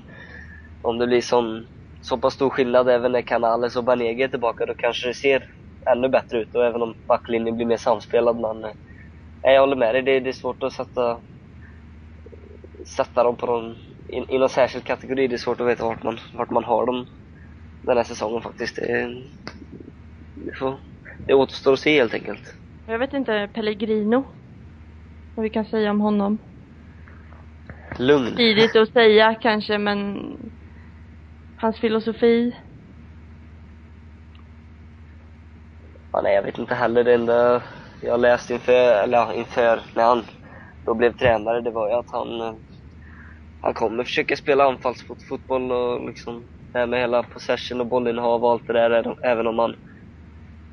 om 0.82 0.97
det 0.97 1.08
blir 1.08 1.21
sån, 1.21 1.67
så 2.02 2.17
pass 2.17 2.34
stor 2.34 2.50
skillnad 2.50 2.89
även 2.89 3.12
när 3.12 3.21
Canales 3.21 3.76
och 3.76 3.84
Banege 3.84 4.24
är 4.24 4.28
tillbaka. 4.28 4.65
Då 4.65 4.74
kanske 4.74 5.08
det 5.08 5.13
ser 5.13 5.43
ännu 5.91 6.10
bättre 6.10 6.41
ut. 6.41 6.56
Och 6.56 6.65
även 6.65 6.82
om 6.82 6.95
backlinjen 7.08 7.56
blir 7.56 7.65
mer 7.65 7.78
samspelad. 7.78 8.36
Men 8.39 8.63
eh, 8.63 8.71
jag 9.41 9.60
håller 9.62 9.76
med 9.76 9.95
dig. 9.95 10.02
Det, 10.02 10.19
det 10.19 10.30
är 10.30 10.34
svårt 10.34 10.63
att 10.63 10.74
sätta, 10.74 11.17
sätta 12.97 13.24
dem 13.24 13.38
på 13.38 13.45
någon, 13.45 13.76
i, 14.12 14.36
i 14.36 14.38
någon 14.38 14.50
särskild 14.50 14.84
kategori. 14.84 15.28
Det 15.28 15.36
är 15.36 15.38
svårt 15.38 15.62
att 15.62 15.67
veta 15.67 15.86
vart 15.86 16.04
man, 16.04 16.19
vart 16.34 16.50
man 16.50 16.63
har 16.63 16.86
dem 16.86 17.06
den 17.82 17.97
här 17.97 18.04
säsongen 18.04 18.41
faktiskt. 18.41 18.76
Det, 18.76 19.15
det, 20.36 20.54
får, 20.60 20.78
det 21.28 21.34
återstår 21.34 21.74
att 21.74 21.80
se 21.80 22.00
helt 22.00 22.13
enkelt. 22.13 22.56
Jag 22.88 23.00
vet 23.00 23.13
inte, 23.13 23.50
Pellegrino. 23.54 24.24
Vad 25.36 25.43
vi 25.43 25.50
kan 25.50 25.65
säga 25.65 25.91
om 25.91 26.02
honom. 26.02 26.38
Lugn. 28.00 28.36
Tidigt 28.36 28.76
att 28.76 28.93
säga 28.93 29.36
kanske, 29.36 29.78
men 29.78 30.17
hans 31.58 31.80
filosofi? 31.80 32.56
Ja, 36.12 36.21
nej, 36.21 36.36
jag 36.36 36.43
vet 36.43 36.58
inte 36.58 36.76
heller. 36.76 37.04
Det 37.04 37.13
enda 37.13 37.62
jag 38.02 38.19
läste 38.19 38.54
inför, 38.54 39.04
eller 39.04 39.17
ja, 39.17 39.34
inför 39.34 39.82
när 39.95 40.04
han 40.04 40.24
då 40.86 40.93
blev 40.93 41.13
tränare, 41.13 41.62
det 41.62 41.71
var 41.71 41.89
ju 41.89 41.93
att 41.93 42.10
han, 42.12 42.56
han 43.62 43.74
kommer 43.74 44.04
försöka 44.04 44.36
spela 44.36 44.63
anfallsfotboll 44.63 45.71
och 45.71 46.08
liksom 46.08 46.47
det 46.74 46.80
här 46.80 46.88
med 46.88 47.00
hela 47.00 47.24
possession 47.24 47.82
och 47.82 47.88
bollinnehav 47.88 48.43
och 48.43 48.52
allt 48.52 48.67
det 48.67 48.74
där, 48.74 49.15
även 49.24 49.47
om 49.47 49.56
man 49.56 49.76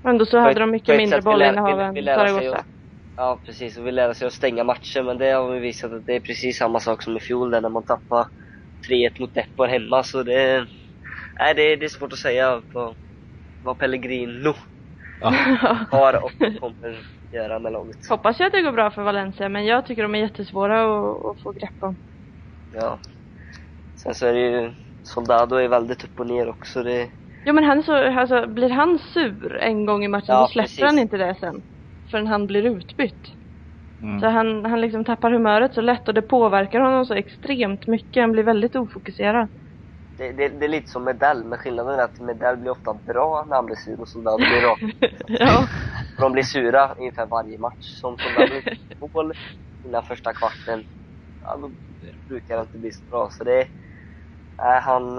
Ändå 0.09 0.27
så 0.27 0.39
hade 0.39 0.61
de 0.61 0.71
mycket 0.71 0.97
mindre 0.97 1.23
bollinnehav 1.23 1.81
än 1.81 2.05
Zaragoza. 2.05 2.65
Ja 3.17 3.41
precis, 3.47 3.79
och 3.79 3.87
vi 3.87 3.93
lärde 3.93 4.15
sig 4.15 4.27
att 4.27 4.33
stänga 4.33 4.65
matcher 4.65 5.03
men 5.03 5.19
det 5.19 5.31
har 5.31 5.51
vi 5.51 5.59
visat 5.59 5.93
att 5.93 6.07
det 6.07 6.17
är 6.17 6.21
precis 6.21 6.59
samma 6.59 6.81
sak 6.81 7.03
som 7.03 7.17
i 7.17 7.21
fjol 7.21 7.51
där 7.51 7.61
när 7.61 7.69
man 7.69 7.85
tappade 7.85 8.29
3-1 8.91 9.21
mot 9.21 9.35
Depor 9.35 9.67
hemma 9.67 10.03
så 10.03 10.23
det... 10.23 10.67
Nej 11.41 11.55
det, 11.55 11.77
det 11.77 11.85
är 11.85 11.89
svårt 11.89 12.13
att 12.13 12.19
säga 12.19 12.63
vad, 12.73 12.97
vad 13.63 13.79
Pellegrino 13.79 14.55
ja. 15.21 15.31
har 15.91 16.25
och 16.25 16.33
kommer 16.61 16.99
göra 17.33 17.59
med 17.59 17.73
laget. 17.73 17.97
Hoppas 18.09 18.41
jag 18.41 18.47
att 18.47 18.53
det 18.53 18.63
går 18.63 18.73
bra 18.73 18.91
för 18.91 19.03
Valencia 19.03 19.49
men 19.49 19.67
jag 19.67 19.87
tycker 19.87 20.03
de 20.03 20.15
är 20.15 20.19
jättesvåra 20.19 20.81
att, 20.85 21.27
att 21.27 21.43
få 21.43 21.53
grepp 21.53 21.83
om. 21.83 21.97
Ja. 22.81 22.99
Sen 23.97 24.15
så 24.15 24.27
är 24.27 24.33
det 24.33 24.41
ju, 24.41 24.71
Soldado 25.03 25.57
är 25.57 25.69
väldigt 25.69 26.05
upp 26.05 26.21
och 26.21 26.27
ner 26.27 26.49
också. 26.49 26.83
Det... 26.83 27.09
Ja 27.45 27.53
men 27.53 27.65
han 27.65 27.83
så, 27.83 27.95
alltså 27.95 28.47
blir 28.47 28.71
han 28.71 28.99
sur 28.99 29.57
en 29.57 29.87
gång 29.87 30.05
i 30.05 30.09
matchen 30.09 30.27
ja, 30.29 30.47
så 30.47 30.53
släpper 30.53 30.69
precis. 30.69 30.85
han 30.85 30.99
inte 30.99 31.17
det 31.17 31.37
sen. 31.41 31.63
Förrän 32.11 32.27
han 32.27 32.47
blir 32.47 32.63
utbytt. 32.63 33.33
Mm. 34.03 34.21
Så 34.21 34.27
han, 34.27 34.65
han 34.65 34.81
liksom 34.81 35.05
tappar 35.05 35.31
humöret 35.31 35.75
så 35.75 35.81
lätt 35.81 36.09
och 36.09 36.15
det 36.15 36.23
påverkar 36.23 36.81
honom 36.81 37.07
så 37.07 37.15
extremt 37.15 37.87
mycket. 37.87 38.23
Han 38.23 38.33
blir 38.33 38.43
väldigt 38.43 38.77
ofokuserad. 38.77 39.49
Det, 40.19 40.33
det, 40.33 40.49
det 40.49 40.65
är 40.65 40.69
lite 40.69 40.89
som 40.89 41.05
Medell, 41.05 41.45
men 41.45 41.59
skillnaden 41.59 41.99
är 41.99 42.05
att 42.05 42.21
Medell 42.21 42.57
blir 42.57 42.71
ofta 42.71 42.95
bra 43.07 43.45
när 43.49 43.57
han 43.57 43.67
blir 43.67 43.77
sur 43.77 44.01
och 44.01 44.09
Soldado 44.09 44.37
blir 44.37 44.61
bra. 44.61 44.77
ja. 45.27 45.67
De 46.19 46.33
blir 46.33 46.43
sura 46.43 46.95
ungefär 46.99 47.27
varje 47.27 47.59
match. 47.59 48.01
Som 48.01 48.17
Soldado 48.19 48.55
mål 49.15 49.33
innan 49.87 50.03
första 50.03 50.33
kvarten. 50.33 50.85
Ja, 51.45 51.57
då 51.57 51.71
brukar 52.29 52.61
inte 52.61 52.79
bli 52.79 52.93
så 52.93 53.05
bra. 53.11 53.31
Så 53.31 53.45
det 53.45 53.69
är, 54.59 54.81
han, 54.81 55.19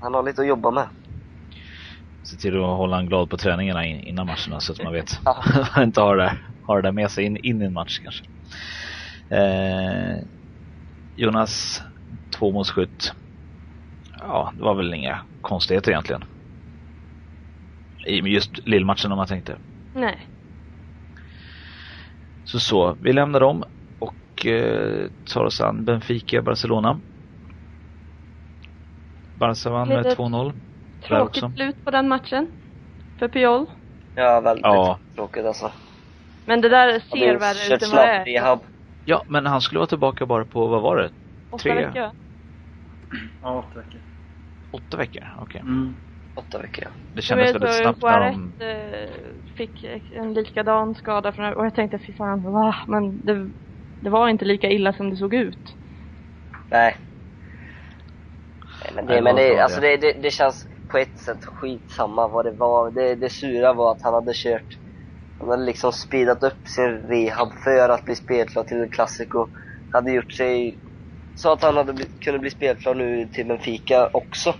han 0.00 0.14
har 0.14 0.22
lite 0.22 0.40
att 0.40 0.48
jobba 0.48 0.70
med. 0.70 0.88
Se 2.22 2.36
till 2.36 2.56
att 2.56 2.76
hålla 2.76 2.96
han 2.96 3.06
glad 3.06 3.30
på 3.30 3.36
träningarna 3.36 3.86
innan 3.86 4.26
matcherna 4.26 4.60
så 4.60 4.72
att 4.72 4.82
man 4.82 4.92
vet. 4.92 5.20
Ja. 5.24 5.44
inte 5.82 6.00
har 6.00 6.16
det, 6.16 6.38
har 6.62 6.82
det 6.82 6.92
med 6.92 7.10
sig 7.10 7.24
in, 7.24 7.36
in 7.36 7.62
i 7.62 7.64
en 7.64 7.72
match 7.72 7.98
kanske. 7.98 8.24
Eh, 9.30 10.18
Jonas, 11.16 11.82
tvåmålsskytt. 12.38 13.12
Ja, 14.20 14.52
det 14.56 14.62
var 14.62 14.74
väl 14.74 14.94
inga 14.94 15.20
konstigheter 15.40 15.90
egentligen. 15.90 16.24
I 18.06 18.14
just 18.14 18.66
lillmatchen 18.66 19.12
om 19.12 19.18
man 19.18 19.26
tänkte. 19.26 19.58
Nej. 19.94 20.26
Så 22.44 22.60
så, 22.60 22.96
vi 23.00 23.12
lämnar 23.12 23.40
dem 23.40 23.64
och 24.36 24.46
eh, 24.46 25.08
tar 25.24 25.44
oss 25.44 25.60
an 25.60 25.84
Benfica, 25.84 26.42
Barcelona. 26.42 27.00
Barca 29.38 29.70
vann 29.70 29.88
med 29.88 30.06
2-0. 30.06 30.52
Tråkigt 31.02 31.44
slut 31.54 31.84
på 31.84 31.90
den 31.90 32.08
matchen. 32.08 32.48
För 33.18 33.28
Puyol. 33.28 33.66
Ja, 34.14 34.40
väldigt 34.40 34.64
ja. 34.64 34.98
tråkigt 35.14 35.44
alltså. 35.44 35.72
Men 36.46 36.60
det 36.60 36.68
där 36.68 37.00
ser 37.00 37.38
värre 37.38 37.74
ut 37.74 37.82
än 37.82 37.90
vad 37.90 38.06
det 38.06 38.36
är. 38.36 38.58
Ja, 39.04 39.22
men 39.28 39.46
han 39.46 39.60
skulle 39.60 39.78
vara 39.78 39.88
tillbaka 39.88 40.26
bara 40.26 40.44
på, 40.44 40.66
vad 40.66 40.82
var 40.82 40.96
det? 40.96 41.10
Åtta 41.50 41.62
Tre? 41.62 41.74
veckor? 41.74 42.10
Ja, 43.42 43.58
åtta 43.58 43.78
veckor. 43.78 44.00
Åtta 44.70 44.96
veckor? 44.96 45.22
Okej. 45.38 45.44
Okay. 45.44 45.60
Mm. 45.60 45.94
Åtta 46.34 46.58
veckor, 46.58 46.84
ja. 46.84 46.90
Det 47.14 47.22
kändes 47.22 47.54
väldigt 47.54 47.74
snabbt 47.74 48.02
när 48.02 48.20
de... 48.20 48.52
Eh, 48.64 49.10
fick 49.56 49.84
en 50.14 50.34
likadan 50.34 50.94
skada 50.94 51.32
från, 51.32 51.54
och 51.54 51.66
jag 51.66 51.74
tänkte 51.74 51.98
fy 51.98 52.12
fan, 52.12 52.52
va? 52.52 52.76
Men 52.86 53.20
det, 53.26 53.50
det 54.00 54.10
var 54.10 54.28
inte 54.28 54.44
lika 54.44 54.68
illa 54.70 54.92
som 54.92 55.10
det 55.10 55.16
såg 55.16 55.34
ut. 55.34 55.76
Nej. 56.70 56.96
Nej 58.84 58.92
men 58.94 59.06
det, 59.06 59.12
Nej, 59.12 59.22
men 59.22 59.36
det, 59.36 59.58
alltså 59.58 59.80
det, 59.80 59.96
det, 59.96 60.12
det 60.12 60.30
känns 60.30 60.66
på 60.88 60.98
ett 60.98 61.18
sätt 61.18 61.44
skitsamma 61.44 62.28
vad 62.28 62.44
det 62.44 62.52
var. 62.52 62.90
Det, 62.90 63.14
det 63.14 63.30
sura 63.30 63.72
var 63.72 63.90
att 63.92 64.02
han 64.02 64.14
hade 64.14 64.32
kört, 64.34 64.78
han 65.38 65.48
hade 65.48 65.64
liksom 65.64 65.92
speedat 65.92 66.42
upp 66.42 66.68
sin 66.68 67.02
rehab 67.02 67.52
för 67.64 67.88
att 67.88 68.04
bli 68.04 68.14
spelklar 68.14 68.64
till 68.64 68.76
en 68.76 68.90
Classico. 68.90 69.46
Hade 69.88 70.12
gjort 70.12 70.32
sig, 70.32 70.80
så 71.34 71.52
att 71.52 71.62
han 71.62 71.76
hade 71.76 71.92
bli, 71.92 72.06
kunde 72.24 72.38
bli 72.38 72.50
spelklar 72.50 72.94
nu 72.94 73.28
till 73.32 73.46
Benfica 73.46 74.10
också. 74.12 74.54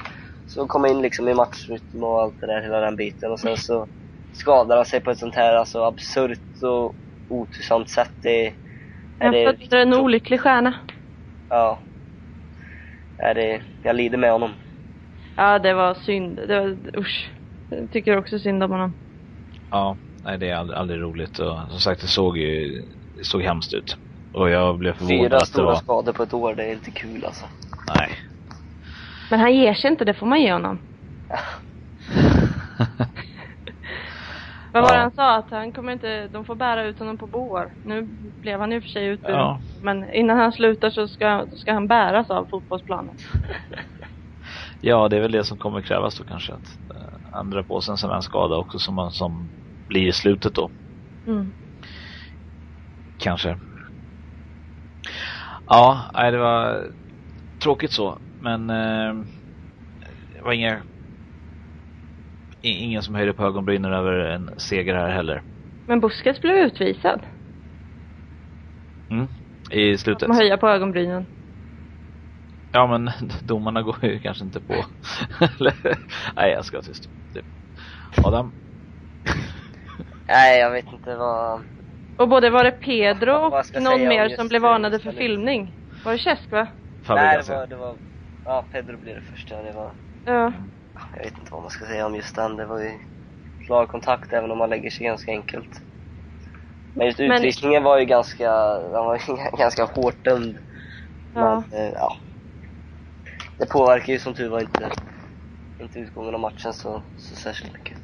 Så 0.47 0.67
kom 0.67 0.87
in 0.87 1.03
liksom 1.03 1.29
i 1.29 1.35
matchrytm 1.35 2.05
och 2.05 2.21
allt 2.21 2.41
det 2.41 2.47
där, 2.47 2.63
hela 2.63 2.81
den 2.81 2.97
biten. 2.97 3.33
Och 3.33 3.41
sen 3.41 3.57
så 3.57 3.87
skadade 4.33 4.75
han 4.75 4.85
sig 4.85 5.01
på 5.01 5.11
ett 5.11 5.19
sånt 5.19 5.35
här 5.35 5.55
alltså 5.55 5.83
absurt 5.83 6.63
och 6.63 6.97
otursamt 7.29 7.91
sätt. 7.91 8.13
Det, 8.23 8.55
är 9.19 9.31
det, 9.33 9.73
är 9.73 9.83
en 9.83 9.95
olycklig 9.95 10.41
stjärna. 10.41 10.75
Ja. 11.49 11.79
Är 13.19 13.35
det, 13.35 13.63
jag 13.83 13.97
lider 13.97 14.19
med 14.19 14.33
honom. 14.33 14.51
Ja, 15.37 15.59
det 15.59 15.75
var 15.75 15.95
synd. 15.95 16.41
Det 16.49 16.61
var, 16.61 16.77
usch. 16.99 17.31
Jag 17.71 17.91
tycker 17.93 18.17
också 18.17 18.39
synd 18.39 18.63
om 18.63 18.71
honom. 18.71 18.95
Ja, 19.71 19.97
nej 20.25 20.39
det 20.39 20.51
är 20.51 20.57
aldrig, 20.57 20.79
aldrig 20.79 21.01
roligt 21.01 21.39
och 21.39 21.59
som 21.71 21.81
sagt 21.81 22.01
det 22.01 22.07
såg 22.07 22.39
ju, 22.39 22.83
det 23.19 23.25
såg 23.25 23.43
hemskt 23.43 23.75
ut. 23.75 23.97
Och 24.33 24.51
jag 24.51 24.79
blev 24.79 24.93
förvånad 24.93 25.21
Fyra 25.21 25.37
att 25.37 25.55
det 25.55 25.63
var... 25.63 25.75
Stora 25.75 25.77
skador 25.77 26.13
på 26.13 26.23
ett 26.23 26.35
år, 26.35 26.55
det 26.55 26.65
är 26.65 26.73
inte 26.73 26.91
kul 26.91 27.25
alltså. 27.25 27.47
Nej. 27.97 28.11
Men 29.31 29.41
han 29.41 29.55
ger 29.55 29.75
sig 29.75 29.91
inte, 29.91 30.05
det 30.05 30.15
får 30.15 30.27
man 30.27 30.41
ge 30.41 30.53
honom. 30.53 30.79
Vad 34.81 34.91
var 34.91 34.97
det 34.97 35.03
han 35.03 35.13
sa? 35.15 35.37
Att 35.37 35.51
han 35.51 35.73
kommer 35.73 35.93
inte, 35.93 36.29
de 36.29 36.45
får 36.45 36.55
bära 36.55 36.85
ut 36.85 36.99
honom 36.99 37.19
på 37.19 37.27
bår. 37.27 37.73
Nu 37.83 38.03
blev 38.43 38.61
han 38.61 38.73
i 38.73 38.79
och 38.79 38.83
för 38.83 38.91
sig 38.91 39.07
utburen. 39.07 39.39
Ja. 39.39 39.61
Men 39.83 40.15
innan 40.15 40.39
han 40.39 40.53
slutar 40.53 40.91
så 40.91 41.09
ska, 41.09 41.47
ska 41.53 41.73
han 41.73 41.89
bäras 41.89 42.31
av 42.31 42.47
fotbollsplanen. 42.51 43.15
Ja, 44.81 45.09
det 45.09 45.17
är 45.17 45.21
väl 45.21 45.33
det 45.33 45.45
som 45.45 45.59
kommer 45.59 45.83
krävas 45.83 46.19
då 46.19 46.25
kanske. 46.25 46.53
Att 46.53 46.79
uh, 46.97 47.39
andra 47.39 47.63
på 47.63 47.81
sig 47.81 47.93
en 47.93 47.99
sån 47.99 48.11
här 48.11 48.21
skada 48.21 48.57
också 48.57 48.79
som, 48.79 48.95
man, 48.95 49.11
som 49.11 49.51
blir 49.89 50.09
i 50.09 50.13
slutet 50.13 50.55
då. 50.55 50.71
Mm. 51.27 51.53
Kanske. 53.19 53.59
Ja, 55.67 56.11
nej, 56.15 56.33
det 56.33 56.39
var 56.39 56.85
tråkigt 57.63 57.93
så. 57.93 58.19
Men 58.41 58.71
uh, 58.71 59.25
det 60.35 60.43
var 60.43 60.53
inga 60.53 60.83
ingen 62.61 63.03
som 63.03 63.15
höjde 63.15 63.33
på 63.33 63.45
ögonbrynen 63.45 63.93
över 63.93 64.13
en 64.13 64.51
seger 64.57 64.95
här 64.95 65.09
heller. 65.09 65.43
Men 65.87 66.01
Busquets 66.01 66.41
blev 66.41 66.57
utvisad. 66.57 67.21
Mm, 69.11 69.29
i 69.71 69.99
slutet. 69.99 70.29
Man 70.29 70.37
höja 70.37 70.57
på 70.57 70.69
ögonbrynen. 70.69 71.27
Ja 72.73 72.87
men 72.87 73.11
domarna 73.45 73.83
går 73.83 74.05
ju 74.05 74.21
kanske 74.21 74.45
inte 74.45 74.61
på. 74.61 74.75
Nej 76.37 76.51
jag 76.51 76.65
ska 76.65 76.77
vara 76.77 76.83
tyst. 76.83 77.07
Adam? 78.25 78.53
Nej 80.29 80.61
jag 80.61 80.71
vet 80.71 80.93
inte 80.93 81.17
vad... 81.17 81.65
Och 82.17 82.29
både 82.29 82.51
var 82.51 82.65
det 82.65 82.71
Pedro 82.71 83.33
och 83.35 83.83
någon 83.83 84.09
mer 84.09 84.29
som 84.37 84.49
blev 84.49 84.63
varnade 84.63 84.99
för 84.99 85.13
filmning? 85.13 85.75
Var 86.05 86.13
det 86.13 86.19
Cesc 86.19 86.51
va? 86.51 86.69
Nej 87.09 87.39
det 87.39 87.53
var, 87.53 87.67
det 87.67 87.77
var, 87.77 87.99
ja 88.45 88.63
Pedro 88.73 88.99
blev 88.99 89.15
det 89.15 89.23
första, 89.23 89.63
det 89.63 89.73
var... 89.73 89.93
Ja. 90.25 90.53
Jag 91.17 91.25
vet 91.25 91.39
inte 91.39 91.53
vad 91.53 91.63
man 91.63 91.71
ska 91.71 91.87
säga 91.87 92.07
om 92.07 92.15
just 92.15 92.35
den, 92.35 92.57
det 92.57 92.67
var 92.67 92.81
ju 92.81 92.99
klar 93.67 93.87
kontakt 93.87 94.33
även 94.33 94.51
om 94.51 94.59
man 94.59 94.71
lägger 94.71 94.91
sig 94.91 95.07
ganska 95.07 95.31
enkelt. 95.33 95.83
Men 96.95 97.07
just 97.07 97.21
utvisningen 97.21 97.83
var 97.83 97.99
ju 97.99 98.05
ganska, 98.05 98.51
den 98.79 99.05
var 99.05 99.15
ju 99.29 99.37
ganska 99.59 99.85
hårt 99.85 100.25
dömd. 100.25 100.59
Ja. 101.35 101.65
Men, 101.71 101.81
eh, 101.81 101.93
ja 101.93 102.17
det 103.59 103.67
påverkar 103.67 104.13
ju 104.13 104.19
som 104.19 104.35
tur 104.35 104.49
var 104.49 104.61
inte, 104.61 104.91
inte 105.81 105.99
utgången 105.99 106.35
av 106.35 106.41
matchen 106.41 106.73
så, 106.73 107.03
så 107.17 107.37
särskilt 107.37 107.73
mycket. 107.73 107.99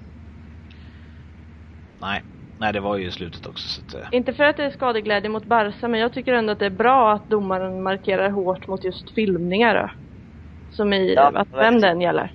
Nej, 2.00 2.22
nej 2.58 2.72
det 2.72 2.80
var 2.80 2.96
ju 2.96 3.10
slutet 3.10 3.46
också. 3.46 3.68
Så 3.68 3.80
att, 3.80 3.94
eh. 3.94 4.08
Inte 4.12 4.32
för 4.32 4.44
att 4.44 4.56
det 4.56 4.64
är 4.64 4.70
skadeglädje 4.70 5.28
mot 5.28 5.44
Barca 5.44 5.88
men 5.88 6.00
jag 6.00 6.12
tycker 6.12 6.32
ändå 6.32 6.52
att 6.52 6.58
det 6.58 6.66
är 6.66 6.70
bra 6.70 7.12
att 7.12 7.28
domaren 7.28 7.82
markerar 7.82 8.30
hårt 8.30 8.66
mot 8.66 8.84
just 8.84 9.14
filmningar 9.14 9.74
då. 9.74 9.90
Som 10.70 10.92
i 10.92 11.14
ja, 11.14 11.32
att 11.34 11.48
vem 11.52 11.80
den 11.80 12.00
gäller. 12.00 12.32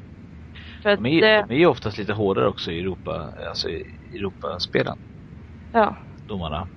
För 0.87 0.91
att 0.91 1.03
de, 1.03 1.17
är, 1.17 1.21
det... 1.21 1.45
de 1.47 1.53
är 1.53 1.59
ju 1.59 1.65
oftast 1.65 1.97
lite 1.97 2.13
hårdare 2.13 2.47
också 2.47 2.71
i 2.71 2.79
Europa, 2.79 3.33
alltså 3.49 3.69
i 3.69 3.83
Europaspelen. 4.15 4.95
Ja. 5.71 5.95
Domarna. 6.27 6.67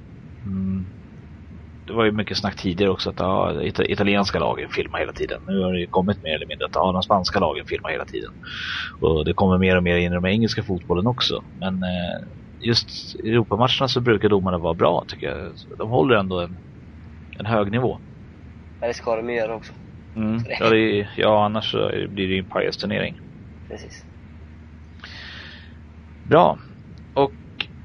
Mm 0.45 0.87
det 1.91 1.97
var 1.97 2.05
ju 2.05 2.13
mycket 2.13 2.37
snack 2.37 2.57
tidigare 2.57 2.91
också 2.91 3.11
att 3.11 3.21
ja, 3.21 3.63
italienska 3.63 4.39
lagen 4.39 4.69
filmar 4.69 4.99
hela 4.99 5.13
tiden. 5.13 5.41
Nu 5.47 5.61
har 5.61 5.73
det 5.73 5.81
ju 5.81 5.87
kommit 5.87 6.23
mer 6.23 6.35
eller 6.35 6.47
mindre 6.47 6.67
att 6.67 6.75
ja, 6.75 6.93
de 6.93 7.03
spanska 7.03 7.41
lagen 7.41 7.65
filmar 7.67 7.91
hela 7.91 8.05
tiden. 8.05 8.31
Och 9.01 9.25
det 9.25 9.35
kommer 9.35 9.59
mer 9.59 9.77
och 9.77 9.83
mer 9.83 9.97
in 9.97 10.13
i 10.13 10.15
de 10.15 10.27
engelska 10.27 10.63
fotbollen 10.63 11.07
också. 11.07 11.45
Men 11.61 11.75
eh, 11.75 12.19
just 12.59 13.15
i 13.25 13.29
Europamatcherna 13.29 13.89
så 13.89 14.01
brukar 14.01 14.29
domarna 14.29 14.59
vara 14.59 14.75
bra 14.75 15.05
tycker 15.09 15.27
jag. 15.27 15.53
De 15.79 15.91
håller 15.91 16.17
ändå 16.17 16.41
en, 16.41 16.57
en 17.39 17.47
hög 17.47 17.71
nivå. 17.71 17.99
Ja, 18.81 18.87
det 18.87 18.95
ska 18.95 19.17
de 19.17 19.31
göra 19.31 19.55
också. 19.55 19.73
Mm. 20.17 20.45
Ja, 20.61 20.71
det, 20.71 21.09
ja, 21.17 21.45
annars 21.45 21.71
så 21.71 21.89
blir 21.89 22.29
det 22.29 22.35
ju 22.35 22.39
en 22.39 22.47
pajasturnering. 22.47 23.17
Precis. 23.71 24.05
Bra. 26.29 26.59
Och 27.15 27.33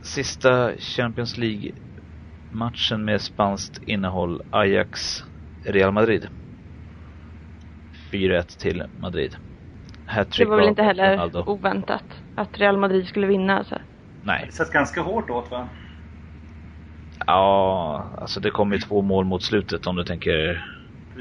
sista 0.02 0.72
Champions 0.78 1.38
League 1.38 1.72
matchen 2.52 3.06
med 3.06 3.22
spanskt 3.22 3.82
innehåll 3.86 4.42
Ajax 4.52 5.24
Real 5.64 5.92
Madrid. 5.92 6.28
4-1 8.12 8.60
till 8.60 8.84
Madrid. 9.00 9.36
det 10.38 10.46
var 10.46 10.58
väl 10.58 10.68
inte 10.68 10.84
heller 10.84 11.14
Ronaldo. 11.14 11.44
oväntat 11.48 12.04
att 12.36 12.60
Real 12.60 12.78
Madrid 12.78 13.08
skulle 13.08 13.28
vinna 13.28 13.58
alltså? 13.58 13.76
Nej. 14.24 14.44
Det 14.46 14.52
sätts 14.52 14.72
ganska 14.72 15.02
hårt 15.02 15.30
åt 15.30 15.52
va? 15.52 15.68
Ja, 17.28 18.06
alltså 18.18 18.40
det 18.40 18.50
kom 18.50 18.74
ju 18.74 18.80
två 18.80 19.02
mål 19.02 19.26
mot 19.26 19.44
slutet 19.44 19.88
om 19.88 19.96
du 19.96 20.04
tänker... 20.04 20.66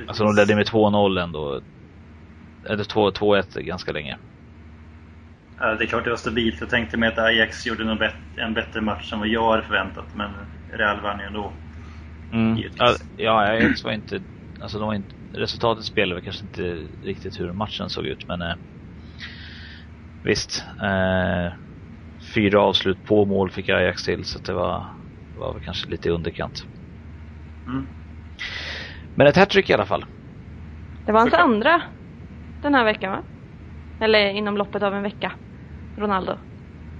Alltså 0.06 0.24
de 0.24 0.34
ledde 0.34 0.56
med 0.56 0.66
2-0 0.66 1.22
ändå. 1.22 1.60
Eller 2.64 2.84
2-1 2.84 3.60
ganska 3.60 3.92
länge. 3.92 4.18
Ja, 5.58 5.74
det 5.74 5.84
är 5.84 5.86
klart 5.86 6.04
det 6.04 6.10
var 6.10 6.16
stabilt. 6.16 6.60
Jag 6.60 6.70
tänkte 6.70 6.96
mig 6.96 7.08
att 7.08 7.18
Ajax 7.18 7.66
gjorde 7.66 7.96
bet 7.96 8.14
en 8.36 8.54
bättre 8.54 8.80
match 8.80 9.12
än 9.12 9.18
vad 9.18 9.28
jag 9.28 9.50
hade 9.50 9.62
förväntat. 9.62 10.04
Men 10.14 10.30
Real 10.72 11.00
vann 11.00 11.20
ju 11.20 11.26
ändå. 11.26 11.52
Mm. 12.32 12.62
Ja, 12.76 12.94
ja, 13.16 13.40
Ajax 13.40 13.84
var 13.84 13.92
inte... 13.92 14.20
Alltså 14.60 14.78
de 14.78 14.86
var 14.86 14.94
inte... 14.94 15.14
Resultatet 15.32 15.84
spelade 15.84 16.20
kanske 16.20 16.42
inte 16.42 16.88
riktigt 17.02 17.40
hur 17.40 17.52
matchen 17.52 17.90
såg 17.90 18.06
ut 18.06 18.28
men... 18.28 18.42
Eh, 18.42 18.54
visst. 20.24 20.64
Eh, 20.82 21.52
fyra 22.34 22.60
avslut 22.60 23.04
på 23.04 23.24
mål 23.24 23.50
fick 23.50 23.68
Ajax 23.68 24.04
till 24.04 24.24
så 24.24 24.38
det 24.38 24.52
var, 24.52 24.86
var 25.38 25.54
väl 25.54 25.64
kanske 25.64 25.90
lite 25.90 26.08
i 26.08 26.12
underkant. 26.12 26.64
Mm. 27.66 27.86
Men 29.14 29.26
ett 29.26 29.36
hattrick 29.36 29.70
i 29.70 29.74
alla 29.74 29.86
fall. 29.86 30.04
Det 31.06 31.12
var 31.12 31.20
hans 31.20 31.34
andra 31.34 31.82
den 32.62 32.74
här 32.74 32.84
veckan 32.84 33.12
va? 33.12 33.22
Eller 34.00 34.30
inom 34.30 34.56
loppet 34.56 34.82
av 34.82 34.94
en 34.94 35.02
vecka. 35.02 35.32
Ronaldo. 35.96 36.38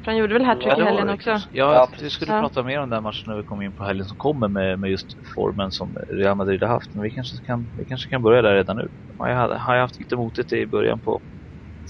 För 0.05 0.11
han 0.11 0.17
gjorde 0.17 0.35
väl 0.35 0.45
hattrick 0.45 0.73
ja, 0.73 0.81
i 0.81 0.85
helgen 0.85 1.11
också? 1.11 1.31
Ja, 1.31 1.41
ja 1.51 1.89
vi 2.01 2.11
skulle 2.11 2.33
ja. 2.33 2.41
prata 2.41 2.63
mer 2.63 2.81
om 2.81 2.91
den 2.91 3.03
matchen 3.03 3.23
när 3.27 3.37
vi 3.37 3.45
kommer 3.45 3.63
in 3.65 3.75
på 3.75 3.85
helgen 3.85 4.07
som 4.07 4.17
kommer 4.17 4.49
med, 4.49 4.81
med 4.81 4.91
just 4.91 5.07
formen 5.35 5.73
som 5.73 5.97
Real 6.09 6.37
Madrid 6.37 6.63
har 6.63 6.69
haft. 6.69 6.95
Men 6.95 7.03
vi 7.03 7.11
kanske 7.11 7.37
kan, 7.47 7.71
vi 7.79 7.87
kanske 7.87 8.11
kan 8.11 8.23
börja 8.23 8.43
där 8.43 8.55
redan 8.55 8.77
nu. 8.77 8.89
De 9.09 9.19
har 9.19 9.75
ju 9.75 9.81
haft 9.81 10.01
lite 10.01 10.17
motigt 10.17 10.53
i 10.53 10.67
början 10.67 11.01
på 11.01 11.21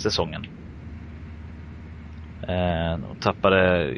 säsongen. 0.02 0.42
Eh, 2.48 2.98
de 2.98 3.16
tappade 3.20 3.94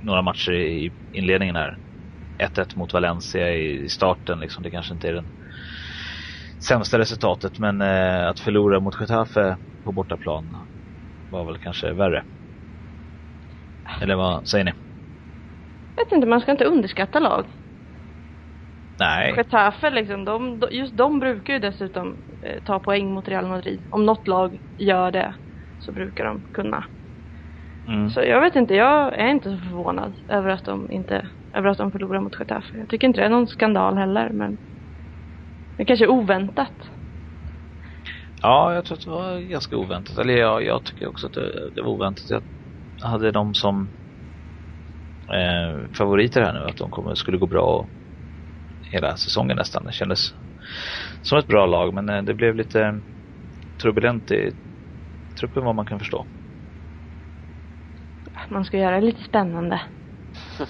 några 0.00 0.22
matcher 0.22 0.52
i 0.52 0.92
inledningen 1.12 1.56
här. 1.56 1.78
1-1 2.42 2.78
mot 2.78 2.92
Valencia 2.92 3.54
i 3.54 3.88
starten 3.88 4.40
liksom. 4.40 4.62
Det 4.62 4.70
kanske 4.70 4.94
inte 4.94 5.08
är 5.08 5.12
den 5.12 5.30
sämsta 6.68 6.98
resultatet 6.98 7.58
men 7.58 7.80
eh, 7.80 8.28
att 8.28 8.40
förlora 8.40 8.80
mot 8.80 9.00
Getafe 9.00 9.58
på 9.84 9.92
bortaplan 9.92 10.68
var 11.34 11.44
väl 11.44 11.58
kanske 11.58 11.92
värre. 11.92 12.24
Eller 14.02 14.14
vad 14.14 14.48
säger 14.48 14.64
ni? 14.64 14.72
Jag 15.96 16.04
vet 16.04 16.12
inte, 16.12 16.26
man 16.26 16.40
ska 16.40 16.50
inte 16.50 16.64
underskatta 16.64 17.20
lag. 17.20 17.46
Nej. 19.00 19.34
Getafe 19.36 19.90
liksom, 19.90 20.24
de, 20.24 20.62
just 20.70 20.96
de 20.96 21.20
brukar 21.20 21.52
ju 21.52 21.58
dessutom 21.58 22.16
eh, 22.42 22.62
ta 22.64 22.78
poäng 22.78 23.14
mot 23.14 23.28
Real 23.28 23.46
Madrid. 23.46 23.80
Om 23.90 24.06
något 24.06 24.28
lag 24.28 24.58
gör 24.78 25.10
det 25.10 25.34
så 25.78 25.92
brukar 25.92 26.24
de 26.24 26.42
kunna. 26.52 26.84
Mm. 27.88 28.10
Så 28.10 28.20
jag 28.20 28.40
vet 28.40 28.56
inte, 28.56 28.74
jag 28.74 29.18
är 29.18 29.28
inte 29.28 29.50
så 29.50 29.58
förvånad 29.58 30.14
över 30.28 30.50
att 30.50 30.64
de 30.64 30.90
inte, 30.90 31.28
över 31.54 31.68
att 31.68 31.78
de 31.78 31.92
förlorar 31.92 32.20
mot 32.20 32.38
Getafe. 32.38 32.78
Jag 32.78 32.88
tycker 32.88 33.06
inte 33.06 33.20
det 33.20 33.26
är 33.26 33.30
någon 33.30 33.46
skandal 33.46 33.96
heller, 33.96 34.30
men 34.30 34.58
det 35.76 35.84
kanske 35.84 36.04
är 36.04 36.10
oväntat. 36.10 36.90
Ja, 38.44 38.74
jag 38.74 38.84
tror 38.84 38.96
att 38.98 39.04
det 39.04 39.10
var 39.10 39.40
ganska 39.40 39.76
oväntat. 39.76 40.18
Eller 40.18 40.36
jag, 40.36 40.64
jag 40.64 40.84
tycker 40.84 41.08
också 41.08 41.26
att 41.26 41.32
det, 41.32 41.70
det 41.74 41.82
var 41.82 41.88
oväntat. 41.90 42.44
Jag 43.02 43.08
hade 43.08 43.30
dem 43.30 43.54
som 43.54 43.90
eh, 45.32 45.88
favoriter 45.98 46.42
här 46.42 46.52
nu, 46.52 46.66
att 46.66 46.76
de 46.76 46.90
kommer, 46.90 47.14
skulle 47.14 47.38
gå 47.38 47.46
bra 47.46 47.88
hela 48.90 49.16
säsongen 49.16 49.56
nästan. 49.56 49.84
Det 49.84 49.92
kändes 49.92 50.20
som 51.22 51.38
ett 51.38 51.46
bra 51.46 51.66
lag, 51.66 51.94
men 51.94 52.08
eh, 52.08 52.22
det 52.22 52.34
blev 52.34 52.54
lite 52.54 53.02
turbulent 53.82 54.30
i 54.30 54.52
truppen 55.40 55.64
vad 55.64 55.74
man 55.74 55.86
kan 55.86 55.98
förstå. 55.98 56.26
Man 58.50 58.64
ska 58.64 58.78
göra 58.78 59.00
det 59.00 59.06
lite 59.06 59.24
spännande. 59.24 59.82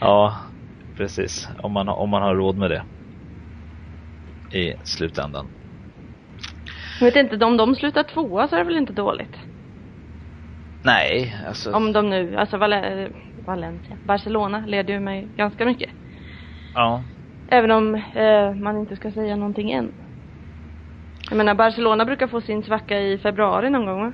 ja, 0.00 0.36
precis. 0.96 1.48
Om 1.58 1.72
man, 1.72 1.88
om 1.88 2.10
man 2.10 2.22
har 2.22 2.34
råd 2.34 2.56
med 2.56 2.70
det. 2.70 2.84
I 4.52 4.74
slutändan. 4.84 5.48
Jag 7.00 7.06
vet 7.06 7.16
inte, 7.16 7.44
om 7.44 7.56
de 7.56 7.74
slutar 7.74 8.02
tvåa 8.02 8.48
så 8.48 8.54
är 8.54 8.58
det 8.58 8.64
väl 8.64 8.76
inte 8.76 8.92
dåligt? 8.92 9.36
Nej, 10.82 11.36
alltså. 11.48 11.72
Om 11.72 11.92
de 11.92 12.10
nu, 12.10 12.36
alltså 12.36 12.56
Val 12.56 12.74
Valencia, 13.46 13.98
Barcelona 14.04 14.64
leder 14.66 14.94
ju 14.94 15.00
mig 15.00 15.28
ganska 15.36 15.64
mycket. 15.64 15.90
Ja. 16.74 17.04
Även 17.50 17.70
om 17.70 17.94
eh, 17.94 18.54
man 18.54 18.78
inte 18.78 18.96
ska 18.96 19.12
säga 19.12 19.36
någonting 19.36 19.72
än. 19.72 19.92
Jag 21.30 21.36
menar, 21.36 21.54
Barcelona 21.54 22.04
brukar 22.04 22.26
få 22.26 22.40
sin 22.40 22.62
svacka 22.62 23.00
i 23.00 23.18
februari 23.18 23.70
någon 23.70 23.86
gång 23.86 24.00
va? 24.00 24.12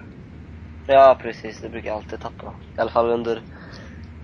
Ja, 0.87 1.19
precis. 1.23 1.61
Det 1.61 1.69
brukar 1.69 1.95
alltid 1.95 2.21
tappa. 2.21 2.55
I 2.77 2.81
alla 2.81 2.91
fall 2.91 3.11
under 3.11 3.43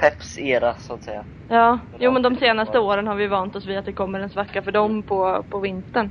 Peps 0.01 0.39
era, 0.39 0.75
så 0.75 0.95
att 0.95 1.03
säga. 1.03 1.25
Ja, 1.49 1.79
jo 1.99 2.13
men 2.13 2.23
de 2.23 2.37
senaste 2.37 2.79
åren 2.79 3.07
har 3.07 3.15
vi 3.15 3.27
vant 3.27 3.57
oss 3.57 3.67
vid 3.67 3.79
att 3.79 3.85
det 3.85 3.93
kommer 3.93 4.21
en 4.21 4.31
svacka 4.31 4.63
för 4.63 4.73
dem 4.73 5.03
på, 5.03 5.45
på 5.51 5.61
vintern. 5.61 6.11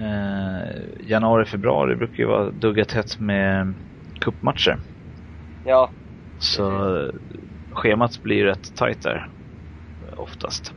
Eh, 0.00 1.08
januari, 1.08 1.44
februari 1.44 1.96
brukar 1.96 2.22
ju 2.22 2.26
vara 2.26 2.50
dugga 2.50 2.84
tätt 2.84 3.20
med 3.20 3.74
kuppmatcher. 4.20 4.78
Ja. 5.64 5.90
Så 6.38 6.70
schemat 7.70 8.22
blir 8.22 8.44
rätt 8.44 8.76
tajt 8.76 9.02
där. 9.02 9.28
Oftast. 10.16 10.72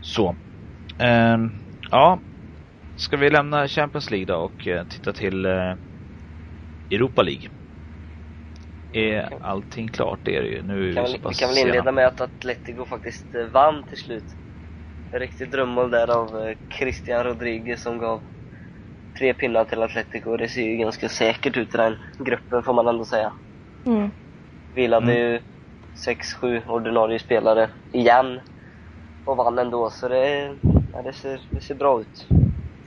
Så. 0.00 0.36
Eh, 0.98 1.38
ja, 1.90 2.18
Ska 3.00 3.16
vi 3.16 3.30
lämna 3.30 3.68
Champions 3.68 4.10
League 4.10 4.26
då 4.26 4.36
och 4.36 4.66
eh, 4.66 4.84
titta 4.84 5.12
till 5.12 5.46
eh, 5.46 5.74
Europa 6.90 7.22
League? 7.22 7.59
Är 8.92 9.38
allting 9.40 9.88
klart? 9.88 10.18
Det 10.22 10.36
är 10.36 10.42
det 10.42 10.48
ju. 10.48 10.62
Nu 10.62 10.94
kan 10.94 11.04
vi, 11.04 11.20
vi 11.28 11.34
kan 11.34 11.48
väl 11.48 11.58
inleda 11.58 11.92
med 11.92 12.06
att 12.06 12.20
Atletico 12.20 12.84
faktiskt 12.84 13.34
eh, 13.34 13.44
vann 13.44 13.82
till 13.82 13.98
slut. 13.98 14.24
En 15.12 15.18
riktig 15.18 15.50
drömmål 15.50 15.90
där 15.90 16.10
av 16.10 16.54
Christian 16.78 17.24
Rodriguez 17.24 17.82
som 17.82 17.98
gav 17.98 18.20
tre 19.18 19.34
pinnar 19.34 19.64
till 19.64 19.82
Atletico. 19.82 20.36
Det 20.36 20.48
ser 20.48 20.62
ju 20.62 20.76
ganska 20.76 21.08
säkert 21.08 21.56
ut 21.56 21.74
i 21.74 21.76
den 21.76 21.96
gruppen 22.18 22.62
får 22.62 22.72
man 22.72 22.88
ändå 22.88 23.04
säga. 23.04 23.32
Mm. 23.86 24.10
Vilade 24.74 25.12
mm. 25.12 25.16
ju 25.16 25.40
6-7 26.06 26.68
ordinarie 26.68 27.18
spelare 27.18 27.70
igen 27.92 28.40
och 29.24 29.36
vann 29.36 29.58
ändå 29.58 29.90
så 29.90 30.08
det, 30.08 30.54
ja, 30.92 31.02
det, 31.04 31.12
ser, 31.12 31.40
det 31.50 31.60
ser 31.60 31.74
bra 31.74 32.00
ut 32.00 32.26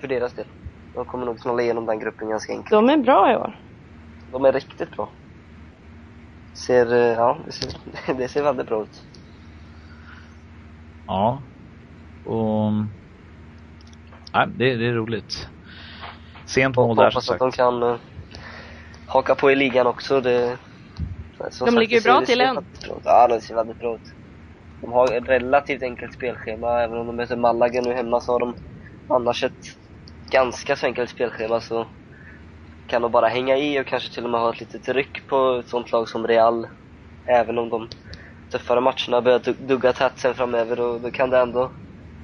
för 0.02 0.08
deras 0.08 0.34
del. 0.34 0.46
De 0.94 1.06
kommer 1.06 1.26
nog 1.26 1.40
knalla 1.40 1.62
igenom 1.62 1.86
den 1.86 2.00
gruppen 2.00 2.30
ganska 2.30 2.54
enkelt. 2.54 2.70
De 2.70 2.90
är 2.90 2.98
bra 2.98 3.32
i 3.32 3.36
år. 3.36 3.60
De 4.32 4.46
är 4.46 4.52
riktigt 4.52 4.92
bra. 4.92 5.10
Ser, 6.54 6.94
eh, 6.94 7.00
ja, 7.00 7.38
det 7.46 7.52
ser, 7.52 7.74
det 8.18 8.28
ser 8.28 8.44
väldigt 8.44 8.68
bra 8.68 8.84
ut. 8.84 9.04
Ja. 11.08 11.42
Och... 12.26 12.72
Nej, 14.34 14.48
det, 14.58 14.76
det 14.76 14.88
är 14.88 14.94
roligt. 14.94 15.48
Sent 16.46 16.76
mål 16.76 16.96
där 16.96 17.10
som 17.10 17.22
sagt. 17.22 17.42
att 17.42 17.52
de 17.52 17.52
kan 17.52 17.84
uh, 17.84 17.96
haka 19.08 19.36
på 19.36 19.52
i 19.52 19.56
ligan 19.56 19.88
också. 19.88 20.22
Det, 20.22 20.58
de 21.60 21.78
ligger 21.78 21.98
ju 21.98 22.04
bra 22.04 22.22
till 22.22 22.42
än. 22.42 22.66
Ja, 23.04 23.28
de 23.28 23.42
ser 23.42 23.56
väldigt 23.56 23.80
bra 23.80 23.96
ut. 23.96 24.14
De 24.82 24.92
har 24.92 25.14
ett 25.14 25.30
relativt 25.30 25.84
enkelt 25.84 26.14
spelschema. 26.14 26.82
Även 26.82 26.98
om 26.98 27.08
de 27.08 27.16
möter 27.16 27.36
Malaga 27.36 27.82
nu 27.82 27.94
hemma 27.94 28.22
så 28.22 28.32
har 28.32 28.40
de 28.40 28.56
annars 29.08 29.44
ett 29.44 29.78
ganska 30.30 30.76
så 30.76 30.86
enkelt 30.86 31.10
spelschema 31.10 31.62
så 31.62 31.88
kan 32.86 33.02
de 33.02 33.12
bara 33.12 33.28
hänga 33.28 33.58
i 33.58 33.80
och 33.80 33.88
kanske 33.88 34.14
till 34.14 34.24
och 34.24 34.30
med 34.30 34.42
ha 34.42 34.54
ett 34.54 34.60
litet 34.60 34.88
ryck 34.90 35.28
på 35.28 35.58
ett 35.60 35.70
sånt 35.70 35.92
lag 35.92 36.10
som 36.10 36.28
Real. 36.28 36.68
Även 37.26 37.58
om 37.58 37.70
de 37.70 37.88
tuffare 38.52 38.82
matcherna 38.82 39.22
börjar 39.22 39.68
dugga 39.68 39.94
tätt 39.94 40.20
sen 40.20 40.36
framöver 40.36 40.80
och 40.80 41.02
då 41.02 41.12
kan 41.12 41.30
det 41.30 41.40
ändå 41.40 41.72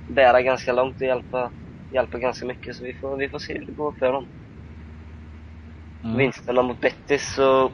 bära 0.07 0.41
ganska 0.41 0.73
långt 0.73 1.01
och 1.01 1.07
hjälpa, 1.07 1.51
hjälpa 1.89 2.17
ganska 2.17 2.45
mycket. 2.45 2.75
Så 2.75 2.83
vi 2.83 2.93
får, 2.93 3.17
vi 3.17 3.29
får 3.29 3.39
se 3.39 3.53
hur 3.53 3.65
det 3.65 3.71
går 3.71 3.95
för 3.99 4.13
dem. 4.13 4.27
Mm. 6.03 6.17
Vinsterna 6.17 6.61
mot 6.61 6.81
Betis 6.81 7.37
och, 7.37 7.71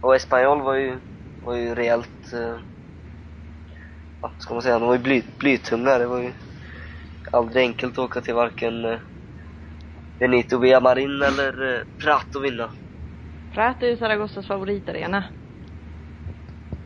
och 0.00 0.16
Espanyol 0.16 0.62
var 0.62 0.74
ju, 0.74 1.00
var 1.40 1.54
ju 1.54 1.74
rejält, 1.74 2.32
eh, 2.32 2.58
vad 4.20 4.32
ska 4.38 4.54
man 4.54 4.62
säga, 4.62 4.78
de 4.78 4.88
var 4.88 4.94
ju 4.94 5.02
bly, 5.02 5.22
blytunga. 5.38 5.98
Det 5.98 6.06
var 6.06 6.18
ju 6.18 6.32
aldrig 7.32 7.64
enkelt 7.64 7.92
att 7.92 8.04
åka 8.04 8.20
till 8.20 8.34
varken 8.34 8.84
eh, 8.84 8.98
Benito 10.18 10.58
Villamarin 10.58 11.22
eller 11.22 11.84
Prat 12.02 12.34
och 12.36 12.44
vinna. 12.44 12.70
Prat 13.54 13.82
är 13.82 13.86
ju 13.86 13.96
Zaragozzas 13.96 14.46
favoritarena. 14.46 15.24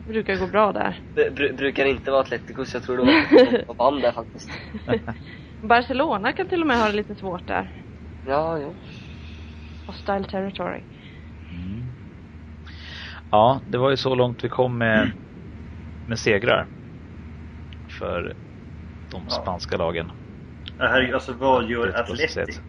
Brukar 0.07 0.35
gå 0.35 0.47
bra 0.47 0.71
där. 0.71 1.01
Br 1.13 1.53
brukar 1.53 1.85
inte 1.85 2.11
vara 2.11 2.21
Atleticos, 2.21 2.73
jag 2.73 2.83
tror 2.83 2.97
det 2.97 3.03
var 3.03 3.65
på 3.65 3.73
band 3.73 4.01
där 4.01 4.11
faktiskt. 4.11 4.49
Barcelona 5.67 6.33
kan 6.33 6.47
till 6.47 6.61
och 6.61 6.67
med 6.67 6.77
ha 6.77 6.87
det 6.87 6.93
lite 6.93 7.15
svårt 7.15 7.47
där. 7.47 7.83
Ja, 8.25 8.59
ja. 8.59 8.73
Hostile 9.87 10.23
territory. 10.23 10.83
Mm. 11.51 11.83
Ja, 13.31 13.61
det 13.67 13.77
var 13.77 13.89
ju 13.89 13.97
så 13.97 14.15
långt 14.15 14.43
vi 14.43 14.49
kom 14.49 14.77
med, 14.77 15.11
med 16.05 16.19
segrar. 16.19 16.67
För 17.99 18.33
de 19.11 19.23
Ja. 19.29 19.29
spanska 19.29 19.77
lagen. 19.77 20.11
Det 20.77 20.87
här, 20.87 21.13
alltså 21.13 21.33
vad 21.33 21.69
gör 21.69 21.87
Atletic? 21.99 22.59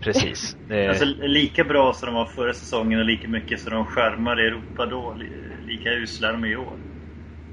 Precis. 0.00 0.56
Det, 0.66 0.88
Alltså 0.88 1.04
lika 1.18 1.64
bra 1.64 1.92
som 1.92 2.06
de 2.06 2.14
var 2.14 2.24
förra 2.24 2.54
säsongen 2.54 2.98
och 2.98 3.04
lika 3.04 3.28
mycket 3.28 3.60
som 3.60 3.72
de 3.72 3.86
skärmade 3.86 4.42
Europa 4.42 4.86
då. 4.86 5.14
li- 5.14 5.32
Lika 5.62 5.90
usla 5.90 6.28
är 6.28 6.32
de 6.32 6.44
i 6.44 6.56
år. 6.56 6.78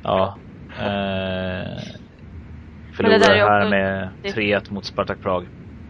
ja. 0.02 0.40
Eh, 0.78 0.84
det 0.84 1.82
förlorade 2.96 3.20
där 3.26 3.36
är 3.36 3.50
här 3.50 3.60
också- 3.62 3.70
med 3.70 4.10
det- 4.22 4.32
3-1 4.32 4.72
mot 4.72 4.86
Spartak 4.86 5.22
Prag. 5.22 5.48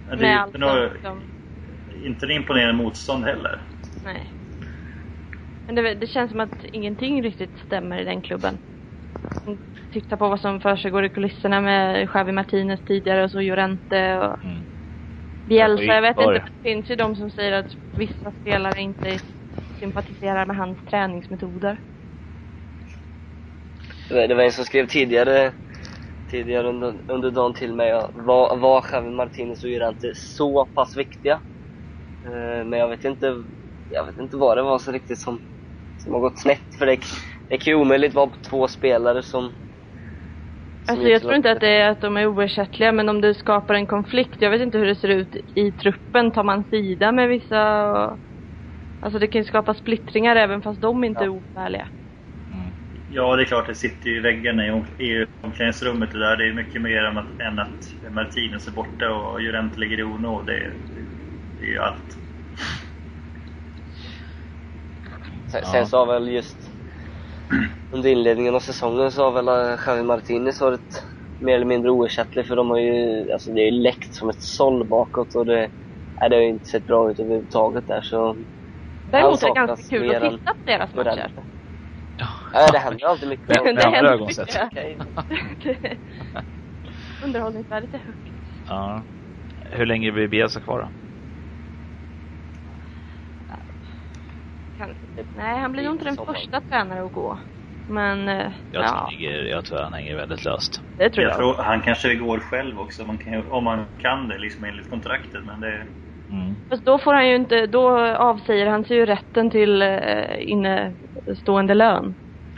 Men 0.07 0.17
Det 0.17 0.27
är 0.27 0.45
inte, 0.45 0.57
något, 0.57 0.91
inte 2.03 2.25
en 2.25 2.31
imponerande 2.31 2.83
motstånd 2.83 3.25
heller. 3.25 3.61
nej. 4.03 4.33
Men 5.65 5.75
det, 5.75 5.95
det 5.95 6.07
känns 6.07 6.31
som 6.31 6.39
att 6.39 6.63
ingenting 6.63 7.23
riktigt 7.23 7.57
stämmer 7.65 7.99
i 7.99 8.03
den 8.03 8.21
klubben. 8.21 8.59
Titta 9.91 10.17
på 10.17 10.29
vad 10.29 10.41
som 10.41 10.61
försiggår 10.61 11.05
i 11.05 11.09
kulisserna 11.09 11.61
med 11.61 12.09
Javi 12.13 12.31
Martinez 12.31 12.81
tidigare 12.85 13.23
och 13.23 13.31
så 13.31 13.39
Llorente 13.41 14.17
och 14.17 14.43
Mm. 14.43 14.66
Bielsa. 15.47 15.83
Ja, 15.83 15.93
Jag 15.93 16.01
vet 16.01 16.17
inte, 16.17 16.33
det? 16.33 16.69
finns 16.69 16.89
ju 16.91 16.95
de 16.95 17.15
som 17.15 17.31
säger 17.31 17.51
att 17.51 17.67
vissa 17.97 18.31
spelare 18.31 18.81
inte 18.81 19.19
sympatiserar 19.79 20.45
med 20.45 20.57
hans 20.57 20.79
träningsmetoder. 20.85 21.81
Det 24.09 24.35
var- 24.35 24.43
en 24.43 24.51
som 24.51 24.65
skrev 24.65 24.87
tidigare, 24.87 25.53
tidigare 26.31 26.67
under, 26.69 27.01
under 27.07 27.31
dagen 27.31 27.53
till 27.53 27.73
mig, 27.75 27.91
var, 28.13 28.57
var 28.57 28.85
Javi 28.91 29.09
Martinez 29.09 29.63
och 29.63 29.69
Llorente 29.69 30.11
så 30.15 30.65
pass 30.65 30.97
viktiga? 30.97 31.41
Eh, 32.25 32.65
men 32.65 32.73
jag 32.79 32.87
vet 32.87 33.05
inte, 33.05 33.35
jag 33.89 34.05
vet 34.05 34.17
inte 34.17 34.37
vad 34.37 34.57
det 34.57 34.63
var 34.63 34.79
så 34.79 34.91
riktigt 34.91 35.19
som, 35.19 35.41
som 35.97 36.13
har 36.13 36.21
gått 36.21 36.39
snett. 36.39 36.75
För 36.79 36.85
det, 36.85 36.99
det 37.49 37.57
kan 37.57 37.71
ju 37.73 37.77
omöjligt 37.79 38.13
vara 38.13 38.31
två 38.49 38.67
spelare 38.67 39.23
som... 39.23 39.53
Alltså 40.87 41.07
jag 41.07 41.21
tror 41.21 41.33
inte 41.33 41.51
att 41.51 41.59
det 41.59 41.67
är 41.69 41.89
att 41.89 42.01
de 42.01 42.17
är 42.17 42.25
oersättliga 42.25 42.91
men 42.91 43.09
om 43.09 43.21
det 43.21 43.33
skapar 43.33 43.73
en 43.73 43.87
konflikt. 43.87 44.35
Jag 44.41 44.49
vet 44.51 44.61
inte 44.61 44.77
hur 44.77 44.85
det 44.85 44.95
ser 44.95 45.07
ut 45.09 45.35
i 45.55 45.71
truppen. 45.71 46.31
Tar 46.31 46.43
man 46.43 46.63
sida 46.63 47.11
med 47.11 47.29
vissa? 47.29 47.91
Och... 47.91 48.19
Alltså 48.99 49.19
det 49.19 49.27
kan 49.27 49.41
ju 49.41 49.45
skapa 49.45 49.73
splittringar 49.73 50.35
även 50.35 50.61
fast 50.61 50.81
de 50.81 51.03
inte 51.03 51.23
är 51.23 51.25
Ja. 51.25 51.41
oärliga. 51.55 51.87
Mm. 52.51 52.73
Ja, 53.07 53.35
det 53.35 53.43
är 53.43 53.45
klart, 53.45 53.67
det 53.67 53.75
sitter 53.75 54.09
ju 54.09 54.17
i 54.17 54.19
väggarna 54.19 54.67
i 54.67 54.71
om- 54.71 54.85
i 54.97 55.25
omklädningsrummet 55.41 56.11
det 56.11 56.19
där. 56.19 56.37
Det 56.37 56.47
är 56.47 56.53
mycket 56.53 56.81
mer 56.81 57.03
än 57.03 57.17
att, 57.17 57.39
än 57.39 57.59
att 57.59 57.93
Martinez 58.11 58.67
är 58.67 58.71
borta 58.71 59.11
och 59.11 59.41
Llorente 59.41 59.79
ligger 59.79 59.99
i 59.99 60.03
onåd. 60.03 60.45
Det, 60.45 60.53
är- 60.57 60.73
det 61.57 61.63
är 61.63 61.67
ju 61.67 61.79
allt. 61.79 62.17
Sen, 65.51 65.61
Ja. 65.63 65.71
sen 65.71 65.87
så 65.87 65.97
har 65.97 66.05
väl 66.05 66.27
just 66.27 66.66
under 67.89 68.09
inledningen 68.09 68.55
av 68.55 68.59
säsongen 68.59 69.11
så 69.11 69.23
har 69.23 69.31
väl 69.31 69.47
eh, 69.47 69.79
Javi 69.87 70.03
Martinez 70.03 70.61
varit 70.61 71.05
mer 71.39 71.55
eller 71.55 71.65
mindre 71.65 71.91
oersättlig 71.91 72.47
för 72.47 72.55
de 72.55 72.69
har 72.69 72.77
ju, 72.79 73.31
alltså 73.33 73.51
det 73.51 73.61
är 73.61 73.65
ju 73.71 73.81
läckt 73.83 74.13
som 74.13 74.29
ett 74.29 74.41
såll 74.41 74.87
bakåt 74.87 75.35
och 75.35 75.45
det, 75.45 75.69
nej, 76.21 76.29
det 76.29 76.35
har 76.35 76.41
ju 76.43 76.49
inte 76.49 76.65
sett 76.65 76.85
bra 76.85 77.11
ut 77.11 77.19
överhuvudtaget 77.19 77.87
där 77.87 78.01
så... 78.01 78.37
Däremot 79.11 79.43
är 79.43 79.47
det 79.47 79.53
ganska 79.53 79.83
kul 79.89 80.11
att 80.11 80.21
titta 80.31 80.51
på 80.53 80.63
deras 80.65 80.93
matcher. 80.95 81.33
Ja, 82.53 82.71
det 82.71 82.77
händer 82.79 83.05
alltid 83.07 83.29
mycket. 83.29 83.47
Det 83.47 83.59
andra 83.59 83.81
händer 83.91 84.13
ögon 84.13 84.27
mycket. 84.27 84.47
Det- 85.63 85.97
Underhållningsvärdet 87.23 87.93
är 87.93 87.97
högt. 87.97 88.19
Ja. 88.67 89.05
Hur 89.71 89.85
länge 89.85 90.11
blir 90.11 90.27
Bielsa 90.27 90.59
kvar 90.61 90.79
då? 90.79 91.06
Kan, 94.77 94.95
nej, 95.33 95.59
han 95.59 95.71
blir 95.71 95.83
nog 95.83 95.95
inte 95.95 96.05
den 96.05 96.15
Sommar. 96.15 96.33
första 96.33 96.61
tränare 96.61 97.05
att 97.05 97.11
gå. 97.11 97.39
Men, 97.85 98.27
eh, 98.29 98.53
Jag, 98.69 98.81
ja, 98.81 98.87
tror, 98.89 98.99
han 98.99 99.09
hänger, 99.09 99.31
jag 99.43 99.65
tror 99.65 99.77
han 99.79 99.93
hänger 99.93 100.15
väldigt 100.15 100.45
löst. 100.45 100.81
det 100.97 101.09
tror 101.09 101.23
Jag 101.23 101.31
jag. 101.31 101.37
tror, 101.37 101.63
han 101.63 101.81
kanske 101.81 102.15
går 102.15 102.39
själv 102.39 102.79
också, 102.79 103.05
man 103.05 103.17
kan, 103.17 103.47
om 103.51 103.63
man 103.63 103.85
kan 103.97 104.27
det 104.27 104.37
liksom 104.37 104.63
enligt 104.63 104.89
kontraktet. 104.89 105.45
Men 105.45 105.59
det, 105.59 105.87
Mm. 106.31 106.55
Fast 106.69 106.85
då 106.85 106.99
får 106.99 107.13
han 107.13 107.27
ju 107.29 107.35
inte, 107.35 107.67
då 107.67 107.99
avsäger 108.15 108.67
han 108.67 108.85
sig 108.85 108.97
ju 108.97 109.05
rätten 109.05 109.49
till 109.49 109.81
eh, 109.81 110.49
innestående 110.49 111.73
lön. 111.73 112.15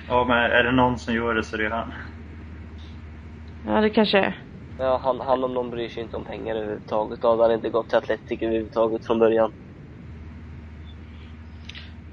ja, 0.08 0.26
men 0.26 0.38
är 0.38 0.64
det 0.64 0.72
någon 0.72 1.00
som 1.00 1.14
gör 1.14 1.36
det 1.36 1.44
så 1.44 1.56
är 1.56 1.58
det 1.58 1.64
ju 1.64 1.70
han. 1.72 1.94
Ja, 3.62 3.82
det 3.82 3.90
kanske 3.90 4.20
är. 4.20 4.46
Ja, 4.78 4.98
han, 5.04 5.20
han 5.20 5.44
om 5.44 5.54
någon 5.54 5.70
bryr 5.70 5.90
sig 5.90 6.04
inte 6.04 6.18
om 6.18 6.24
pengar 6.26 6.56
överhuvudtaget. 6.56 7.22
Då 7.22 7.30
hade 7.30 7.44
han 7.44 7.52
inte 7.52 7.70
gått 7.70 7.90
till 7.90 7.98
Atletic 7.98 8.42
överhuvudtaget 8.42 9.06
från 9.06 9.20
början. 9.20 9.52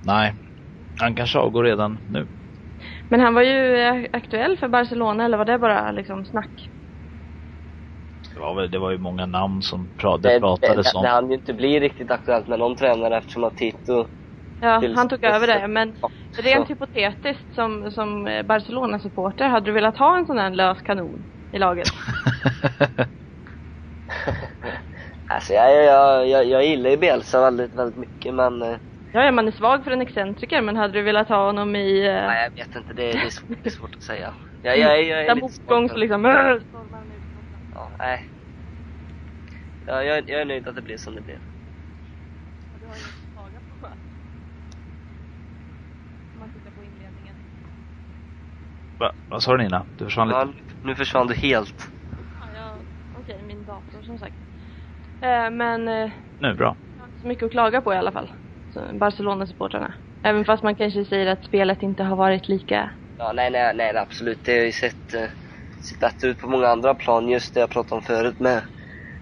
Nej. 0.06 0.34
Han 1.00 1.14
kanske 1.14 1.38
avgår 1.38 1.64
redan 1.64 1.98
nu. 2.08 2.26
Men 3.08 3.20
han 3.20 3.34
var 3.34 3.42
ju 3.42 3.76
eh, 3.76 4.06
aktuell 4.12 4.56
för 4.56 4.68
Barcelona 4.68 5.24
eller 5.24 5.38
var 5.38 5.44
det 5.44 5.58
bara 5.58 5.92
liksom 5.92 6.24
snack? 6.24 6.70
Det 8.34 8.40
var, 8.40 8.54
väl, 8.54 8.70
det 8.70 8.78
var 8.78 8.90
ju 8.90 8.98
många 8.98 9.26
namn 9.26 9.62
som 9.62 9.88
pra, 9.96 10.16
det, 10.16 10.28
Det, 10.28 10.34
det, 10.34 10.40
pratades 10.40 10.92
det, 10.92 10.98
om. 10.98 11.04
det 11.04 11.10
hann 11.10 11.30
ju 11.30 11.34
inte 11.34 11.54
bli 11.54 11.80
riktigt 11.80 12.10
aktuellt 12.10 12.46
med 12.46 12.58
någon 12.58 12.76
tränare 12.76 13.18
eftersom 13.18 13.44
att 13.44 13.56
Tito... 13.56 14.06
Ja, 14.60 14.82
han 14.96 15.08
tog 15.08 15.24
över 15.24 15.46
det. 15.46 15.68
Men 15.68 15.94
rent 16.38 16.66
så. 16.66 16.72
hypotetiskt 16.72 17.54
som, 17.54 17.90
som 17.90 18.26
eh, 18.26 18.42
Barcelona-supporter, 18.42 19.48
hade 19.48 19.66
du 19.66 19.72
velat 19.72 19.96
ha 19.96 20.18
en 20.18 20.26
sån 20.26 20.38
här 20.38 20.50
lös 20.50 20.82
kanon 20.82 21.26
i 21.52 21.58
laget? 21.58 21.88
Alltså 25.28 25.52
jag, 25.52 25.84
jag, 25.84 26.28
jag, 26.28 26.44
jag 26.44 26.66
gillar 26.66 26.90
ju 26.90 26.96
Bielsa 26.96 27.40
väldigt, 27.40 27.74
väldigt 27.74 27.96
mycket 27.96 28.34
men... 28.34 28.78
Ja, 29.16 29.24
ja, 29.24 29.32
man 29.32 29.48
är 29.48 29.52
svag 29.52 29.84
för 29.84 29.90
en 29.90 30.00
excentriker, 30.00 30.62
men 30.62 30.76
hade 30.76 30.92
du 30.92 31.02
velat 31.02 31.28
ha 31.28 31.46
honom 31.46 31.76
i... 31.76 32.06
Eh, 32.06 32.12
Nej, 32.12 32.50
jag 32.54 32.64
vet 32.64 32.76
inte. 32.76 32.92
Det, 32.92 33.12
det, 33.12 33.18
är, 33.18 33.30
svårt, 33.30 33.58
det 33.62 33.66
är 33.66 33.70
svårt 33.70 33.94
att 33.94 34.02
säga. 34.02 34.34
Jag, 34.62 34.78
jag, 34.78 35.02
jag, 35.04 35.04
jag 35.04 35.20
är 35.26 35.34
lite 35.34 35.44
motgång 35.44 35.88
svag 35.88 35.88
så 35.88 35.94
för- 35.94 36.00
liksom... 36.00 36.26
Ut. 36.26 36.66
Ja, 37.74 37.96
nej. 37.98 38.24
Ja, 39.86 40.02
jag, 40.02 40.28
jag 40.28 40.40
är 40.40 40.44
nöjd 40.44 40.68
att 40.68 40.74
det 40.74 40.82
blev 40.82 40.96
som 40.96 41.14
det 41.14 41.20
blev. 41.22 41.38
Ja. 42.80 42.94
Va, 48.98 49.12
vad 49.28 49.42
sa 49.42 49.56
du 49.56 49.62
Nina? 49.62 49.86
Du 49.96 50.04
försvann 50.04 50.28
Ja, 50.28 50.44
lite. 50.44 50.58
nu 50.82 50.94
försvann 50.94 51.26
du 51.26 51.34
helt. 51.34 51.90
Ja, 52.40 52.46
ja, 52.54 52.78
okej, 53.14 53.42
min 53.42 53.64
dator 53.64 54.02
som 54.02 54.18
sagt. 54.18 54.36
Eh, 55.20 55.50
men 55.50 55.88
eh, 55.88 56.10
Nu, 56.38 56.54
bra. 56.54 56.76
jag 56.94 57.02
har 57.02 57.06
inte 57.06 57.20
så 57.20 57.26
mycket 57.26 57.46
att 57.46 57.50
klaga 57.50 57.80
på 57.82 57.94
i 57.94 57.96
alla 57.96 58.12
fall. 58.12 58.32
Barcelona-supportrarna. 58.92 59.94
Även 60.22 60.44
fast 60.44 60.62
man 60.62 60.76
kanske 60.76 61.04
säger 61.04 61.26
att 61.26 61.44
spelet 61.44 61.82
inte 61.82 62.02
har 62.02 62.16
varit 62.16 62.48
lika... 62.48 62.90
Ja, 63.18 63.32
nej, 63.32 63.50
nej, 63.50 63.74
nej, 63.74 63.96
absolut. 63.96 64.44
Det 64.44 64.52
har 64.58 64.64
ju 64.64 64.72
sett, 64.72 65.14
eh, 65.14 65.24
sett 65.88 65.98
bättre 66.00 66.28
ut 66.28 66.38
på 66.38 66.48
många 66.48 66.68
andra 66.68 66.94
plan. 66.94 67.28
Just 67.28 67.54
det 67.54 67.60
jag 67.60 67.70
pratade 67.70 67.94
om 67.96 68.02
förut 68.02 68.38
med, 68.38 68.62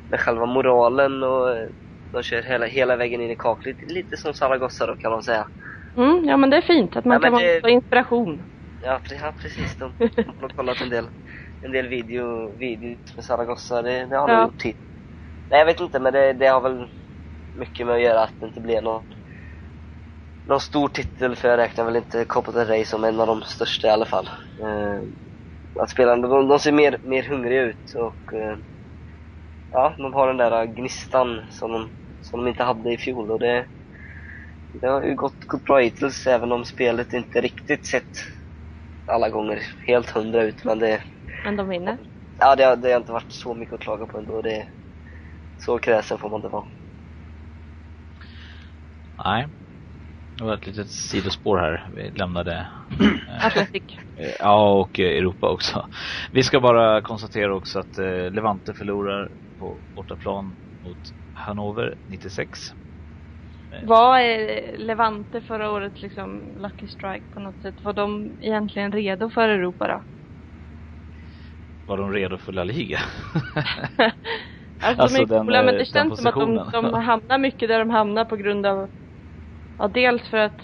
med 0.09 0.21
själva 0.21 0.47
moralen 0.47 1.23
och 1.23 1.51
eh, 1.57 1.69
de 2.13 2.23
kör 2.23 2.43
hela, 2.43 2.67
hela 2.67 2.97
vägen 2.97 3.21
in 3.21 3.31
i 3.31 3.37
kaklet. 3.37 3.77
Lite 3.83 4.17
som 4.17 4.35
Zaragoza 4.35 4.87
då 4.87 4.97
kan 4.97 5.13
man 5.13 5.23
säga. 5.23 5.49
Mm, 5.97 6.25
ja 6.25 6.37
men 6.37 6.51
det 6.51 6.57
är 6.57 6.61
fint 6.63 6.97
att 6.97 7.05
man 7.05 7.21
Ja, 7.23 7.31
kan 7.31 7.39
det- 7.41 7.61
få 7.61 7.69
inspiration. 7.69 8.43
Ja, 8.81 9.01
pre- 9.05 9.19
ja 9.23 9.33
precis. 9.43 9.77
De, 9.77 9.93
de 9.99 10.25
har 10.41 10.49
kollat 10.49 10.81
en 10.81 10.89
del, 10.91 11.09
en 11.61 11.73
del 11.73 11.89
video, 11.89 12.57
videos 12.59 13.17
med 13.17 13.25
Zaragoza. 13.25 13.83
Det, 13.83 14.07
det 14.07 14.17
har 14.17 14.29
de 14.29 14.35
Ja. 14.35 14.43
gjort 14.45 14.59
tid. 14.59 14.77
Nej, 15.51 15.59
jag 15.59 15.67
vet 15.67 15.81
inte, 15.81 16.01
men 16.01 16.13
det, 16.13 16.33
det 16.33 16.47
har 16.47 16.61
väl 16.61 16.89
mycket 17.55 17.87
med 17.87 17.97
att 17.97 18.03
göra 18.03 18.23
att 18.23 18.35
det 18.41 18.47
inte 18.47 18.61
blev 18.61 18.83
någon, 18.83 19.03
någon 20.47 20.61
stor 20.61 20.89
titel. 20.89 21.37
För 21.37 21.49
jag 21.49 21.59
räknar 21.59 21.85
väl 21.85 21.97
inte 21.97 22.25
Copa 22.25 22.53
del 22.53 22.67
Rey 22.69 22.85
som 22.85 23.05
en 23.05 23.21
av 23.21 23.27
de 23.27 23.43
största 23.43 23.89
i 23.89 23.91
alla 23.91 24.07
fall. 24.07 24.27
Eh, 24.63 25.03
att 25.83 25.91
spelarna, 25.91 26.29
de, 26.29 26.49
de 26.49 26.59
ser 26.61 26.73
mer, 26.73 26.99
mer 27.03 27.23
hungriga 27.23 27.63
ut 27.63 27.93
och 27.97 28.35
eh, 28.35 28.59
ja, 29.71 29.95
de 29.99 30.15
har 30.15 30.27
den 30.29 30.37
där 30.37 30.67
gnistan 30.67 31.45
som 31.51 31.73
de, 31.73 31.93
som 32.21 32.41
de 32.45 32.49
inte 32.51 32.65
hade 32.65 32.93
i 32.93 32.99
fjol. 32.99 33.31
Och 33.31 33.39
det, 33.41 33.69
det 34.73 34.87
har 34.89 35.03
ju 35.03 35.15
gått, 35.15 35.45
gått 35.47 35.65
bra 35.65 35.79
hittills, 35.79 36.27
även 36.27 36.53
om 36.53 36.65
spelet 36.65 37.13
inte 37.13 37.41
riktigt 37.41 37.87
sett 37.87 38.11
alla 39.07 39.31
gånger 39.31 39.63
helt 39.87 40.11
hundra 40.11 40.43
ut. 40.43 40.65
Men 40.65 40.79
det, 40.79 41.05
Men 41.45 41.57
de 41.57 41.69
vinner. 41.69 41.99
ja, 42.39 42.57
det, 42.57 42.65
har, 42.65 42.77
det 42.77 42.91
har 42.93 42.99
inte 43.01 43.13
varit 43.13 43.33
så 43.33 43.55
mycket 43.55 43.75
att 43.75 43.81
klaga 43.81 44.07
på 44.07 44.19
ändå. 44.19 44.43
Det, 44.43 44.69
så 45.59 45.79
kräsen 45.79 46.19
får 46.19 46.31
man 46.31 46.39
inte 46.39 46.49
vara. 46.49 46.67
Nej. 49.25 49.49
Det 50.39 50.45
var 50.45 50.55
ett 50.55 50.67
litet 50.67 50.91
sidospår 50.91 51.59
här. 51.59 51.91
Vi 51.97 52.11
lämnade 52.11 52.67
eh, 53.29 53.47
Atletic. 53.47 53.85
Eh, 54.17 54.31
Ja, 54.41 54.73
och 54.81 55.01
eh, 55.01 55.19
Europa 55.19 55.51
också. 55.51 55.87
Vi 56.33 56.43
ska 56.43 56.61
bara 56.61 57.01
konstatera 57.03 57.55
också 57.57 57.79
att 57.79 57.99
eh, 57.99 58.31
Levante 58.31 58.75
förlorar 58.75 59.31
på 59.59 59.83
bortaplan 59.95 60.57
mot 60.83 60.99
Hannover 61.33 61.95
96. 62.07 62.59
Var 63.83 64.21
eh, 64.21 64.79
Levante 64.79 65.41
förra 65.43 65.71
året 65.71 66.03
liksom 66.03 66.55
Lucky 66.59 66.89
Strike 66.89 67.27
på 67.31 67.41
något 67.41 67.61
sätt? 67.61 67.85
Var 67.85 67.93
de 67.93 68.37
egentligen 68.41 68.93
redo 68.93 69.31
för 69.31 69.49
Europa 69.49 69.89
då? 69.89 70.05
Var 71.87 71.97
de 71.99 72.13
redo 72.13 72.39
för 72.39 72.53
La 72.53 72.65
Liga? 72.65 72.99
Alltså, 74.83 75.03
Alltså, 75.03 75.25
de 75.27 75.49
är 75.49 75.53
den, 75.53 75.65
men 75.65 75.67
det 75.67 75.85
den 75.85 75.87
känns 75.87 76.17
som 76.17 76.27
att 76.27 76.35
de, 76.39 76.55
positionen. 76.55 76.93
de 76.93 76.95
hamnar 76.95 77.39
mycket 77.39 77.69
där 77.69 77.79
de 77.79 77.91
hamnar 77.91 78.25
på 78.25 78.37
grund 78.37 78.67
av 78.67 78.89
Ja, 79.79 79.89
dels 79.89 80.29
för 80.29 80.37
att 80.39 80.61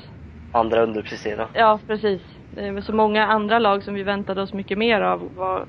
Andra 0.53 0.83
underpresterar. 0.83 1.49
Ja, 1.55 1.81
precis. 1.87 2.23
Det 2.51 2.71
var 2.71 2.81
så 2.81 2.93
många 2.93 3.27
andra 3.27 3.59
lag 3.59 3.85
som 3.85 3.95
vi 3.95 4.03
väntade 4.03 4.43
oss 4.43 4.53
mycket 4.53 4.79
mer 4.79 5.01
av 5.01 5.35
var 5.35 5.67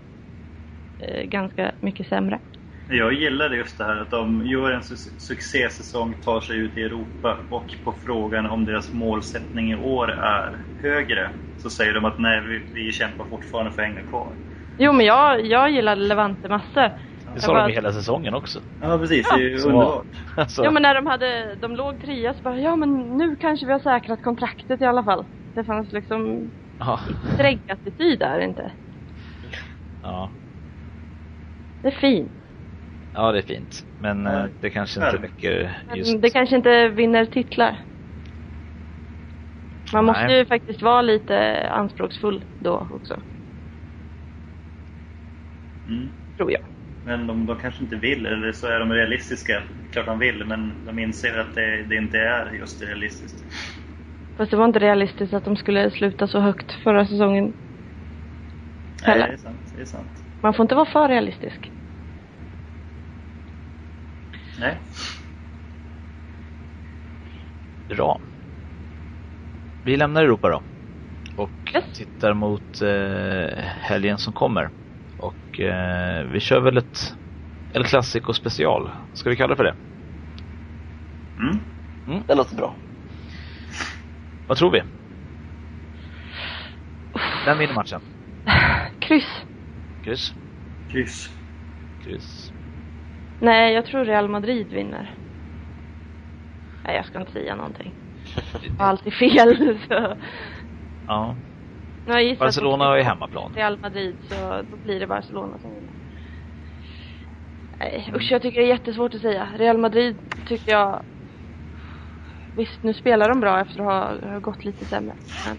eh, 0.99 1.23
ganska 1.23 1.71
mycket 1.79 2.07
sämre. 2.07 2.39
Jag 2.87 3.13
gillar 3.13 3.49
just 3.49 3.77
det 3.77 3.83
här 3.83 3.97
att 3.97 4.11
de 4.11 4.45
gör 4.45 4.71
en 4.71 4.83
su 4.83 4.95
succésäsong, 4.95 6.13
tar 6.13 6.41
sig 6.41 6.57
ut 6.57 6.77
i 6.77 6.83
Europa 6.83 7.37
och 7.49 7.65
på 7.83 7.91
frågan 7.91 8.45
om 8.45 8.65
deras 8.65 8.93
målsättning 8.93 9.71
i 9.71 9.75
år 9.75 10.11
är 10.11 10.57
högre 10.81 11.29
så 11.57 11.69
säger 11.69 11.93
de 11.93 12.05
att 12.05 12.19
nej, 12.19 12.41
vi, 12.41 12.65
vi 12.73 12.91
kämpar 12.91 13.25
fortfarande 13.25 13.71
för 13.71 13.81
att 13.81 13.87
hänga 13.87 14.01
kvar. 14.01 14.33
Jo, 14.77 14.93
men 14.93 15.05
jag, 15.05 15.45
jag 15.45 15.71
gillade 15.71 16.01
Levante 16.01 16.49
massor. 16.49 16.91
Det 17.33 17.41
sa 17.41 17.53
de 17.61 17.69
ju 17.69 17.75
hela 17.75 17.91
säsongen 17.91 18.33
också. 18.33 18.59
Ja, 18.81 18.97
precis. 18.97 19.29
Det 19.29 19.35
är 19.35 19.39
ju 19.39 19.57
underbart. 19.57 20.05
Alltså, 20.37 20.65
Jo, 20.65 20.71
men 20.71 20.81
när 20.81 20.95
de 20.95 21.05
hade, 21.07 21.55
de 21.55 21.75
låg 21.75 22.01
trea 22.01 22.33
så 22.33 22.43
bara, 22.43 22.59
ja 22.59 22.75
men 22.75 23.17
nu 23.17 23.35
kanske 23.35 23.65
vi 23.65 23.71
har 23.71 23.79
säkrat 23.79 24.23
kontraktet 24.23 24.81
i 24.81 24.85
alla 24.85 25.03
fall. 25.03 25.25
Det 25.55 25.63
fanns 25.63 25.91
liksom 25.91 26.51
ja. 26.79 26.99
dräggattityd 27.37 28.19
där 28.19 28.39
inte. 28.39 28.71
Ja. 30.03 30.29
Det 31.81 31.87
är 31.87 31.91
fint. 31.91 32.31
ja, 33.13 33.31
det 33.31 33.37
är 33.37 33.41
fint. 33.41 33.85
Men 33.99 34.27
eh, 34.27 34.33
Nej. 34.33 34.49
det 34.61 34.69
kanske 34.69 34.99
inte 34.99 35.19
Nej. 35.19 35.29
räcker 35.29 35.77
Men 35.87 35.97
just... 35.97 36.21
det 36.21 36.29
kanske 36.29 36.55
inte 36.55 36.87
vinner 36.87 37.25
titlar. 37.25 37.79
Man 39.93 40.05
måste 40.05 40.23
Nej. 40.27 40.37
ju 40.37 40.45
faktiskt 40.45 40.81
vara 40.81 41.01
lite 41.01 41.67
anspråksfull 41.69 42.43
då 42.59 42.87
också, 42.93 43.19
Mm. 45.87 46.09
tror 46.37 46.51
jag. 46.51 46.61
Men 47.03 47.27
de, 47.27 47.45
de 47.45 47.59
kanske 47.59 47.83
inte 47.83 47.95
vill, 47.95 48.25
eller 48.25 48.51
så 48.51 48.67
är 48.67 48.79
de 48.79 48.91
realistiska. 48.93 49.63
Klart 49.91 50.05
de 50.05 50.19
vill, 50.19 50.45
men 50.45 50.85
de 50.85 50.99
inser 50.99 51.37
att 51.37 51.55
det, 51.55 51.83
det 51.83 51.95
inte 51.95 52.17
är 52.17 52.53
just 52.53 52.81
realistiskt. 52.81 53.43
Fast 54.37 54.51
det 54.51 54.57
var 54.57 54.65
inte 54.65 54.79
realistiskt 54.79 55.33
att 55.33 55.45
de 55.45 55.55
skulle 55.55 55.91
sluta 55.91 56.27
så 56.27 56.39
högt 56.39 56.71
förra 56.71 57.05
säsongen. 57.05 57.45
Nej, 59.05 59.11
Heller. 59.11 59.27
det 59.27 59.33
är 59.33 59.37
sant. 59.37 59.71
Det 59.75 59.81
är 59.81 59.85
sant. 59.85 60.09
Man 60.41 60.53
får 60.53 60.63
inte 60.63 60.75
vara 60.75 60.85
för 60.85 61.07
realistisk. 61.07 61.71
Nej. 64.59 64.79
Bra. 67.89 68.19
Vi 69.83 69.97
lämnar 69.97 70.23
Europa 70.23 70.49
då. 70.49 70.63
Och 71.35 71.51
Yes. 71.75 71.83
tittar 71.93 72.33
mot 72.33 72.81
eh, 72.81 73.63
helgen 73.63 74.17
som 74.17 74.33
kommer. 74.33 74.69
Och 75.51 75.59
eh, 75.59 76.25
vi 76.25 76.39
kör 76.39 76.59
väl 76.59 76.77
ett 76.77 77.15
El 77.73 77.83
Clasico 77.83 78.33
special. 78.33 78.89
Ska 79.13 79.29
vi 79.29 79.35
kalla 79.35 79.47
det 79.47 79.55
för 79.55 79.63
det? 79.63 79.75
Mm. 81.39 82.23
Det 82.27 82.35
låter 82.35 82.55
bra. 82.55 82.75
Vad 84.47 84.57
tror 84.57 84.71
vi? 84.71 84.83
Vem 87.45 87.57
vinner 87.57 87.73
matchen? 87.73 88.01
Kryss. 88.99 89.41
Kryss? 90.03 90.33
Kryss. 90.91 91.29
Kryss. 92.03 92.53
Nej, 93.39 93.73
jag 93.73 93.85
tror 93.85 94.05
Real 94.05 94.29
Madrid 94.29 94.67
vinner. 94.67 95.15
Nej, 96.85 96.95
jag 96.95 97.05
ska 97.05 97.19
inte 97.19 97.31
säga 97.31 97.55
någonting. 97.55 97.93
Jag 98.77 98.83
har 98.83 98.89
alltid 98.89 99.13
fel, 99.13 99.79
så... 99.87 100.15
Ja. 101.07 101.35
På 102.05 102.35
Barcelona 102.45 102.97
ju 102.97 103.03
hemmaplan. 103.03 103.53
Real 103.55 103.79
Madrid, 103.81 104.17
så 104.27 104.61
då 104.71 104.77
blir 104.77 104.99
det 104.99 105.07
Barcelona 105.07 105.59
som 105.59 105.73
vinner. 105.75 105.93
Nej, 107.79 108.11
usch 108.15 108.31
jag 108.31 108.41
tycker 108.41 108.59
det 108.59 108.65
är 108.65 108.69
jättesvårt 108.69 109.13
att 109.13 109.21
säga. 109.21 109.49
Real 109.57 109.77
Madrid 109.77 110.17
tycker 110.47 110.71
jag... 110.71 111.03
Visst, 112.55 112.83
nu 112.83 112.93
spelar 112.93 113.29
de 113.29 113.39
bra 113.39 113.59
efter 113.59 113.79
att 113.79 113.85
ha, 114.21 114.29
ha 114.31 114.39
gått 114.39 114.63
lite 114.65 114.85
sämre. 114.85 115.15
Men 115.45 115.57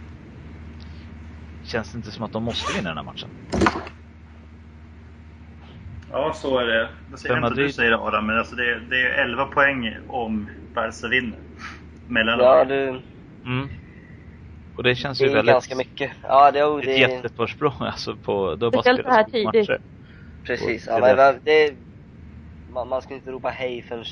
Känns 1.63 1.93
det 1.93 1.97
inte 1.97 2.11
som 2.11 2.25
att 2.25 2.33
de 2.33 2.43
måste 2.45 2.73
vinna 2.73 2.89
den 2.89 2.97
här 2.99 3.05
matchen? 3.05 3.31
Ja, 6.11 6.33
så 6.35 6.59
är 6.59 6.67
det. 6.67 6.91
Jag 7.11 7.19
säger 7.19 7.35
inte 7.37 7.47
att 7.47 7.55
du 7.55 7.61
Madrid- 7.63 7.75
säger 7.75 7.91
det 7.91 7.99
Adam, 7.99 8.27
men 8.27 8.39
alltså 8.39 8.57
det, 8.57 8.81
det 8.81 9.01
är 9.01 9.23
11 9.25 9.45
poäng 9.45 9.97
om 10.07 10.51
Barca 10.75 11.09
vinner. 11.09 11.41
Mellan 12.07 12.39
Ja, 12.39 12.65
du, 12.65 13.03
Mm. 13.45 13.69
Och 14.75 14.83
det 14.83 14.95
känns 14.95 15.19
det 15.19 15.25
ju 15.25 15.31
är 15.31 15.31
väldigt... 15.31 15.53
ganska 15.53 15.77
mycket. 15.77 16.13
Ja, 16.23 16.51
det, 16.51 16.83
Ett 16.83 16.87
det 16.87 17.05
är 17.05 17.23
jätteförsprång 17.23 17.75
alltså 17.81 18.17
på... 18.19 18.57
Det 18.57 18.67
har 18.67 18.71
bara 18.73 18.83
Speciellt 18.83 19.03
så 19.03 19.11
här 19.11 19.25
tidigt. 19.25 19.69
matcher. 19.69 19.79
precis. 20.47 20.87
Och 20.93 20.93
Ja, 20.93 21.01
det 21.03 21.17
men 21.17 21.41
det, 21.45 21.79
man, 22.69 22.89
man 22.89 23.03
ska 23.03 23.15
inte 23.15 23.31
ropa 23.31 23.49
hej 23.51 23.83
förrän 23.83 24.05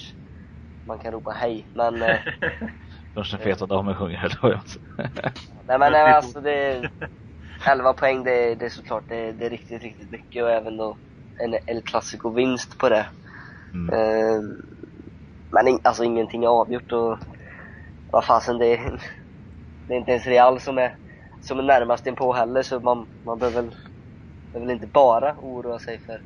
man 0.86 0.98
kan 0.98 1.12
ropa 1.12 1.30
hej. 1.30 1.68
Men, 1.74 2.02
eh, 2.02 2.20
Förrän 3.14 3.24
den 3.30 3.40
feta 3.40 3.66
damen 3.66 3.94
sjunger, 3.94 4.24
eller 4.24 4.38
vad 4.42 4.52
jag 4.52 4.62
nej 5.66 5.78
men 5.78 5.92
nej, 5.92 6.12
alltså 6.12 6.40
det 6.40 6.52
är 6.52 6.90
11 7.66 7.92
poäng, 7.92 8.24
det, 8.24 8.32
är- 8.32 8.56
det 8.56 8.64
är 8.64 8.70
såklart 8.70 9.08
det, 9.08 9.32
det 9.32 9.46
är 9.46 9.50
riktigt, 9.50 9.82
riktigt 9.82 10.10
mycket 10.10 10.42
och 10.42 10.50
även 10.50 10.76
då 10.76 10.98
en 11.44 11.54
El 11.66 11.82
Clasico-vinst 11.82 12.78
på 12.78 12.88
det. 12.88 13.06
mm. 13.74 13.88
Eh, 13.92 14.40
men 15.50 15.68
in, 15.68 15.80
alltså 15.84 16.04
ingenting 16.04 16.44
är 16.44 16.48
avgjort 16.48 16.92
och 16.92 17.18
vad 18.12 18.24
fasen 18.24 18.58
det 18.58 18.66
är, 18.66 19.02
det 19.90 19.96
är 19.96 19.98
inte 19.98 20.10
ens 20.10 20.26
Real 20.26 20.60
som 20.60 20.78
är, 20.78 20.94
som 21.40 21.58
är 21.58 21.62
närmast 21.62 22.06
inpå 22.06 22.32
heller 22.32 22.62
så 22.62 22.80
man, 22.80 23.06
man 23.24 23.38
behöver 23.38 23.62
väl, 23.62 23.70
behöver 24.52 24.66
väl 24.66 24.74
inte 24.76 24.86
bara 24.86 25.34
oroa 25.38 25.78
sig 25.78 25.98
för, 25.98 26.20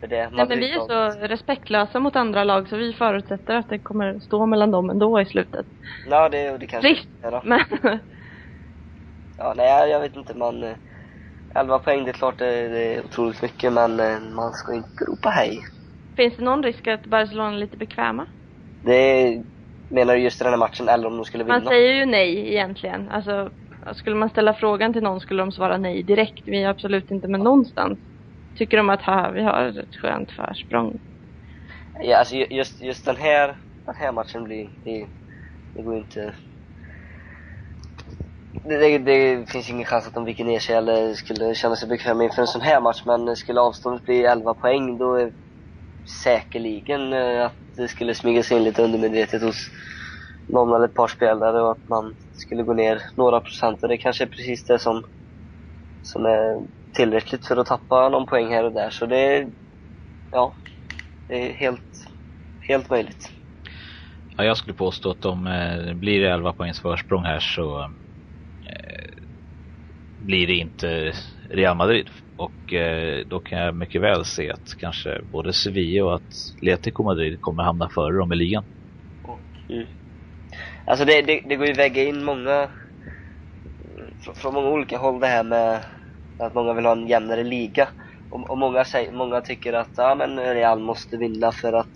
för 0.00 0.06
det. 0.06 0.30
Nej 0.30 0.46
men 0.48 0.58
vi 0.58 0.72
är 0.72 0.80
så 0.80 1.26
respektlösa 1.26 2.00
mot 2.00 2.16
andra 2.16 2.44
lag 2.44 2.68
så 2.68 2.76
vi 2.76 2.92
förutsätter 2.92 3.54
att 3.54 3.68
det 3.68 3.78
kommer 3.78 4.18
stå 4.18 4.46
mellan 4.46 4.70
dem 4.70 4.90
ändå 4.90 5.20
i 5.20 5.26
slutet. 5.26 5.66
Ja 6.10 6.28
det, 6.28 6.58
det 6.58 6.66
kanske 6.66 6.88
Trist. 6.88 7.08
är 7.22 7.30
då. 7.30 7.42
Men 7.44 7.60
Ja, 9.38 9.54
nej 9.56 9.90
jag, 9.90 10.00
vet 10.00 10.16
inte 10.16 10.34
man 10.34 10.62
eh, 10.62 10.76
11 11.54 11.78
poäng 11.78 12.04
det 12.04 12.10
är 12.10 12.12
klart 12.12 12.38
det, 12.38 12.68
det 12.68 12.94
är 12.94 13.04
otroligt 13.04 13.42
mycket 13.42 13.72
men 13.72 14.00
eh, 14.00 14.20
man 14.20 14.52
ska 14.52 14.74
inte 14.74 15.04
ropa 15.04 15.28
hej. 15.28 15.58
finns 16.16 16.36
det 16.36 16.44
någon 16.44 16.62
risk 16.62 16.86
att 16.86 17.06
Barcelona 17.06 17.54
är 17.54 17.58
lite 17.58 17.76
bekväma? 17.76 18.26
Det 18.82 19.42
menar 19.88 20.14
du 20.14 20.20
just 20.20 20.38
den 20.38 20.48
här 20.48 20.56
matchen 20.56 20.88
eller 20.88 21.06
om 21.08 21.16
de 21.16 21.24
skulle 21.24 21.44
vinna? 21.44 21.58
Man 21.58 21.66
säger 21.66 21.92
ju 21.92 22.06
nej 22.06 22.48
egentligen. 22.52 23.08
Alltså, 23.08 23.50
skulle 23.94 24.16
man 24.16 24.30
ställa 24.30 24.54
frågan 24.54 24.92
till 24.92 25.02
någon 25.02 25.20
skulle 25.20 25.42
de 25.42 25.52
svara 25.52 25.78
nej 25.78 26.02
direkt. 26.02 26.42
Vi 26.46 26.62
är 26.62 26.68
absolut 26.68 27.10
inte 27.10 27.28
med 27.28 27.40
någonstans. 27.40 27.98
Tycker 28.58 28.76
de 28.76 28.90
att 28.90 29.02
ha, 29.02 29.30
vi 29.30 29.42
har 29.42 29.64
ett 29.80 29.96
skönt 29.96 30.30
försprång. 30.30 30.98
Ja, 32.00 32.18
alltså 32.18 32.34
ju- 32.34 32.46
just, 32.50 32.80
just 32.80 33.04
den 33.04 33.16
här, 33.16 33.58
den 33.86 33.94
här 33.94 34.12
matchen 34.12 34.44
blir, 34.44 34.70
det, 34.84 35.08
det 35.74 35.82
går 35.82 35.96
inte 35.96 36.34
det, 38.68 38.76
det, 38.76 38.98
det 38.98 39.50
finns 39.50 39.70
ingen 39.70 39.84
chans 39.84 40.06
att 40.06 40.14
de 40.14 40.24
viker 40.24 40.44
ner 40.44 40.58
sig 40.58 40.74
eller 40.76 41.14
skulle 41.14 41.54
känna 41.54 41.76
sig 41.76 41.88
bekväma 41.88 42.24
inför 42.24 42.42
en 42.42 42.46
sån 42.46 42.60
här 42.60 42.80
match 42.80 43.02
men 43.06 43.36
skulle 43.36 43.60
avståndet 43.60 44.04
bli 44.04 44.24
11 44.24 44.54
poäng 44.54 44.98
då 44.98 45.14
är 45.14 45.32
säkerligen 46.24 47.12
eh, 47.12 47.46
att 47.46 47.56
det 47.76 47.88
skulle 47.88 48.14
smyga 48.14 48.42
sig 48.42 48.56
in 48.56 48.64
lite 48.64 48.82
undermedvetet 48.82 49.42
hos 49.42 49.70
någon 50.48 50.74
eller 50.74 50.84
ett 50.84 50.94
par 50.94 51.08
spelare 51.08 51.62
och 51.62 51.70
att 51.70 51.88
man 51.88 52.14
skulle 52.32 52.62
gå 52.62 52.72
ner 52.72 53.02
några 53.16 53.40
procent 53.40 53.82
och 53.82 53.88
det 53.88 53.98
kanske 53.98 54.24
är 54.24 54.28
precis 54.28 54.64
det 54.64 54.78
som 54.78 55.02
som 56.02 56.26
är 56.26 56.66
tillräckligt 56.96 57.46
för 57.46 57.56
att 57.56 57.66
tappa 57.66 58.08
någon 58.08 58.26
poäng 58.26 58.52
här 58.52 58.64
och 58.64 58.72
där 58.72 58.90
så 58.90 59.06
det 59.06 59.18
är, 59.18 59.48
ja, 60.30 60.54
det 61.28 61.50
är 61.50 61.52
helt, 61.52 62.08
helt 62.68 62.90
möjligt. 62.90 63.32
Ja, 64.36 64.44
jag 64.44 64.56
skulle 64.56 64.74
påstå 64.74 65.10
att 65.10 65.24
om 65.24 65.46
eh, 65.46 65.94
blir 65.94 66.20
det 66.20 66.30
11 66.30 66.52
poängs 66.52 66.80
försprång 66.80 67.24
här 67.24 67.40
så 67.40 67.80
eh, 67.80 69.24
blir 70.16 70.46
det 70.46 70.54
inte 70.54 71.12
Real 71.50 71.76
Madrid. 71.76 72.10
Och 72.36 72.72
eh, 72.72 73.26
då 73.26 73.40
kan 73.40 73.58
jag 73.58 73.76
mycket 73.76 74.02
väl 74.02 74.24
se 74.24 74.50
att 74.50 74.76
kanske 74.78 75.20
både 75.24 75.52
Sevilla 75.52 76.04
och 76.04 76.14
Atletico 76.14 77.02
Madrid 77.02 77.40
kommer 77.40 77.62
hamna 77.62 77.88
före 77.94 78.18
dem 78.18 78.32
i 78.32 78.36
ligan. 78.36 78.64
Mm. 79.68 79.86
Alltså 80.86 81.04
det, 81.04 81.22
det, 81.22 81.42
det 81.48 81.56
går 81.56 81.66
ju 81.66 81.72
väga 81.72 82.02
in 82.02 82.24
många, 82.24 82.70
från, 84.20 84.34
från 84.34 84.54
många 84.54 84.68
olika 84.68 84.98
håll 84.98 85.20
det 85.20 85.26
här 85.26 85.44
med 85.44 85.84
att 86.38 86.54
många 86.54 86.74
vill 86.74 86.84
ha 86.84 86.92
en 86.92 87.08
jämnare 87.08 87.44
liga. 87.44 87.88
Och, 88.30 88.50
och 88.50 88.58
många, 88.58 88.84
säger, 88.84 89.12
många 89.12 89.40
tycker 89.40 89.72
att 89.72 89.90
ja, 89.96 90.14
men 90.14 90.38
Real 90.38 90.80
måste 90.80 91.16
vinna 91.16 91.52
för 91.52 91.72
att 91.72 91.92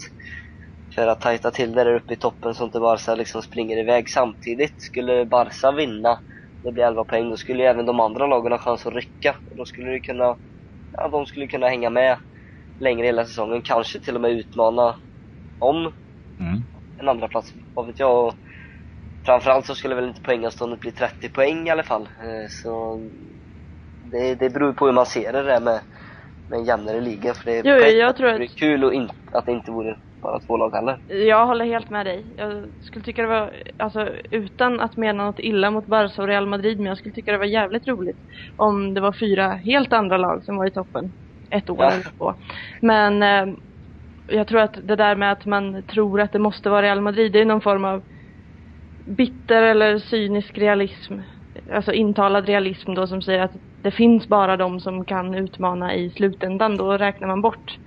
för 0.95 1.07
att 1.07 1.21
tajta 1.21 1.51
till 1.51 1.73
det 1.73 1.85
där 1.85 1.95
uppe 1.95 2.13
i 2.13 2.17
toppen 2.17 2.55
så 2.55 2.65
inte 2.65 2.81
Barca 2.81 3.15
liksom 3.15 3.43
springer 3.43 3.79
iväg. 3.79 4.09
Samtidigt, 4.09 4.75
skulle 4.83 5.27
Barca 5.27 5.73
vinna, 5.73 6.19
det 6.63 6.73
blir 6.73 6.85
11 6.85 7.05
poäng, 7.05 7.31
då 7.31 7.37
skulle 7.37 7.63
ju 7.63 7.69
även 7.69 7.87
de 7.87 8.01
andra 8.01 8.27
lagen 8.27 8.53
ha 8.53 8.59
chans 8.59 8.87
att 8.87 8.95
rycka. 8.95 9.37
Och 9.51 9.57
då 9.57 9.65
skulle 9.65 9.91
det 9.91 10.01
kunna, 10.01 10.37
ja 10.93 11.09
de 11.09 11.27
skulle 11.27 11.47
kunna 11.47 11.69
hänga 11.69 11.91
med 11.91 12.19
längre 12.79 13.07
hela 13.07 13.25
säsongen, 13.25 13.63
kanske 13.63 14.01
till 14.01 14.15
och 14.15 14.21
med 14.21 14.31
utmana 14.31 14.97
om 15.59 15.93
Mm. 16.41 16.63
en 17.01 17.09
andra 17.09 17.29
plats 17.29 17.53
vad 17.75 17.87
vet 17.87 18.01
jag. 18.01 18.27
Och 18.27 18.35
framförallt 19.27 19.67
så 19.67 19.75
skulle 19.75 19.95
väl 19.95 20.09
inte 20.09 20.21
poängavståndet 20.21 20.81
bli 20.81 20.93
30 20.93 21.29
poäng 21.29 21.67
i 21.67 21.71
alla 21.71 21.83
fall. 21.83 22.03
Eh, 22.03 22.49
Så 22.49 22.99
det, 24.13 24.35
det 24.35 24.51
beror 24.51 24.73
på 24.73 24.87
hur 24.87 24.93
man 24.93 25.07
ser 25.07 25.33
det 25.33 25.43
där 25.43 25.61
med, 25.61 25.81
med 26.49 26.59
en 26.59 26.65
jämnare 26.65 27.01
liga. 27.01 27.35
För 27.35 27.45
det 27.45 27.59
är 27.59 27.63
Jo, 27.65 27.75
jag 27.99 28.17
tror 28.17 28.29
att- 28.29 28.39
det 28.39 28.47
kul 28.59 28.85
och 28.85 28.95
in, 28.95 29.11
att 29.33 29.47
det 29.47 29.53
inte 29.53 29.71
vore 29.71 29.97
bara 30.21 30.41
två 30.41 30.57
lag 30.57 30.71
heller. 30.75 30.99
Jag 31.27 31.47
håller 31.47 31.65
helt 31.65 31.91
med 31.91 32.07
dig. 32.07 32.35
Jag 32.37 32.65
skulle 32.81 33.05
tycka 33.05 33.23
det 33.23 33.29
var, 33.29 33.53
alltså 33.79 34.09
utan 34.31 34.81
att 34.81 34.97
mena 34.97 35.25
något 35.25 35.39
illa 35.41 35.71
mot 35.71 35.87
Barca 35.87 36.23
och 36.23 36.29
Real 36.29 36.47
Madrid, 36.47 36.77
men 36.79 36.87
jag 36.87 36.99
skulle 36.99 37.13
tycka 37.15 37.33
det 37.33 37.39
var 37.39 37.45
jävligt 37.45 37.89
roligt 37.89 38.17
om 38.57 38.95
det 38.95 39.01
var 39.01 39.13
fyra 39.13 39.49
helt 39.49 39.93
andra 39.93 40.17
lag 40.17 40.45
som 40.45 40.57
var 40.57 40.67
i 40.67 40.71
toppen. 40.71 41.13
ett 41.51 41.71
år 41.71 41.77
Ja. 41.81 41.91
eller 41.93 42.03
två. 42.19 42.35
Men 42.81 43.23
eh, 43.23 43.55
jag 44.27 44.47
tror 44.49 44.61
att 44.61 44.79
det 44.83 44.97
där 44.97 45.17
med 45.17 45.33
att 45.33 45.47
man 45.47 45.83
tror 45.83 46.21
att 46.21 46.33
det 46.33 46.39
måste 46.39 46.71
vara 46.71 46.83
Real 46.83 47.01
Madrid, 47.01 47.33
det 47.33 47.41
är 47.41 47.45
någon 47.45 47.61
form 47.61 47.85
av 47.85 48.03
bitter 49.17 49.63
eller 49.63 49.99
cynisk 49.99 50.59
realism. 50.59 51.15
Alltså 51.73 51.93
intalad 51.93 52.47
realism 52.47 52.95
då 52.95 53.07
som 53.07 53.23
säger 53.23 53.41
att 53.43 53.57
det 53.83 53.91
finns 53.91 54.29
bara 54.29 54.57
de 54.57 54.81
som 54.81 55.05
kan 55.05 55.35
utmana 55.35 55.95
i 55.95 56.11
slutändan. 56.11 56.77
Då 56.77 56.93
räknar 56.99 57.29
man 57.29 57.43
bort 57.43 57.79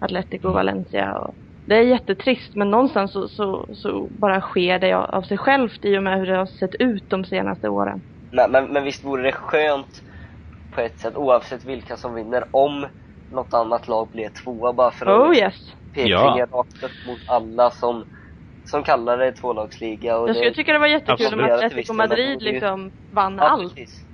Atletico 0.00 0.48
och 0.48 0.54
Valencia. 0.54 1.18
Och 1.18 1.34
det 1.64 1.74
är 1.74 1.82
jättetrist 1.82 2.54
men 2.54 2.70
någonstans 2.70 3.12
så, 3.12 3.28
så, 3.28 3.66
så 3.74 4.08
bara 4.20 4.40
sker 4.40 4.78
det 4.78 4.92
av 4.94 5.22
sig 5.22 5.38
självt 5.38 5.84
i 5.84 5.98
och 5.98 6.02
med 6.02 6.18
hur 6.18 6.26
det 6.26 6.36
har 6.36 6.46
sett 6.46 6.74
ut 6.74 7.04
de 7.08 7.24
senaste 7.24 7.68
åren. 7.68 8.02
Men, 8.32 8.50
men, 8.50 8.72
men 8.72 8.84
visst 8.84 9.04
vore 9.04 9.22
det 9.22 9.32
skönt 9.32 10.02
på 10.74 10.80
ett 10.80 10.98
sätt 10.98 11.16
oavsett 11.16 11.64
vilka 11.64 11.96
som 11.96 12.14
vinner 12.14 12.44
om 12.52 12.86
något 13.30 13.54
annat 13.54 13.88
lag 13.88 14.10
blir 14.10 14.28
tvåa 14.44 14.72
bara 14.72 14.90
för 14.90 15.06
att 15.06 15.28
Oh 15.28 15.36
yes! 15.36 15.54
pekfingrar 15.94 16.38
Ja. 16.38 16.46
rakt 16.52 16.82
upp 16.82 17.06
mot 17.06 17.20
alla 17.28 17.70
som, 17.70 18.04
som 18.64 18.82
kallar 18.82 19.18
det 19.18 19.32
tvålagsliga. 19.32 20.18
Och 20.18 20.28
Jag 20.28 20.36
skulle 20.36 20.50
det, 20.50 20.54
tycka 20.54 20.72
det 20.72 20.78
var 20.78 20.86
jättekul 20.86 21.34
om 21.34 21.44
Atletico 21.44 21.92
Madrid 21.92 22.42
liksom 22.42 22.92
vann 23.10 23.36
ja, 23.36 23.48
allt. 23.48 23.74
precis. 23.74 24.06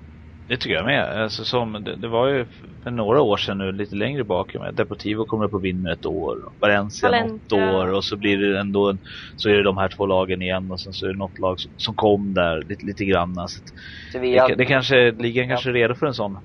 Det 0.48 0.56
tycker 0.56 0.76
jag 0.76 0.84
med. 0.84 1.22
Alltså, 1.22 1.44
som, 1.44 1.84
det, 1.84 1.96
det 1.96 2.08
var 2.08 2.28
ju 2.28 2.46
för 2.82 2.90
några 2.90 3.22
år 3.22 3.36
sedan 3.36 3.58
nu, 3.58 3.72
lite 3.72 3.96
längre 3.96 4.24
bak, 4.24 4.54
med 4.54 4.74
Deportivo 4.74 5.24
kommer 5.24 5.44
upp 5.44 5.54
och 5.54 5.64
vinner 5.64 5.92
ett 5.92 6.06
år. 6.06 6.36
Valencia, 6.60 7.10
något 7.26 7.52
år 7.52 7.92
och 7.92 8.04
så 8.04 8.16
blir 8.16 8.38
det 8.38 8.60
ändå 8.60 8.90
en, 8.90 8.98
så 9.36 9.48
är 9.48 9.54
det 9.54 9.62
de 9.62 9.76
här 9.76 9.88
två 9.88 10.06
lagen 10.06 10.42
igen 10.42 10.70
och 10.70 10.80
sen 10.80 10.92
så 10.92 11.06
är 11.06 11.10
det 11.10 11.18
något 11.18 11.38
lag 11.38 11.60
som, 11.60 11.70
som 11.76 11.94
kom 11.94 12.34
där 12.34 12.62
lite, 12.68 12.86
lite 12.86 13.04
grann. 13.04 13.34
Så 13.34 13.42
att 13.42 13.64
Sevilla, 14.12 14.48
det, 14.48 14.54
det 14.54 14.64
kanske, 14.64 15.10
ligan 15.10 15.48
kanske 15.48 15.70
är 15.70 15.74
redo 15.74 15.94
för 15.94 16.06
en 16.06 16.14
sån. 16.14 16.38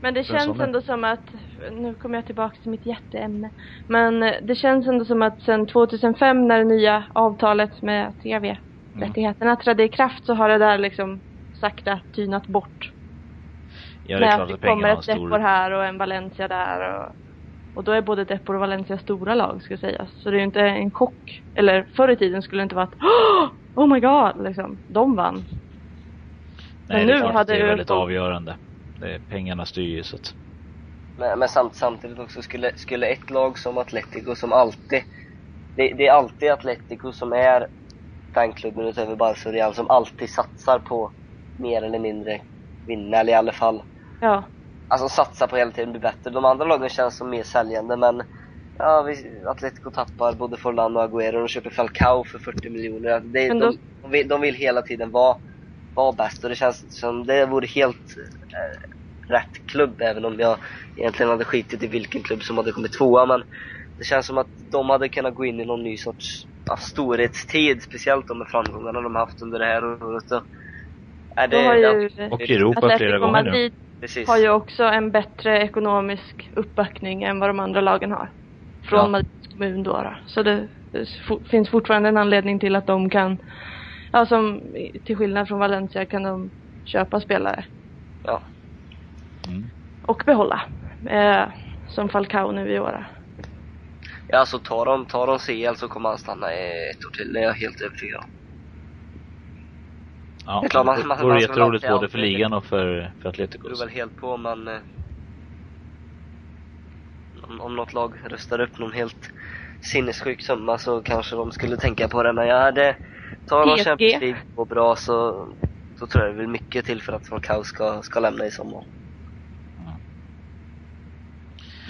Men 0.00 0.14
det 0.14 0.24
känns 0.24 0.60
ändå 0.60 0.82
som 0.82 1.04
att, 1.04 1.28
nu 1.72 1.94
kommer 1.94 2.18
jag 2.18 2.26
tillbaka 2.26 2.56
till 2.62 2.70
mitt 2.70 2.86
hjärteämne. 2.86 3.50
Men 3.86 4.20
det 4.20 4.54
känns 4.54 4.86
ändå 4.86 5.04
som 5.04 5.22
att 5.22 5.42
sedan 5.42 5.66
2005 5.66 6.48
när 6.48 6.58
det 6.58 6.64
nya 6.64 7.04
avtalet 7.14 7.82
med 7.82 8.14
TV-rättigheterna 8.22 9.56
trädde 9.56 9.84
i 9.84 9.88
kraft 9.88 10.26
så 10.26 10.34
har 10.34 10.48
det 10.48 10.58
där 10.58 10.78
liksom 10.78 11.20
sakta 11.60 12.00
tynat 12.14 12.46
bort. 12.46 12.92
Ja, 14.02 14.18
det 14.18 14.26
är 14.26 14.36
klart 14.36 14.48
det 14.48 14.54
att 14.54 14.60
kommer 14.60 14.88
ett 14.88 15.06
Depor 15.06 15.28
stor... 15.28 15.38
här 15.38 15.70
och 15.70 15.84
en 15.84 15.98
Valencia 15.98 16.48
där 16.48 17.00
och, 17.00 17.12
och 17.74 17.84
då 17.84 17.92
är 17.92 18.02
både 18.02 18.24
Depor 18.24 18.54
och 18.54 18.60
Valencia 18.60 18.98
stora 18.98 19.34
lag 19.34 19.62
ska 19.62 19.76
sägas. 19.78 20.10
Så 20.22 20.30
det 20.30 20.36
är 20.36 20.38
ju 20.38 20.44
inte 20.44 20.60
en 20.60 20.90
chock. 20.90 21.42
Eller 21.54 21.88
förr 21.96 22.08
i 22.10 22.16
tiden 22.16 22.42
skulle 22.42 22.60
det 22.60 22.64
inte 22.64 22.74
vara 22.74 22.84
att 22.84 22.94
Oh 23.74 23.86
my 23.86 24.00
god 24.00 24.44
liksom. 24.44 24.78
De 24.86 25.16
vann. 25.16 25.34
Nej, 26.88 26.98
men 26.98 27.06
det 27.06 27.12
är 27.12 27.16
nu 27.16 27.20
klart 27.20 27.32
hade 27.34 27.52
det 27.52 27.56
är 27.58 27.62
ju- 27.62 27.66
väldigt 27.66 27.90
avgörande. 27.90 28.56
Det 29.00 29.14
är, 29.14 29.18
pengarna 29.18 29.66
styr 29.66 29.82
ju 29.96 30.02
så 30.02 30.16
att... 30.16 30.34
Men, 31.16 31.38
men 31.38 31.48
samt, 31.48 31.74
samtidigt 31.74 32.18
också 32.18 32.42
skulle, 32.42 32.72
skulle 32.76 33.06
ett 33.06 33.30
lag 33.30 33.58
som 33.58 33.78
Atletico 33.78 34.34
som 34.34 34.52
alltid 34.52 35.02
det, 35.76 35.94
det 35.94 36.06
är 36.06 36.12
alltid 36.12 36.50
Atletico 36.50 37.12
som 37.12 37.32
är 37.32 37.66
fanklubben 38.34 38.86
utöver 38.86 39.16
Barca 39.16 39.48
och 39.48 39.54
Real 39.54 39.74
som 39.74 39.90
alltid 39.90 40.30
satsar 40.30 40.78
på 40.78 41.12
mer 41.56 41.82
eller 41.82 41.98
mindre 41.98 42.40
vinna 42.86 43.16
eller 43.16 43.32
i 43.32 43.36
alla 43.36 43.52
fall 43.52 43.82
Ja. 44.22 44.44
Alltså 44.88 45.08
satsar 45.08 45.48
på 45.48 45.56
hela 45.56 45.72
tiden 45.72 45.92
bli 45.92 46.00
bättre. 46.00 46.30
De 46.30 46.46
andra 46.46 46.66
lagen 46.66 46.90
känns 46.90 47.16
som 47.18 47.30
mer 47.30 47.44
säljande 47.44 47.98
men 47.98 48.22
Ja, 48.78 49.02
vi, 49.02 49.42
Atletico 49.50 49.90
tappar 49.92 50.34
både 50.34 50.58
Forlan 50.58 50.96
och 50.96 51.02
Agüero 51.04 51.42
och 51.42 51.50
köper 51.50 51.70
Falcao 51.70 52.24
för 52.24 52.38
40 52.38 52.70
miljoner. 52.70 53.20
Det, 53.20 53.48
då- 53.48 53.60
de, 53.60 53.78
de, 54.02 54.10
vill, 54.10 54.28
de 54.28 54.42
vill 54.42 54.56
hela 54.56 54.82
tiden 54.82 55.12
vara, 55.12 55.36
vara 55.94 56.12
bäst 56.12 56.44
och 56.44 56.50
det 56.50 56.56
känns 56.56 56.84
som 56.88 57.26
det 57.26 57.46
vore 57.46 57.66
helt 57.66 57.96
eh, 57.96 59.32
rätt 59.34 59.66
klubb 59.72 60.02
även 60.02 60.24
om 60.26 60.40
jag 60.40 60.58
egentligen 60.96 61.30
hade 61.30 61.44
skitit 61.44 61.82
i 61.82 61.88
vilken 61.88 62.22
klubb 62.22 62.42
som 62.42 62.58
hade 62.58 62.72
kommit 62.72 62.92
tvåa 62.98 63.26
men 63.26 63.44
det 63.98 64.04
känns 64.04 64.26
som 64.26 64.38
att 64.38 64.50
de 64.72 64.90
hade 64.90 65.08
kunnat 65.08 65.34
gå 65.34 65.46
in 65.46 65.60
i 65.60 65.66
någon 65.66 65.84
ny 65.84 65.98
sorts 65.98 66.46
ja, 66.70 66.76
storhetstid, 66.76 67.82
speciellt 67.82 68.28
de 68.28 68.38
med 68.38 68.48
framgångarna 68.50 69.00
de 69.00 69.14
har 69.14 69.20
haft 69.26 69.42
under 69.42 69.58
det 69.58 69.66
här 69.66 69.84
året. 70.04 70.22
Så, 70.28 70.42
är 71.36 71.48
det, 71.48 71.56
har 71.68 71.74
ja, 71.76 71.92
ju 71.94 72.10
Och 72.32 72.40
Europa 72.42 72.98
flera 72.98 73.18
gånger 73.18 73.42
nu. 73.42 73.70
Precis. 74.02 74.28
har 74.28 74.38
ju 74.38 74.48
också 74.50 74.84
en 74.84 75.10
bättre 75.10 75.58
ekonomisk 75.58 76.50
uppbackning 76.56 77.22
än 77.22 77.40
vad 77.40 77.48
de 77.48 77.60
andra 77.60 77.80
lagen 77.80 78.12
har. 78.12 78.28
Från 78.82 79.00
Ja. 79.00 79.08
Madrids 79.08 79.48
kommun 79.52 79.82
då, 79.82 79.92
då. 79.92 80.16
Så 80.26 80.42
det, 80.42 80.68
finns 81.50 81.68
fortfarande 81.68 82.08
en 82.08 82.16
anledning 82.16 82.58
till 82.58 82.76
att 82.76 82.86
de 82.86 83.10
kan, 83.10 83.38
ja 84.12 84.26
som 84.26 84.60
till 85.04 85.16
skillnad 85.16 85.48
från 85.48 85.58
Valencia 85.58 86.06
kan 86.06 86.22
de 86.22 86.50
köpa 86.84 87.20
spelare. 87.20 87.64
Ja. 88.24 88.42
Mm. 89.48 89.70
Och 90.02 90.22
behålla. 90.26 90.62
Eh, 91.10 91.44
som 91.88 92.08
Falcao 92.08 92.52
nu 92.52 92.72
i 92.72 92.80
år. 92.80 93.04
Ja, 94.28 94.38
alltså 94.38 94.58
tar 94.58 94.86
de, 94.86 95.06
tar 95.06 95.26
de 95.26 95.38
CL 95.38 95.76
så 95.76 95.88
kommer 95.88 96.08
han 96.08 96.18
stanna 96.18 96.50
ett 96.50 97.04
år 97.06 97.16
till, 97.16 97.32
det 97.32 97.40
är 97.40 97.44
jag 97.44 97.54
helt 97.54 97.80
övertygad 97.80 98.20
om. 98.24 98.30
Ja, 100.46 100.60
Det 100.60 100.66
är 100.66 100.68
klart, 100.68 100.86
man- 100.86 100.98
det 101.00 101.06
man- 101.06 101.18
vore 101.18 101.32
man 101.32 101.40
jätteroligt 101.40 101.88
både 101.88 102.08
för 102.08 102.18
ligan 102.18 102.52
och 102.52 102.64
för, 102.64 102.86
för 103.18 103.22
Det 103.22 103.28
Atletico. 103.28 103.68
beror 103.68 103.78
väl 103.78 103.88
helt 103.88 104.16
på 104.16 104.36
men 104.36 104.68
eh, 104.68 104.80
om, 107.42 107.60
om 107.60 107.76
något 107.76 107.92
lag 107.92 108.14
röstar 108.24 108.58
upp 108.60 108.78
någon 108.78 108.92
helt 108.92 109.30
sinnessjuk 109.80 110.42
summa 110.42 110.78
så 110.78 111.02
kanske 111.02 111.36
de 111.36 111.52
skulle 111.52 111.76
tänka 111.76 112.08
på 112.08 112.22
det 112.22 112.32
men 112.32 112.46
ja, 112.46 112.70
det 112.72 112.96
tar 113.46 113.66
de. 113.66 113.84
Champions 113.84 114.20
League 114.20 114.40
och 114.54 114.66
bra 114.66 114.96
så 114.96 115.32
då 116.00 116.06
tror 116.06 116.24
jag 116.24 116.34
det 116.34 116.38
väl 116.38 116.48
mycket 116.48 116.84
till 116.86 117.02
för 117.02 117.12
att 117.12 117.26
Falcao 117.26 117.64
ska, 117.64 118.02
ska 118.02 118.20
lämna 118.20 118.46
i 118.46 118.50
sommar. 118.50 118.84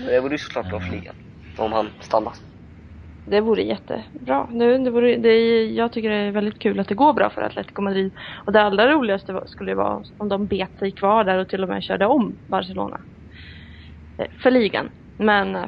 Det 0.08 0.20
vore 0.20 0.34
ju 0.34 0.38
såklart 0.38 0.70
bra 0.70 0.80
för 0.80 0.86
Mm. 0.86 1.00
ligan 1.00 1.14
om 1.58 1.72
han 1.72 1.90
stannar. 2.00 2.32
Det 3.24 3.40
vore 3.40 3.62
jättebra. 3.62 4.46
Nu, 4.50 4.78
det 4.78 4.90
vore, 4.90 5.16
det 5.16 5.28
är, 5.28 5.66
jag 5.66 5.92
tycker 5.92 6.10
det 6.10 6.16
är 6.16 6.30
väldigt 6.30 6.58
kul 6.58 6.80
att 6.80 6.88
det 6.88 6.94
går 6.94 7.12
bra 7.12 7.30
för 7.30 7.42
Atletico 7.42 7.82
Madrid. 7.82 8.12
Och 8.46 8.52
det 8.52 8.62
allra 8.62 8.92
roligaste 8.92 9.40
skulle 9.46 9.74
vara 9.74 10.02
om 10.18 10.28
de 10.28 10.46
bet 10.46 10.78
sig 10.78 10.92
kvar 10.92 11.24
där 11.24 11.38
och 11.38 11.48
till 11.48 11.62
och 11.62 11.68
med 11.68 11.82
körde 11.82 12.06
om 12.06 12.38
Barcelona. 12.48 13.00
Eh, 14.18 14.26
För 14.42 14.50
ligan. 14.50 14.90
Men 15.18 15.56
eh, 15.56 15.66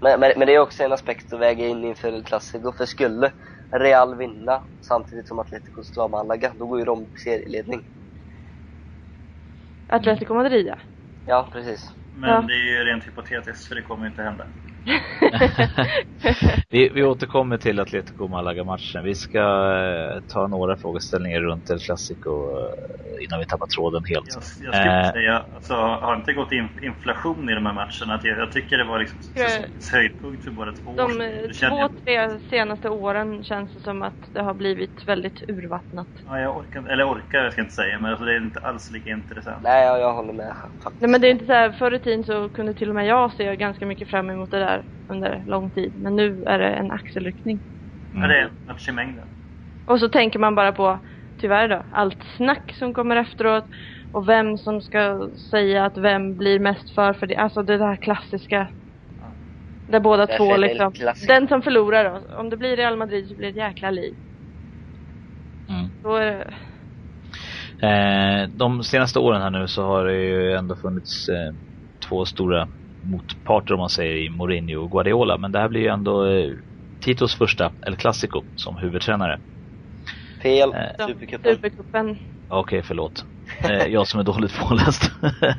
Men, 0.00 0.20
men, 0.20 0.32
men 0.36 0.46
det 0.46 0.54
är 0.54 0.58
också 0.58 0.82
en 0.84 0.92
aspekt 0.92 1.32
att 1.32 1.40
väga 1.40 1.66
in 1.66 1.84
inför 1.84 2.08
El 2.08 2.22
Clasico 2.24 2.72
för 2.72 2.84
skulle 2.86 3.32
Real 3.70 4.16
vinna 4.16 4.62
samtidigt 4.80 5.28
som 5.28 5.38
Atletico 5.38 5.82
slår 5.82 6.08
Malaga 6.08 6.52
då 6.58 6.66
går 6.66 6.78
ju 6.78 6.84
de 6.84 7.02
i 7.02 7.06
serieledning. 7.24 7.80
Atletico 9.88 10.34
Madrid 10.34 10.66
ja. 10.66 10.78
Ja, 11.24 11.48
precis. 11.52 11.90
Men 12.14 12.30
Ja. 12.30 12.40
det 12.48 12.54
är 12.54 12.78
ju 12.78 12.84
rent 12.84 13.06
hypotetiskt 13.06 13.64
för 13.68 13.74
det 13.74 13.82
kommer 13.82 14.04
ju 14.04 14.08
inte 14.10 14.22
hända. 14.22 14.44
vi, 16.70 16.88
vi 16.94 17.02
återkommer 17.04 17.56
till 17.58 17.80
Atletico 17.80 18.28
Malaga-matchen. 18.28 19.04
Vi 19.04 19.14
ska 19.14 19.38
eh, 19.38 20.20
ta 20.28 20.46
några 20.48 20.76
frågeställningar 20.76 21.40
runt 21.40 21.70
El 21.70 21.78
Clasico 21.78 22.30
eh, 22.30 23.24
innan 23.24 23.38
vi 23.40 23.46
tappar 23.46 23.66
tråden 23.66 24.02
helt. 24.08 24.26
Jag, 24.28 24.66
jag 24.66 24.74
skulle 24.74 24.92
Eh, 25.06 25.12
säga, 25.12 25.44
alltså, 25.54 25.74
har 25.74 26.12
det 26.14 26.18
inte 26.18 26.32
gått 26.32 26.52
in, 26.52 26.68
inflation 26.82 27.50
i 27.50 27.54
de 27.54 27.66
här 27.66 27.72
matcherna? 27.72 28.14
Att 28.14 28.24
jag, 28.24 28.38
jag 28.38 28.52
tycker 28.52 28.78
det 28.78 28.84
var 28.84 28.98
liksom 28.98 29.20
Jag- 29.34 29.98
höjdpunkt 29.98 30.44
för 30.44 30.50
båda 30.50 30.72
två. 30.72 30.96
De 30.96 31.20
eh, 31.20 31.28
två, 31.68 31.78
jag- 31.78 32.04
tre 32.04 32.40
senaste 32.50 32.88
åren 32.88 33.44
känns 33.44 33.72
det 33.72 33.80
som 33.80 34.02
att 34.02 34.28
det 34.32 34.42
har 34.42 34.54
blivit 34.54 35.02
väldigt 35.06 35.42
urvattnat. 35.48 36.08
Ja, 36.26 36.40
jag 36.40 36.56
orkar, 36.56 36.86
eller 36.92 37.08
orkar 37.12 37.38
jag 37.44 37.52
ska 37.52 37.60
inte 37.62 37.74
säga, 37.74 37.98
men 38.00 38.10
alltså, 38.10 38.24
det 38.24 38.32
är 38.32 38.36
inte 38.40 38.60
alls 38.60 38.90
lika 38.90 39.10
intressant. 39.10 39.62
Nej, 39.62 39.86
jag, 39.86 40.00
jag 40.00 40.12
håller 40.12 40.32
med 40.32 40.54
faktiskt. 40.84 41.00
Nej 41.00 41.10
men 41.10 41.20
det 41.20 41.26
är 41.26 41.30
inte 41.30 41.46
så 41.46 41.52
här, 41.52 41.72
förr 41.72 41.94
i 41.94 41.98
tiden 41.98 42.24
så 42.24 42.48
kunde 42.48 42.74
till 42.74 42.88
och 42.88 42.94
med 42.94 43.06
jag 43.06 43.32
se 43.32 43.56
ganska 43.56 43.86
mycket 43.86 44.08
fram 44.08 44.30
emot 44.30 44.50
det 44.50 44.58
där 44.58 44.82
under 45.12 45.42
lång 45.46 45.70
tid. 45.70 45.92
Men 46.02 46.16
nu 46.16 46.44
är 46.46 46.58
det 46.58 46.68
en 46.68 46.90
axelryckning. 46.90 47.58
Ja, 48.14 48.26
det 48.26 48.38
är 48.38 48.42
en 48.42 48.50
match 48.68 48.88
i 48.88 48.92
mängden. 48.92 49.24
Och 49.86 50.00
så 50.00 50.08
tänker 50.08 50.38
man 50.38 50.54
bara 50.54 50.72
på, 50.72 50.98
tyvärr 51.40 51.68
då, 51.68 51.82
allt 51.92 52.18
snack 52.36 52.74
som 52.78 52.94
kommer 52.94 53.16
efteråt. 53.16 53.64
Och 54.12 54.28
vem 54.28 54.58
som 54.58 54.80
ska 54.80 55.28
säga 55.50 55.84
att 55.84 55.98
vem 55.98 56.36
blir 56.36 56.58
mest 56.58 56.94
för 56.94 57.12
för 57.12 57.26
det. 57.26 57.36
Alltså 57.36 57.62
det 57.62 57.78
där 57.78 57.96
klassiska. 57.96 58.66
Där 59.90 60.00
båda 60.00 60.26
Det 60.26 60.36
två 60.36 60.56
liksom. 60.56 60.92
klassiskt. 60.92 61.28
Den 61.28 61.48
som 61.48 61.62
förlorar 61.62 62.04
då. 62.04 62.36
Om 62.36 62.50
det 62.50 62.56
blir 62.56 62.76
Real 62.76 62.96
Madrid 62.96 63.28
så 63.28 63.34
blir 63.34 63.52
det 63.52 63.60
ett 63.60 63.68
jäkla 63.68 63.90
liv. 63.90 64.14
Mm. 65.68 65.90
Då 66.02 66.16
är 66.16 66.26
det, 66.26 66.54
Eh, 67.82 68.48
de 68.48 68.82
senaste 68.82 69.18
åren 69.18 69.42
här 69.42 69.50
nu 69.50 69.68
så 69.68 69.82
har 69.82 70.04
det 70.04 70.14
ju 70.14 70.52
ändå 70.52 70.76
funnits 70.76 71.28
eh, 71.28 71.54
två 72.08 72.24
stora 72.24 72.68
motparter 73.02 73.74
om 73.74 73.80
man 73.80 73.88
säger 73.90 74.16
i 74.16 74.28
Mourinho 74.30 74.82
och 74.84 74.90
Guardiola. 74.90 75.38
Men 75.38 75.52
det 75.52 75.58
här 75.58 75.68
blir 75.68 75.80
ju 75.80 75.88
ändå 75.88 76.26
eh, 76.26 76.50
Titos 77.04 77.34
första 77.34 77.72
El 77.86 77.96
Clasico 77.96 78.42
som 78.54 78.76
huvudtränare. 78.76 79.40
Fel, 80.42 80.72
Eh, 80.74 81.06
Supercupen. 81.06 81.54
Supercupen. 81.54 82.18
Okej, 82.48 82.82
förlåt. 82.82 83.24
Eh, 83.64 83.86
jag 83.86 84.06
som 84.08 84.20
är 84.20 84.24
dåligt 84.24 84.58
påläst. 84.58 85.12
ja, 85.22 85.54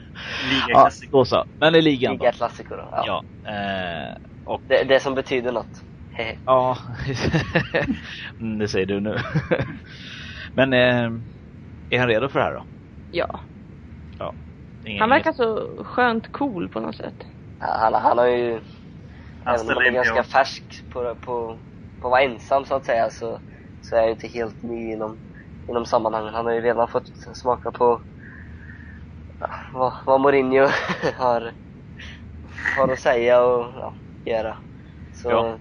Ligaklassiker. 0.52 1.12
då 1.12 1.26
så. 1.26 1.46
Men 1.60 1.76
i 1.76 1.82
ligan 1.82 2.18
då. 2.18 2.24
Liga 2.24 2.32
Clasico 2.32 2.76
då. 2.76 2.90
Ja. 2.92 3.24
Ja. 3.44 3.52
Eh, 3.52 4.16
och 4.46 4.62
Det, 4.68 4.84
det 4.84 5.00
som 5.00 5.16
betyder 5.16 5.52
något. 5.52 5.84
Ja, 6.46 6.78
Mm, 8.40 8.60
det 8.60 8.68
säger 8.68 8.86
du 8.86 9.00
nu. 9.00 9.18
Men 10.54 10.74
eh, 10.74 11.12
är 11.90 12.00
han 12.00 12.08
redo 12.08 12.30
för 12.30 12.40
det 12.40 12.46
här 12.46 12.54
då? 12.54 12.66
Ja. 13.12 13.40
Ja. 14.20 14.34
Ingen, 14.86 15.02
Han 15.02 15.10
verkar 15.10 15.34
så 15.34 15.78
skönt 15.84 16.32
cool 16.32 16.70
på 16.70 16.80
något 16.80 16.96
sätt. 16.96 17.26
Han, 17.64 17.94
han 17.94 18.18
har 18.18 18.26
ju, 18.26 18.60
Han 19.44 19.56
även 19.56 19.68
om 19.68 19.74
han 19.76 19.86
är 19.86 19.92
ganska 19.92 20.16
ja. 20.16 20.24
färsk 20.24 20.84
på, 20.94 21.16
på, 21.16 21.58
på 22.02 22.08
att 22.08 22.12
vara 22.12 22.22
ensam 22.22 22.66
så 22.66 22.76
att 22.76 22.86
säga, 22.86 23.10
så, 23.10 23.40
så 23.82 23.96
är 23.96 24.04
ju 24.04 24.12
inte 24.12 24.28
helt 24.28 24.64
ny 24.64 24.94
inom, 24.94 25.18
inom 25.70 25.86
sammanhangen. 25.86 26.34
Han 26.34 26.46
har 26.46 26.54
ju 26.54 26.62
redan 26.62 26.88
fått 26.88 27.08
smaka 27.34 27.72
på 27.72 28.02
ja, 29.40 29.50
vad, 29.74 29.94
vad 30.06 30.22
Mourinho 30.22 30.68
har, 31.18 31.52
har 32.78 32.94
att 32.94 33.00
säga 33.00 33.44
och 33.44 33.66
ja, 33.80 33.94
göra. 34.26 34.58
Så, 35.14 35.30
Ja. 35.30 35.58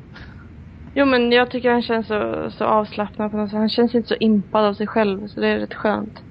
Jo 0.94 1.06
men 1.06 1.32
jag 1.32 1.50
tycker 1.50 1.70
han 1.70 1.82
känns 1.82 2.06
så, 2.06 2.50
så 2.50 2.64
avslappnad 2.64 3.30
på 3.30 3.36
något 3.36 3.50
sätt. 3.50 3.58
Han 3.58 3.68
känns 3.68 3.94
inte 3.94 4.08
så 4.08 4.14
impad 4.14 4.64
av 4.64 4.74
sig 4.74 4.86
själv 4.86 5.26
så 5.28 5.40
det 5.40 5.48
är 5.48 5.58
rätt 5.58 5.74
skönt. 5.74 6.22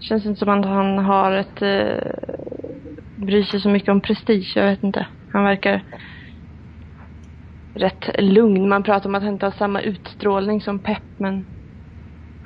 Känns 0.00 0.26
inte 0.26 0.38
som 0.38 0.48
att 0.48 0.66
han 0.66 0.98
har 0.98 1.32
ett... 1.32 1.62
Eh, 1.62 2.47
bryr 3.18 3.42
sig 3.42 3.60
så 3.60 3.68
mycket 3.68 3.88
om 3.88 4.00
prestige, 4.00 4.52
jag 4.56 4.64
vet 4.64 4.82
inte. 4.82 5.06
Han 5.32 5.44
verkar 5.44 5.82
rätt 7.74 8.10
lugn. 8.18 8.68
Man 8.68 8.82
pratar 8.82 9.08
om 9.08 9.14
att 9.14 9.22
han 9.22 9.32
inte 9.32 9.46
har 9.46 9.50
samma 9.50 9.80
utstrålning 9.80 10.60
som 10.60 10.78
Pep 10.78 11.02
men 11.16 11.44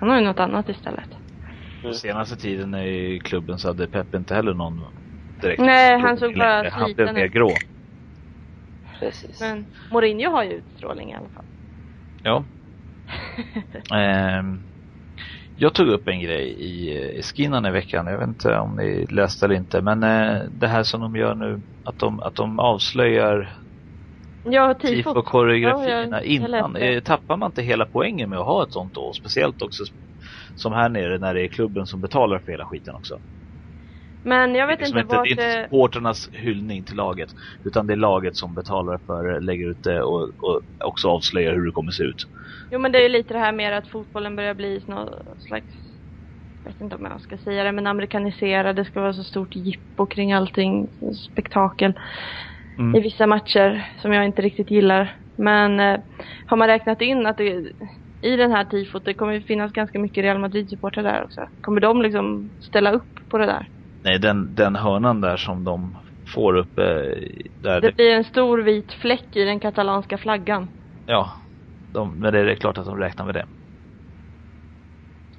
han 0.01 0.09
har 0.09 0.19
ju 0.19 0.25
något 0.25 0.41
annat 0.41 0.69
istället. 0.69 1.09
Mm. 1.83 1.95
Senaste 1.95 2.37
tiden 2.37 2.75
i 2.75 3.21
klubben 3.25 3.59
så 3.59 3.69
hade 3.69 3.87
Pep 3.87 4.15
inte 4.15 4.35
heller 4.35 4.55
någon 4.55 4.81
direkt 5.41 5.63
Nej, 5.63 5.99
han 5.99 6.17
såg 6.17 6.39
bara 6.39 6.63
längre. 6.63 6.71
Han 6.73 6.85
blev 6.85 6.95
sliten 6.95 7.15
mer 7.15 7.27
grå. 7.27 7.59
precis. 9.01 9.41
Men 9.41 9.67
Mourinho 9.91 10.31
har 10.31 10.45
ju 10.45 10.53
utstrålning 10.53 11.11
i 11.11 11.15
alla 11.15 11.29
fall. 11.29 11.45
Ja. 12.23 12.45
Ehm, 13.97 14.72
jag 15.55 15.75
tog 15.75 15.89
upp 15.89 16.09
en 16.09 16.21
grej 16.21 16.49
i, 16.49 16.91
i 17.19 17.23
Skinnan 17.23 17.67
i 17.67 17.71
veckan. 17.71 18.07
Jag 18.07 18.19
vet 18.19 18.29
inte 18.29 18.59
om 18.59 18.77
ni 18.77 19.07
läste 19.11 19.47
eller 19.47 19.55
inte. 19.55 19.83
Men 19.83 20.03
eh, 20.03 20.43
det 20.51 20.69
här 20.69 20.83
som 20.83 21.01
de 21.01 21.17
gör 21.17 21.35
nu. 21.35 21.63
Att 21.85 21.99
de, 21.99 22.21
att 22.21 22.35
de 22.35 22.59
avslöjar 22.59 23.57
Ja, 24.45 24.75
tifot. 24.75 25.15
tifo-koreografierna 25.17 25.91
Ja, 25.91 26.23
jag- 26.23 26.25
jag 26.25 26.25
innan. 26.25 26.77
Eh, 26.77 27.01
tappar 27.01 27.37
man 27.37 27.47
inte 27.47 27.63
hela 27.63 27.87
poängen 27.87 28.31
med 28.31 28.39
att 28.39 28.47
ha 28.47 28.63
ett 28.63 28.73
sånt 28.73 28.95
då? 28.95 29.13
Speciellt 29.21 29.63
också 29.63 29.85
som 30.55 30.73
här 30.73 30.89
nere 30.89 31.19
när 31.19 31.35
det 31.35 31.43
är 31.43 31.49
klubben 31.49 31.87
som 31.87 32.01
betalar 32.01 32.39
för 32.39 32.53
hela 32.53 32.65
skiten 32.67 32.95
också. 32.95 33.19
Men 34.25 34.55
jag 34.55 34.67
vet 34.67 34.81
Liksom 34.81 34.99
inte 34.99 35.01
inte, 35.01 35.17
vart 35.17 35.25
det 35.25 35.31
är 35.31 35.33
inte 35.33 35.45
det... 35.47 35.65
supporternas 35.65 36.29
hyllning 36.33 36.85
till 36.85 36.97
laget. 36.97 37.31
Utan 37.65 37.87
det 37.87 37.93
är 37.95 37.97
laget 37.97 38.37
som 38.37 38.55
betalar 38.55 38.99
för, 39.07 39.41
lägger 39.41 39.71
ut 39.71 39.83
det 39.83 40.03
och, 40.03 40.23
och 40.23 40.63
också 40.85 41.09
avslöjar 41.09 41.55
hur 41.55 41.67
det 41.67 41.73
kommer 41.73 41.93
se 41.93 42.03
ut. 42.03 42.17
Jo 42.71 42.79
men 42.79 42.93
det 42.93 42.99
är 42.99 43.03
ju 43.03 43.09
lite 43.09 43.35
det 43.35 43.41
här 43.41 43.53
med 43.53 43.79
att 43.79 43.89
fotbollen 43.89 44.37
börjar 44.37 44.55
bli 44.55 44.83
någon 44.87 45.09
slags, 45.39 45.67
jag 46.65 46.73
vet 46.73 46.81
inte 46.81 46.97
om 46.97 47.05
jag 47.05 47.21
ska 47.21 47.39
säga 47.39 47.65
det, 47.65 47.73
men 47.73 47.87
amerikaniserad. 47.87 48.77
Det 48.77 48.85
ska 48.85 49.01
vara 49.01 49.13
så 49.15 49.25
stort 49.25 49.57
jippo 49.57 50.07
kring 50.07 50.33
allting, 50.33 50.89
spektakel 51.33 51.95
Mm. 52.79 52.97
i 52.97 53.01
vissa 53.01 53.27
matcher 53.27 53.87
som 54.03 54.13
jag 54.13 54.25
inte 54.27 54.43
riktigt 54.43 54.71
gillar. 54.71 55.17
Men 55.37 55.81
eh, 55.81 56.01
har 56.47 56.57
man 56.57 56.69
räknat 56.69 57.01
in 57.01 57.27
att 57.27 57.37
det, 57.39 57.73
i 58.23 58.37
den 58.37 58.53
här 58.53 58.65
tifot, 58.65 59.05
det 59.05 59.15
kommer 59.15 59.33
ju 59.33 59.43
finnas 59.43 59.73
ganska 59.73 59.99
mycket 59.99 60.23
Real 60.25 60.39
Madrid-supportrar 60.39 61.03
där 61.03 61.25
också. 61.25 61.49
Kommer 61.61 61.81
de 61.81 62.03
liksom 62.03 62.51
ställa 62.61 62.93
upp 62.93 63.11
på 63.29 63.39
det 63.39 63.47
där? 63.47 63.69
Nej, 64.05 64.19
den, 64.19 64.55
den 64.55 64.77
hörnan 64.77 65.21
där 65.21 65.37
som 65.37 65.65
de 65.65 65.97
får 66.35 66.57
upp 66.57 66.79
eh, 66.79 66.85
där 67.63 67.81
Det 67.81 67.97
blir 67.97 68.11
en 68.11 68.25
stor 68.25 68.59
vit 68.59 68.93
fläck 68.93 69.37
i 69.37 69.45
den 69.45 69.61
katalanska 69.61 70.19
flaggan. 70.19 70.69
Ja, 71.07 71.31
de, 71.95 72.19
men 72.19 72.33
det 72.33 72.41
är 72.53 72.55
klart 72.55 72.79
att 72.79 72.87
de 72.87 72.97
räknar 72.97 73.25
med 73.27 73.35
det. 73.35 73.47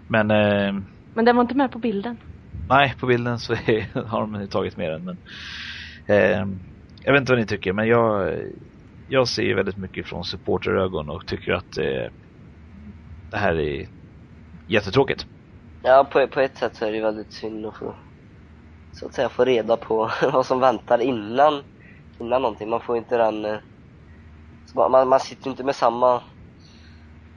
Men 0.08 0.32
eh, 0.32 0.84
Men 1.14 1.26
den 1.26 1.36
var 1.36 1.42
inte 1.44 1.56
med 1.56 1.72
på 1.72 1.80
bilden. 1.80 2.18
nej, 2.70 2.94
på 3.00 3.06
bilden 3.08 3.40
så 3.40 3.54
är, 3.54 4.06
har 4.08 4.28
de 4.28 4.48
tagit 4.48 4.78
med 4.78 4.92
den. 4.92 5.04
Men, 5.06 5.18
eh, 6.08 6.46
jag 7.04 7.14
vet 7.14 7.20
inte 7.20 7.32
vad 7.32 7.40
ni 7.40 7.48
tycker, 7.48 7.74
men 7.74 7.88
jag, 7.88 8.34
jag 9.08 9.28
ser 9.28 9.44
ju 9.44 9.54
väldigt 9.54 9.78
mycket 9.78 10.08
från 10.08 10.24
supporterögon 10.24 11.10
och 11.10 11.26
tycker 11.28 11.52
att 11.54 11.78
eh, 11.78 12.12
det 13.32 13.38
här 13.38 13.56
är 13.60 13.88
jättetråkigt. 14.68 15.26
Ja, 15.84 16.10
på, 16.14 16.28
på 16.28 16.40
ett 16.40 16.58
sätt 16.58 16.76
så 16.76 16.86
är 16.86 16.92
det 16.92 17.02
väldigt 17.02 17.34
synd 17.34 17.66
att 17.66 17.78
få, 17.78 17.96
så 18.94 19.06
att 19.06 19.14
säga, 19.14 19.30
få 19.30 19.46
reda 19.46 19.78
på 19.78 20.10
vad 20.34 20.46
som 20.46 20.60
väntar 20.60 21.02
innan, 21.02 21.64
innan 22.20 22.42
någonting. 22.42 22.70
Man 22.70 22.82
får 22.82 22.98
inte 22.98 23.18
den, 23.18 23.46
eh, 23.46 23.58
man- 24.76 24.92
man, 24.92 25.08
man 25.08 25.20
sitter 25.20 25.46
ju 25.46 25.52
inte 25.52 25.64
med 25.64 25.76
samma 25.76 26.16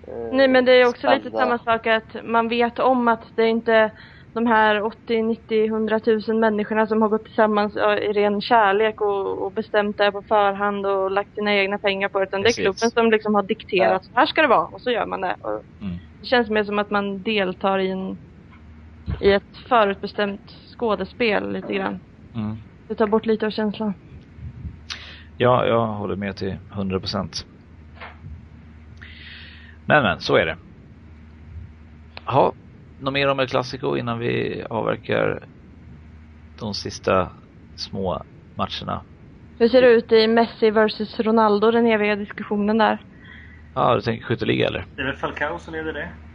eh, 0.09 0.33
Nej 0.33 0.49
men 0.49 0.65
det 0.65 0.73
är 0.73 0.89
också 0.89 1.11
lite 1.11 1.21
spända- 1.31 1.39
samma 1.39 1.59
sak 1.59 1.87
att 1.87 2.17
man 2.25 2.49
vet 2.49 2.79
om 2.79 3.09
att 3.09 3.25
det 3.37 3.43
är 3.43 3.47
inte 3.49 3.93
de 4.35 4.47
här 4.47 4.83
80, 4.83 5.23
90, 5.23 5.67
100 5.67 6.01
000 6.29 6.39
människorna 6.39 6.87
som 6.87 7.03
har 7.03 7.09
gått 7.09 7.25
tillsammans 7.25 7.73
ja, 7.77 7.99
i 7.99 8.13
ren 8.13 8.41
kärlek 8.41 9.01
och, 9.01 9.43
och 9.43 9.53
bestämt 9.53 9.99
det 9.99 10.13
på 10.13 10.23
förhand 10.29 10.87
och 10.87 11.11
lagt 11.11 11.35
sina 11.35 11.55
egna 11.55 11.79
pengar 11.79 12.09
på 12.09 12.19
det. 12.19 12.25
Utan 12.27 12.43
det 12.43 12.47
är 12.47 12.49
Precis. 12.49 12.65
klubben 12.65 12.91
som 12.91 13.11
liksom 13.11 13.35
har 13.35 13.43
dikterat, 13.43 14.05
så 14.05 14.11
här 14.15 14.27
ska 14.27 14.43
det 14.43 14.49
vara 14.49 14.67
och 14.67 14.81
så 14.83 14.91
gör 14.91 15.07
man 15.07 15.21
det. 15.21 15.37
Och 15.41 15.63
Mm. 15.83 15.97
det 16.21 16.27
känns 16.27 16.51
mer 16.51 16.65
som 16.65 16.79
att 16.79 16.91
man 16.91 17.23
deltar 17.23 17.79
i, 17.79 17.91
en, 17.91 18.19
i 19.21 19.33
ett 19.33 19.57
förutbestämt 19.69 20.41
skådespel 20.77 21.53
lite 21.53 21.75
grann. 21.75 22.01
Mm. 22.35 22.57
Det 22.89 22.95
tar 22.95 23.07
bort 23.07 23.27
lite 23.27 23.47
av 23.47 23.51
känslan. 23.51 23.95
Ja, 25.37 25.67
jag 25.67 25.87
håller 25.87 26.17
med 26.17 26.37
till 26.37 26.59
100 26.73 27.01
procent. 27.01 27.47
Men 29.85 30.03
men, 30.03 30.21
så 30.21 30.37
är 30.37 30.47
det. 30.47 30.57
Ja, 32.27 32.53
något 32.99 33.13
mer 33.13 33.29
om 33.29 33.41
El 33.41 33.49
Clasico 33.49 33.97
innan 33.97 34.19
vi 34.19 34.65
avverkar 34.71 35.49
de 36.59 36.75
sista 36.75 37.33
små 37.77 38.23
matcherna? 38.57 39.05
Hur 39.59 39.69
ser 39.69 39.83
det 39.83 39.89
ut 39.89 40.13
i 40.13 40.27
Messi 40.29 40.71
vs 40.71 41.21
Ronaldo, 41.21 41.71
den 41.71 41.87
eviga 41.87 42.17
diskussionen 42.17 42.79
där? 42.79 42.99
Ja, 43.75 43.95
du 43.95 44.01
tänker 44.01 44.25
skytteliga 44.25 44.67
eller? 44.67 44.85
Det 44.97 45.03
är 45.03 45.07
väl 45.07 45.17
Falcao 45.17 45.59
som 45.59 45.75
leder 45.75 45.93
det? 45.93 46.26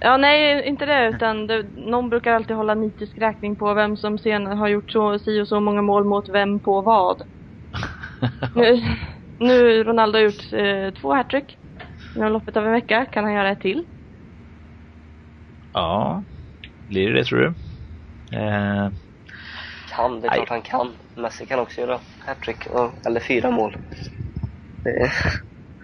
Ja, 0.00 0.16
nej, 0.16 0.64
inte 0.68 0.86
det, 0.86 1.08
utan 1.08 1.46
det, 1.46 1.62
någon 1.62 2.10
brukar 2.10 2.32
alltid 2.32 2.56
hålla 2.56 2.74
nitisk 2.74 3.18
räkning 3.18 3.56
på 3.56 3.74
vem 3.74 3.96
som 3.96 4.18
sen 4.18 4.46
har 4.46 4.68
gjort 4.68 4.90
så, 4.92 5.18
si 5.18 5.40
och 5.40 5.48
så 5.48 5.60
många 5.60 5.82
mål 5.82 6.04
mot 6.04 6.28
vem 6.28 6.60
på 6.60 6.82
vad. 6.82 7.22
Nu, 8.54 8.82
nu 9.38 9.84
Ronaldo 9.84 10.18
har 10.18 10.22
gjort 10.24 10.52
eh, 10.52 10.90
två 11.00 11.14
hattrick 11.14 11.58
inom 12.14 12.32
loppet 12.32 12.56
av 12.56 12.66
en 12.66 12.72
vecka. 12.72 13.06
Kan 13.06 13.24
han 13.24 13.34
göra 13.34 13.50
ett 13.52 13.60
till? 13.60 13.86
ja, 15.72 16.24
blir 16.88 17.08
det 17.10 17.20
det 17.20 17.24
tror 17.24 17.38
du? 17.40 17.54
Eh, 18.38 18.90
Kan, 19.96 20.20
det 20.20 20.26
är 20.26 20.30
klart 20.30 20.48
han 20.48 20.62
kan. 20.62 20.96
Messi 21.16 21.46
kan 21.46 21.58
också 21.60 21.80
göra 21.80 22.00
hattrick, 22.18 22.66
eller 23.06 23.20
fyra 23.20 23.50
mål. 23.50 23.76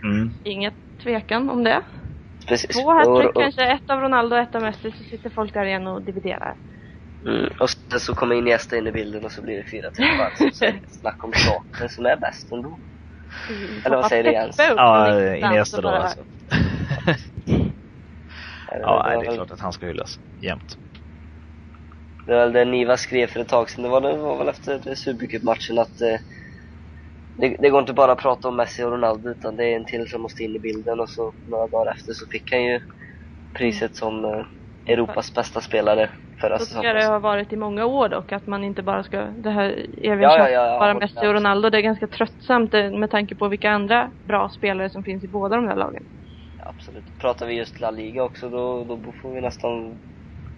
Mm. 0.05 0.35
Inget 0.43 0.75
tvekan 1.03 1.51
om 1.51 1.65
det. 1.65 1.83
Precis. 2.49 2.76
Två 2.82 2.92
hattrick, 2.92 3.09
Och- 3.30 3.36
och- 3.36 3.42
kanske 3.42 3.64
ett 3.72 3.90
av 3.90 4.01
Ronaldo 4.01 4.36
och 4.36 4.42
ett 4.42 4.55
av 4.55 4.62
Messi, 4.62 4.92
så 4.99 5.05
sitter 5.05 5.30
folk 5.30 5.55
där 5.55 5.64
igen 5.64 5.86
och 5.86 6.03
dividerar. 6.03 6.57
Mm, 7.26 7.51
och 7.61 7.70
sen 7.70 8.01
så 8.01 8.14
kommer 8.14 8.34
Iniesta 8.34 8.76
in 8.76 8.86
i 8.86 8.92
bilden 8.92 9.24
och 9.24 9.32
så 9.32 9.42
blir 9.42 9.57
det 9.57 9.64
fyra 9.70 9.90
till. 9.90 10.53
Så 10.53 10.72
snack 11.01 11.24
om 11.24 11.32
staten 11.32 11.88
som 11.88 12.07
är 12.07 12.16
bäst 12.16 12.53
ändå. 12.53 12.78
Eller 13.86 13.97
vad 13.97 14.07
säger 14.07 14.24
du, 14.24 14.32
Jens? 14.32 14.57
Ja, 14.59 15.34
Iniesta 15.36 15.80
då 15.80 15.88
alltså. 15.88 16.24
Ja, 18.66 19.03
det, 19.09 19.20
det 19.20 19.26
är 19.26 19.34
klart 19.34 19.51
att 19.51 19.61
han 19.61 19.72
ska 19.72 19.86
hyllas. 19.86 20.20
Jämt. 20.42 20.78
Det 22.26 22.32
var 22.34 22.40
väl 22.40 22.53
det 22.53 22.64
Niva 22.64 22.97
skrev 22.97 23.26
för 23.26 23.40
ett 23.40 23.49
tag 23.49 23.70
sedan. 23.70 23.82
Det 23.82 23.88
var, 23.88 24.01
det 24.01 24.16
var 24.16 24.38
väl 24.38 24.49
efter 24.49 24.95
Supercup-matchen 24.95 25.78
att 25.78 26.01
eh, 26.01 26.18
det, 27.37 27.57
det 27.59 27.70
går 27.70 27.80
inte 27.80 27.93
bara 27.93 28.12
att 28.12 28.18
prata 28.22 28.49
om 28.49 28.57
Messi 28.57 28.82
och 28.85 28.93
Ronaldo 28.93 29.30
utan 29.30 29.57
det 29.57 29.64
är 29.64 29.76
en 29.76 29.85
till 29.85 30.09
som 30.09 30.22
måste 30.22 30.43
in 30.45 30.57
i 30.57 30.59
bilden 30.59 31.01
och 31.01 31.11
så 31.11 31.35
några 31.47 31.68
dagar 31.68 31.93
efter 31.93 32.12
så 32.12 32.26
fick 32.32 32.53
han 32.53 32.64
ju 32.64 32.80
priset 33.59 33.97
som 33.97 34.24
eh, 34.24 34.47
Europas 34.87 35.35
bästa 35.35 35.61
spelare 35.61 36.11
förra 36.41 36.59
Så 36.59 36.64
säsongen. 36.64 36.95
det 36.97 37.07
ha 37.07 37.18
varit 37.18 37.53
i 37.53 37.57
många 37.57 37.87
år 37.87 38.09
dock, 38.09 38.32
att 38.32 38.47
man 38.47 38.64
inte 38.64 38.82
bara 38.82 39.05
ska, 39.05 39.18
det 39.18 39.51
här 39.51 39.87
eviga 40.03 40.28
Ja, 40.28 40.39
ja, 40.51 40.66
ja, 40.66 40.78
bara 40.80 40.95
Messi 40.95 41.26
och 41.26 41.35
Ronaldo, 41.35 41.70
det 41.70 41.78
är 41.78 41.82
ganska 41.82 42.07
tröttsamt 42.07 42.74
eh, 42.74 42.91
med 42.91 43.11
tanke 43.11 43.37
på 43.37 43.49
vilka 43.49 43.70
andra 43.70 44.12
bra 44.24 44.49
spelare 44.49 44.91
som 44.91 45.05
finns 45.05 45.24
i 45.24 45.28
båda 45.28 45.57
de 45.57 45.66
där 45.66 45.76
lagen. 45.76 46.03
Absolut. 46.66 47.18
Pratar 47.18 47.47
vi 47.47 47.55
just 47.55 47.80
La 47.80 47.91
Liga 47.91 48.24
också 48.24 48.51
då, 48.51 48.85
då 48.85 49.12
får 49.22 49.35
vi 49.35 49.41
nästan 49.41 50.01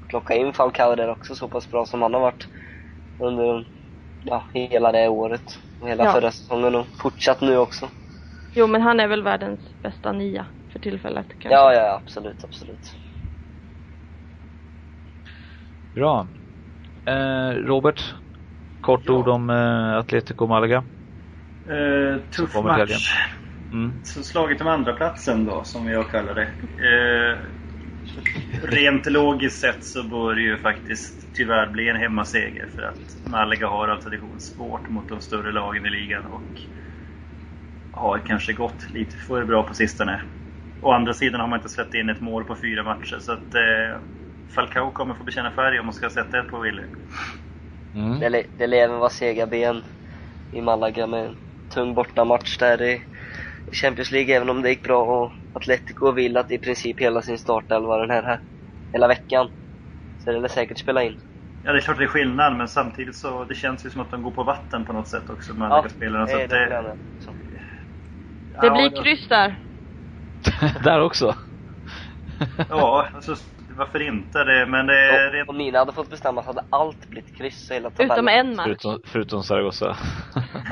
plocka 0.09 0.35
in 0.35 0.53
Falcao 0.53 0.95
där 0.97 1.09
också 1.09 1.35
så 1.35 1.49
pass 1.49 1.71
bra 1.71 1.87
som 1.87 2.03
han 2.03 2.15
har 2.15 2.21
varit 2.21 2.49
under 3.19 3.67
ja, 4.27 4.45
hela 4.53 4.93
det 4.93 5.09
året. 5.09 5.59
Och 5.81 5.89
hela 5.89 6.05
Ja. 6.05 6.13
förra 6.13 6.31
säsongen 6.31 6.75
och 6.75 6.87
fortsatt 6.99 7.41
nu 7.41 7.57
också. 7.59 7.89
Jo 8.55 8.67
men 8.67 8.83
han 8.83 9.01
är 9.01 9.09
väl 9.09 9.23
världens 9.23 9.61
bästa 9.83 10.13
nia 10.13 10.47
för 10.73 10.79
tillfället 10.79 11.27
kanske. 11.39 11.55
Ja, 11.55 11.75
ja, 11.75 12.01
absolut, 12.05 12.45
absolut. 12.45 12.97
Bra. 15.95 16.29
Eh, 17.07 17.51
Robert, 17.51 18.15
kort 18.81 19.01
Ja. 19.07 19.13
ord 19.15 19.29
om 19.29 19.51
eh, 19.51 19.97
Atletico 19.97 20.47
Malaga. 20.47 20.85
Eh, 21.69 22.21
tuff 22.31 22.55
match. 22.55 23.15
Mm. 23.73 23.93
Så 24.05 24.23
slaget 24.23 24.61
om 24.61 24.67
andra 24.69 24.93
platsen 24.93 25.45
då, 25.45 25.65
som 25.65 25.89
jag 25.89 26.11
kallar 26.11 26.35
det. 26.35 26.43
Eh, 26.43 27.39
rent 28.67 29.07
logiskt 29.07 29.61
sett 29.61 29.85
så 29.85 30.03
bör 30.03 30.35
det 30.35 30.41
ju 30.41 30.59
faktiskt 30.59 31.29
tyvärr 31.35 31.67
bli 31.67 31.89
en 31.89 31.97
hemmaseger 31.97 32.67
för 32.75 32.83
att 32.83 33.17
Malaga 33.31 33.69
har 33.69 33.89
av 33.89 34.01
tradition 34.01 34.41
svårt 34.41 34.89
mot 34.89 35.09
de 35.09 35.21
större 35.21 35.53
lagen 35.53 35.87
i 35.87 35.91
ligan 35.91 36.27
och 36.27 36.61
har 37.91 38.19
kanske 38.19 38.53
gått 38.53 38.93
lite 38.93 39.17
för 39.17 39.45
bra 39.45 39.63
på 39.63 39.75
sistone. 39.75 40.23
Å 40.81 40.93
andra 40.93 41.15
sidan 41.15 41.41
har 41.41 41.49
man 41.49 41.59
inte 41.59 41.69
släppt 41.69 41.95
in 41.95 42.09
ett 42.09 42.21
mål 42.21 42.45
på 42.45 42.57
fyra 42.57 42.83
matcher 42.83 43.19
så 43.21 43.33
att 43.33 43.55
eh, 43.55 44.01
Falcao 44.49 44.91
kommer 44.91 45.15
få 45.15 45.25
bekänna 45.25 45.51
färg 45.51 45.79
om 45.79 45.87
man 45.87 45.93
ska 45.93 46.11
sätta 46.11 46.39
ett 46.39 46.49
på 46.49 46.59
Willy. 46.59 46.83
Mm. 47.95 48.21
Det, 48.21 48.47
det 48.59 48.67
lär 48.67 48.79
även 48.79 48.99
vara 48.99 49.11
sega 49.11 49.47
ben 49.47 49.83
i 50.51 50.63
Malaga 50.63 51.07
med 51.07 51.27
en 51.27 51.37
tung 51.75 51.95
bortamatch 51.95 52.59
där 52.59 52.83
i 52.83 53.03
Champions 53.73 54.11
League 54.11 54.37
även 54.37 54.51
om 54.51 54.63
det 54.63 54.69
gick 54.69 54.83
bra 54.83 55.03
och 55.03 55.33
Atletico 55.53 56.13
vill 56.13 56.37
att 56.37 56.51
i 56.51 56.59
princip 56.59 57.01
hela 57.01 57.23
sin 57.23 57.39
startelva 57.39 57.97
den 57.99 58.11
här, 58.11 58.23
här 58.23 58.41
hela 58.97 59.09
veckan. 59.09 59.51
Så 60.19 60.33
det 60.33 60.41
lär 60.41 60.49
säkert 60.49 60.79
spela 60.79 61.03
in. 61.03 61.21
Ja, 61.65 61.73
det 61.73 61.79
är 61.79 61.81
klart 61.81 61.99
det 61.99 62.05
är 62.05 62.09
skillnad, 62.09 62.57
men 62.57 62.69
samtidigt 62.69 63.17
så 63.17 63.45
det 63.45 63.55
känns 63.55 63.87
ju 63.87 63.91
som 63.91 64.01
att 64.01 64.11
de 64.11 64.23
går 64.23 64.31
på 64.31 64.43
vatten 64.43 64.85
på 64.85 64.93
något 64.93 65.09
sätt 65.09 65.31
också, 65.31 65.53
de 65.53 65.63
ja, 65.63 65.85
spelarna. 65.89 66.27
Så 66.27 66.37
det, 66.37 66.47
det, 66.47 66.67
det, 66.69 66.97
så. 67.21 67.31
det 68.61 68.71
blir 68.71 69.03
kryss 69.03 69.29
där. 69.29 69.57
där 70.85 71.01
också? 71.01 71.35
ja, 72.69 73.07
alltså 73.15 73.37
varför 73.77 74.03
inte 74.03 74.45
det, 74.45 74.67
men 74.67 74.87
det 74.87 74.99
är... 74.99 75.43
Om, 75.43 75.49
om 75.49 75.59
Nina 75.59 75.79
hade 75.79 75.93
fått 75.93 76.11
bestämma 76.11 76.43
så 76.43 76.49
hade 76.49 76.65
allt 76.71 77.07
blivit 77.07 77.37
kryss 77.37 77.71
hela 77.71 77.91
tabellen. 77.91 78.13
Utom 78.13 78.29
en 78.29 78.57
match. 78.57 78.65
Förutom, 78.67 79.01
förutom 79.05 79.43
Zaragoza. 79.43 79.97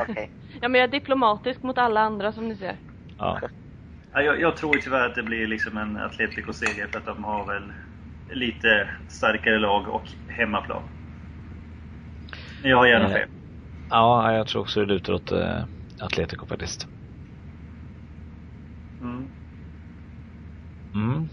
Okay. 0.09 0.29
Ja 0.61 0.68
men 0.68 0.81
jag 0.81 0.89
är 0.89 0.93
diplomatisk 0.93 1.62
mot 1.62 1.79
alla 1.79 2.01
andra 2.01 2.33
som 2.33 2.49
ni 2.49 2.57
ser. 2.57 2.77
Ja. 3.18 3.41
ja 4.12 4.22
jag, 4.22 4.41
jag 4.41 4.57
tror 4.57 4.75
tyvärr 4.75 5.07
att 5.07 5.14
det 5.14 5.22
blir 5.22 5.47
liksom 5.47 5.77
en 5.77 5.97
Atletico-seger 5.97 6.87
för 6.87 6.99
att 6.99 7.07
de 7.07 7.25
har 7.25 7.47
väl 7.47 7.62
lite 8.33 8.91
starkare 9.09 9.59
lag 9.59 9.89
och 9.89 10.09
hemmaplan. 10.29 10.83
Men 12.62 12.70
jag 12.70 12.79
har 12.79 12.87
gärna 12.87 13.09
fel. 13.09 13.29
Ja, 13.91 14.33
jag 14.33 14.47
tror 14.47 14.62
också 14.62 14.81
det 14.81 14.87
lutar 14.87 15.12
åt 15.12 15.33
äh, 15.33 15.64
Atletico 16.01 16.47
faktiskt. 16.47 16.87
Mm. 19.01 19.29
Mm. 20.95 21.29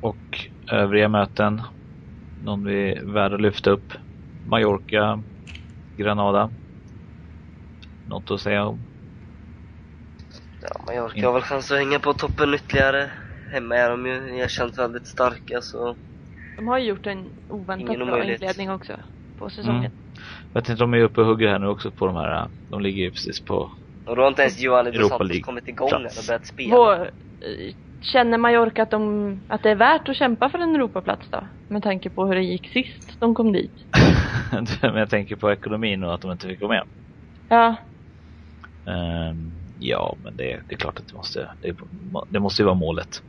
Och 0.00 0.48
övriga 0.70 1.08
möten. 1.08 1.62
Någon 2.44 2.64
vi 2.64 2.92
är 2.92 3.12
värd 3.12 3.32
att 3.32 3.40
lyfta 3.40 3.70
upp. 3.70 3.92
Mallorca, 4.46 5.22
Granada. 5.96 6.50
Något 8.08 8.30
att 8.30 8.40
säga 8.40 8.64
om? 8.64 8.80
Ja, 10.62 10.84
Mallorca 10.86 11.26
har 11.26 11.32
väl 11.32 11.42
chans 11.42 11.70
att 11.70 11.78
hänga 11.78 11.98
på 11.98 12.12
toppen 12.14 12.54
ytterligare. 12.54 13.10
Hemma 13.52 13.76
är 13.76 13.90
de 13.90 14.06
ju 14.06 14.38
erkänt 14.38 14.78
väldigt 14.78 15.06
starka 15.06 15.60
så... 15.60 15.96
De 16.56 16.68
har 16.68 16.78
ju 16.78 16.84
gjort 16.84 17.06
en 17.06 17.24
oväntat 17.48 17.96
bra 17.96 18.24
inledning 18.24 18.70
också 18.70 18.92
på 19.38 19.50
säsongen. 19.50 19.78
Mm. 19.78 19.92
Jag 20.52 20.64
tänkte 20.64 20.84
de 20.84 20.94
är 20.94 20.98
uppe 20.98 21.20
och 21.20 21.26
hugger 21.26 21.48
här 21.48 21.58
nu 21.58 21.66
också 21.66 21.90
på 21.90 22.06
de 22.06 22.16
här, 22.16 22.48
de 22.70 22.80
ligger 22.80 23.02
ju 23.02 23.10
precis 23.10 23.40
på 23.40 23.70
Och 24.06 24.16
då 24.16 24.22
har 24.22 24.28
inte 24.28 24.42
ens 24.42 24.60
Giovanni 24.60 24.90
Dos 24.90 25.08
Santos 25.08 25.40
kommit 25.40 25.68
igång 25.68 25.90
än 25.90 26.04
och 26.06 26.26
börjat 26.26 26.46
spela. 26.46 26.76
Vår, 26.76 27.10
känner 28.00 28.38
Mallorca 28.38 28.82
att, 28.82 28.90
de, 28.90 29.40
att 29.48 29.62
det 29.62 29.70
är 29.70 29.74
värt 29.74 30.08
att 30.08 30.16
kämpa 30.16 30.50
för 30.50 30.58
en 30.58 30.74
Europaplats 30.74 31.28
då? 31.30 31.46
Med 31.68 31.82
tanke 31.82 32.10
på 32.10 32.26
hur 32.26 32.34
det 32.34 32.42
gick 32.42 32.68
sist 32.68 33.16
de 33.18 33.34
kom 33.34 33.52
dit. 33.52 33.72
Men 34.82 34.96
jag 34.96 35.10
tänker 35.10 35.36
på 35.36 35.52
ekonomin 35.52 36.04
och 36.04 36.14
att 36.14 36.20
de 36.20 36.32
inte 36.32 36.48
fick 36.48 36.60
vara 36.60 36.72
med. 36.72 36.84
Ja. 37.48 37.76
Um, 38.84 39.52
ja, 39.78 40.16
men 40.22 40.36
det, 40.36 40.62
det, 40.68 40.74
är 40.74 40.78
klart 40.78 40.98
att 40.98 41.08
det 41.08 41.14
måste, 41.14 41.48
det, 41.60 41.76
det 42.28 42.40
måste 42.40 42.62
ju 42.62 42.66
vara 42.66 42.74
målet. 42.74 43.22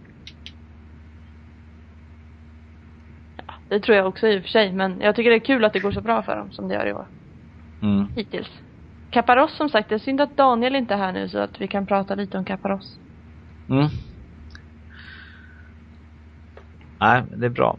Ja, 3.37 3.53
det 3.73 3.79
tror 3.79 3.97
jag 3.97 4.07
också 4.07 4.27
i 4.27 4.39
och 4.39 4.41
för 4.41 4.49
sig, 4.49 4.71
men 4.71 5.01
jag 5.01 5.15
tycker 5.15 5.29
det 5.29 5.35
är 5.35 5.39
kul 5.39 5.65
att 5.65 5.73
det 5.73 5.79
går 5.79 5.91
så 5.91 6.01
bra 6.01 6.23
för 6.23 6.35
dem 6.35 6.51
som 6.51 6.67
det 6.67 6.73
gör 6.73 6.85
i 6.85 6.93
år. 6.93 7.05
Mm. 7.81 8.07
Hittills. 8.15 8.51
Caparos 9.11 9.57
som 9.57 9.69
sagt, 9.69 9.89
det 9.89 9.95
är 9.95 9.99
synd 9.99 10.21
att 10.21 10.37
Daniel 10.37 10.75
inte 10.75 10.93
är 10.93 10.97
här 10.97 11.11
nu 11.11 11.29
så 11.29 11.39
att 11.39 11.61
vi 11.61 11.67
kan 11.67 11.85
prata 11.85 12.15
lite 12.15 12.37
om 12.37 12.45
Caparos. 12.45 12.99
Mm. 13.69 13.87
Nej, 16.99 17.23
det 17.37 17.45
är 17.45 17.49
bra. 17.49 17.77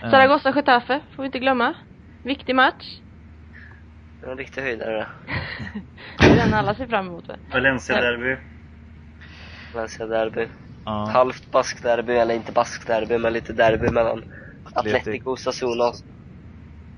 Zaragoza 0.00 0.52
Getafe 0.52 1.00
får 1.14 1.22
vi 1.22 1.26
inte 1.26 1.38
glömma. 1.38 1.74
Viktig 2.22 2.54
match. 2.54 3.00
En 4.26 4.36
riktig 4.36 4.62
höjdare. 4.62 5.06
det 6.18 6.26
är 6.26 6.36
den 6.36 6.54
alla 6.54 6.74
ser 6.74 6.86
fram 6.86 7.06
emot. 7.06 7.30
Valencia-derby. 7.52 8.36
Valencia-derby. 9.74 10.48
Ja. 10.84 11.10
Halvt 11.12 11.50
baskderby, 11.50 12.12
eller 12.12 12.34
inte 12.34 12.52
baskderby, 12.52 13.18
men 13.18 13.32
lite 13.32 13.52
derby 13.52 13.90
mellan 13.90 14.24
Atletico 14.62 15.36
Sassuna. 15.36 15.92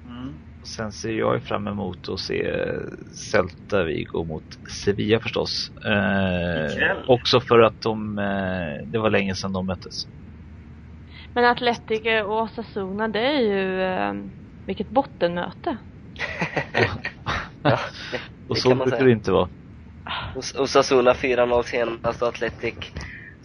Mm. 0.05 0.39
Sen 0.67 0.93
ser 0.93 1.13
jag 1.13 1.43
fram 1.43 1.67
emot 1.67 2.09
att 2.09 2.21
se 2.21 2.65
Celta 3.33 3.85
Vigo 3.85 4.25
mot 4.25 4.45
Sevilla 4.85 5.21
förstås. 5.21 5.71
Eh, 5.85 6.97
också 7.07 7.41
för 7.41 7.59
att 7.59 7.81
de, 7.81 8.19
eh, 8.19 8.89
det 8.93 8.99
var 8.99 9.11
länge 9.11 9.35
sedan 9.35 9.53
de 9.53 9.67
möttes. 9.67 10.05
Men 11.35 11.45
Atletico 11.45 12.23
och 12.23 12.43
Osasuna, 12.43 13.09
det 13.09 13.21
är 13.21 13.41
ju 13.41 13.83
eh, 13.83 14.13
vilket 14.67 14.89
bottenmöte. 14.89 15.77
ja, 17.63 17.79
och 18.49 18.59
så 18.59 18.75
brukar 18.75 19.05
det 19.05 19.13
inte 19.13 19.33
vara. 19.33 19.49
Osasuna 20.59 21.13
4-0 21.13 21.63
senast 21.63 22.23
och 22.23 22.29
Atletic 22.29 22.75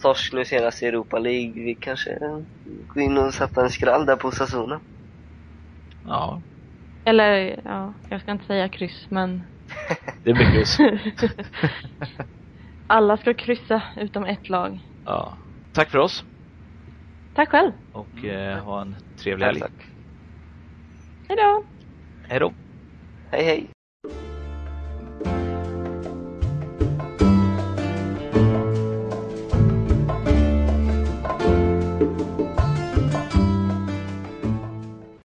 torsk 0.00 0.32
nu 0.32 0.44
senast 0.44 0.82
i 0.82 0.86
Europa 0.86 1.18
League. 1.18 1.52
Vi 1.64 1.74
kanske 1.74 2.18
går 2.88 3.02
in 3.02 3.18
och 3.18 3.34
sätter 3.34 3.62
en 3.62 3.70
skrall 3.70 4.06
där 4.06 4.16
på 4.16 4.28
Osasuna. 4.28 4.80
Ja. 6.06 6.40
Eller, 7.04 7.60
ja, 7.64 7.92
jag 8.08 8.20
ska 8.20 8.32
inte 8.32 8.44
säga 8.44 8.68
kryss 8.68 9.06
men... 9.08 9.42
det 10.24 10.32
blir 10.32 10.52
kryss. 10.52 10.78
Alla 12.86 13.16
ska 13.16 13.34
kryssa 13.34 13.82
utom 13.96 14.24
ett 14.24 14.48
lag. 14.48 14.78
Ja. 15.04 15.36
Tack 15.72 15.90
för 15.90 15.98
oss. 15.98 16.24
Tack 17.34 17.48
själv. 17.48 17.72
Och 17.92 18.24
eh, 18.24 18.58
ha 18.58 18.80
en 18.80 18.96
trevlig 19.16 19.46
helg. 19.46 19.62
Hej 21.28 21.36
då. 21.36 21.64
Hej 22.28 22.40
då. 22.40 22.52
Hej 23.30 23.44
hej. 23.44 23.77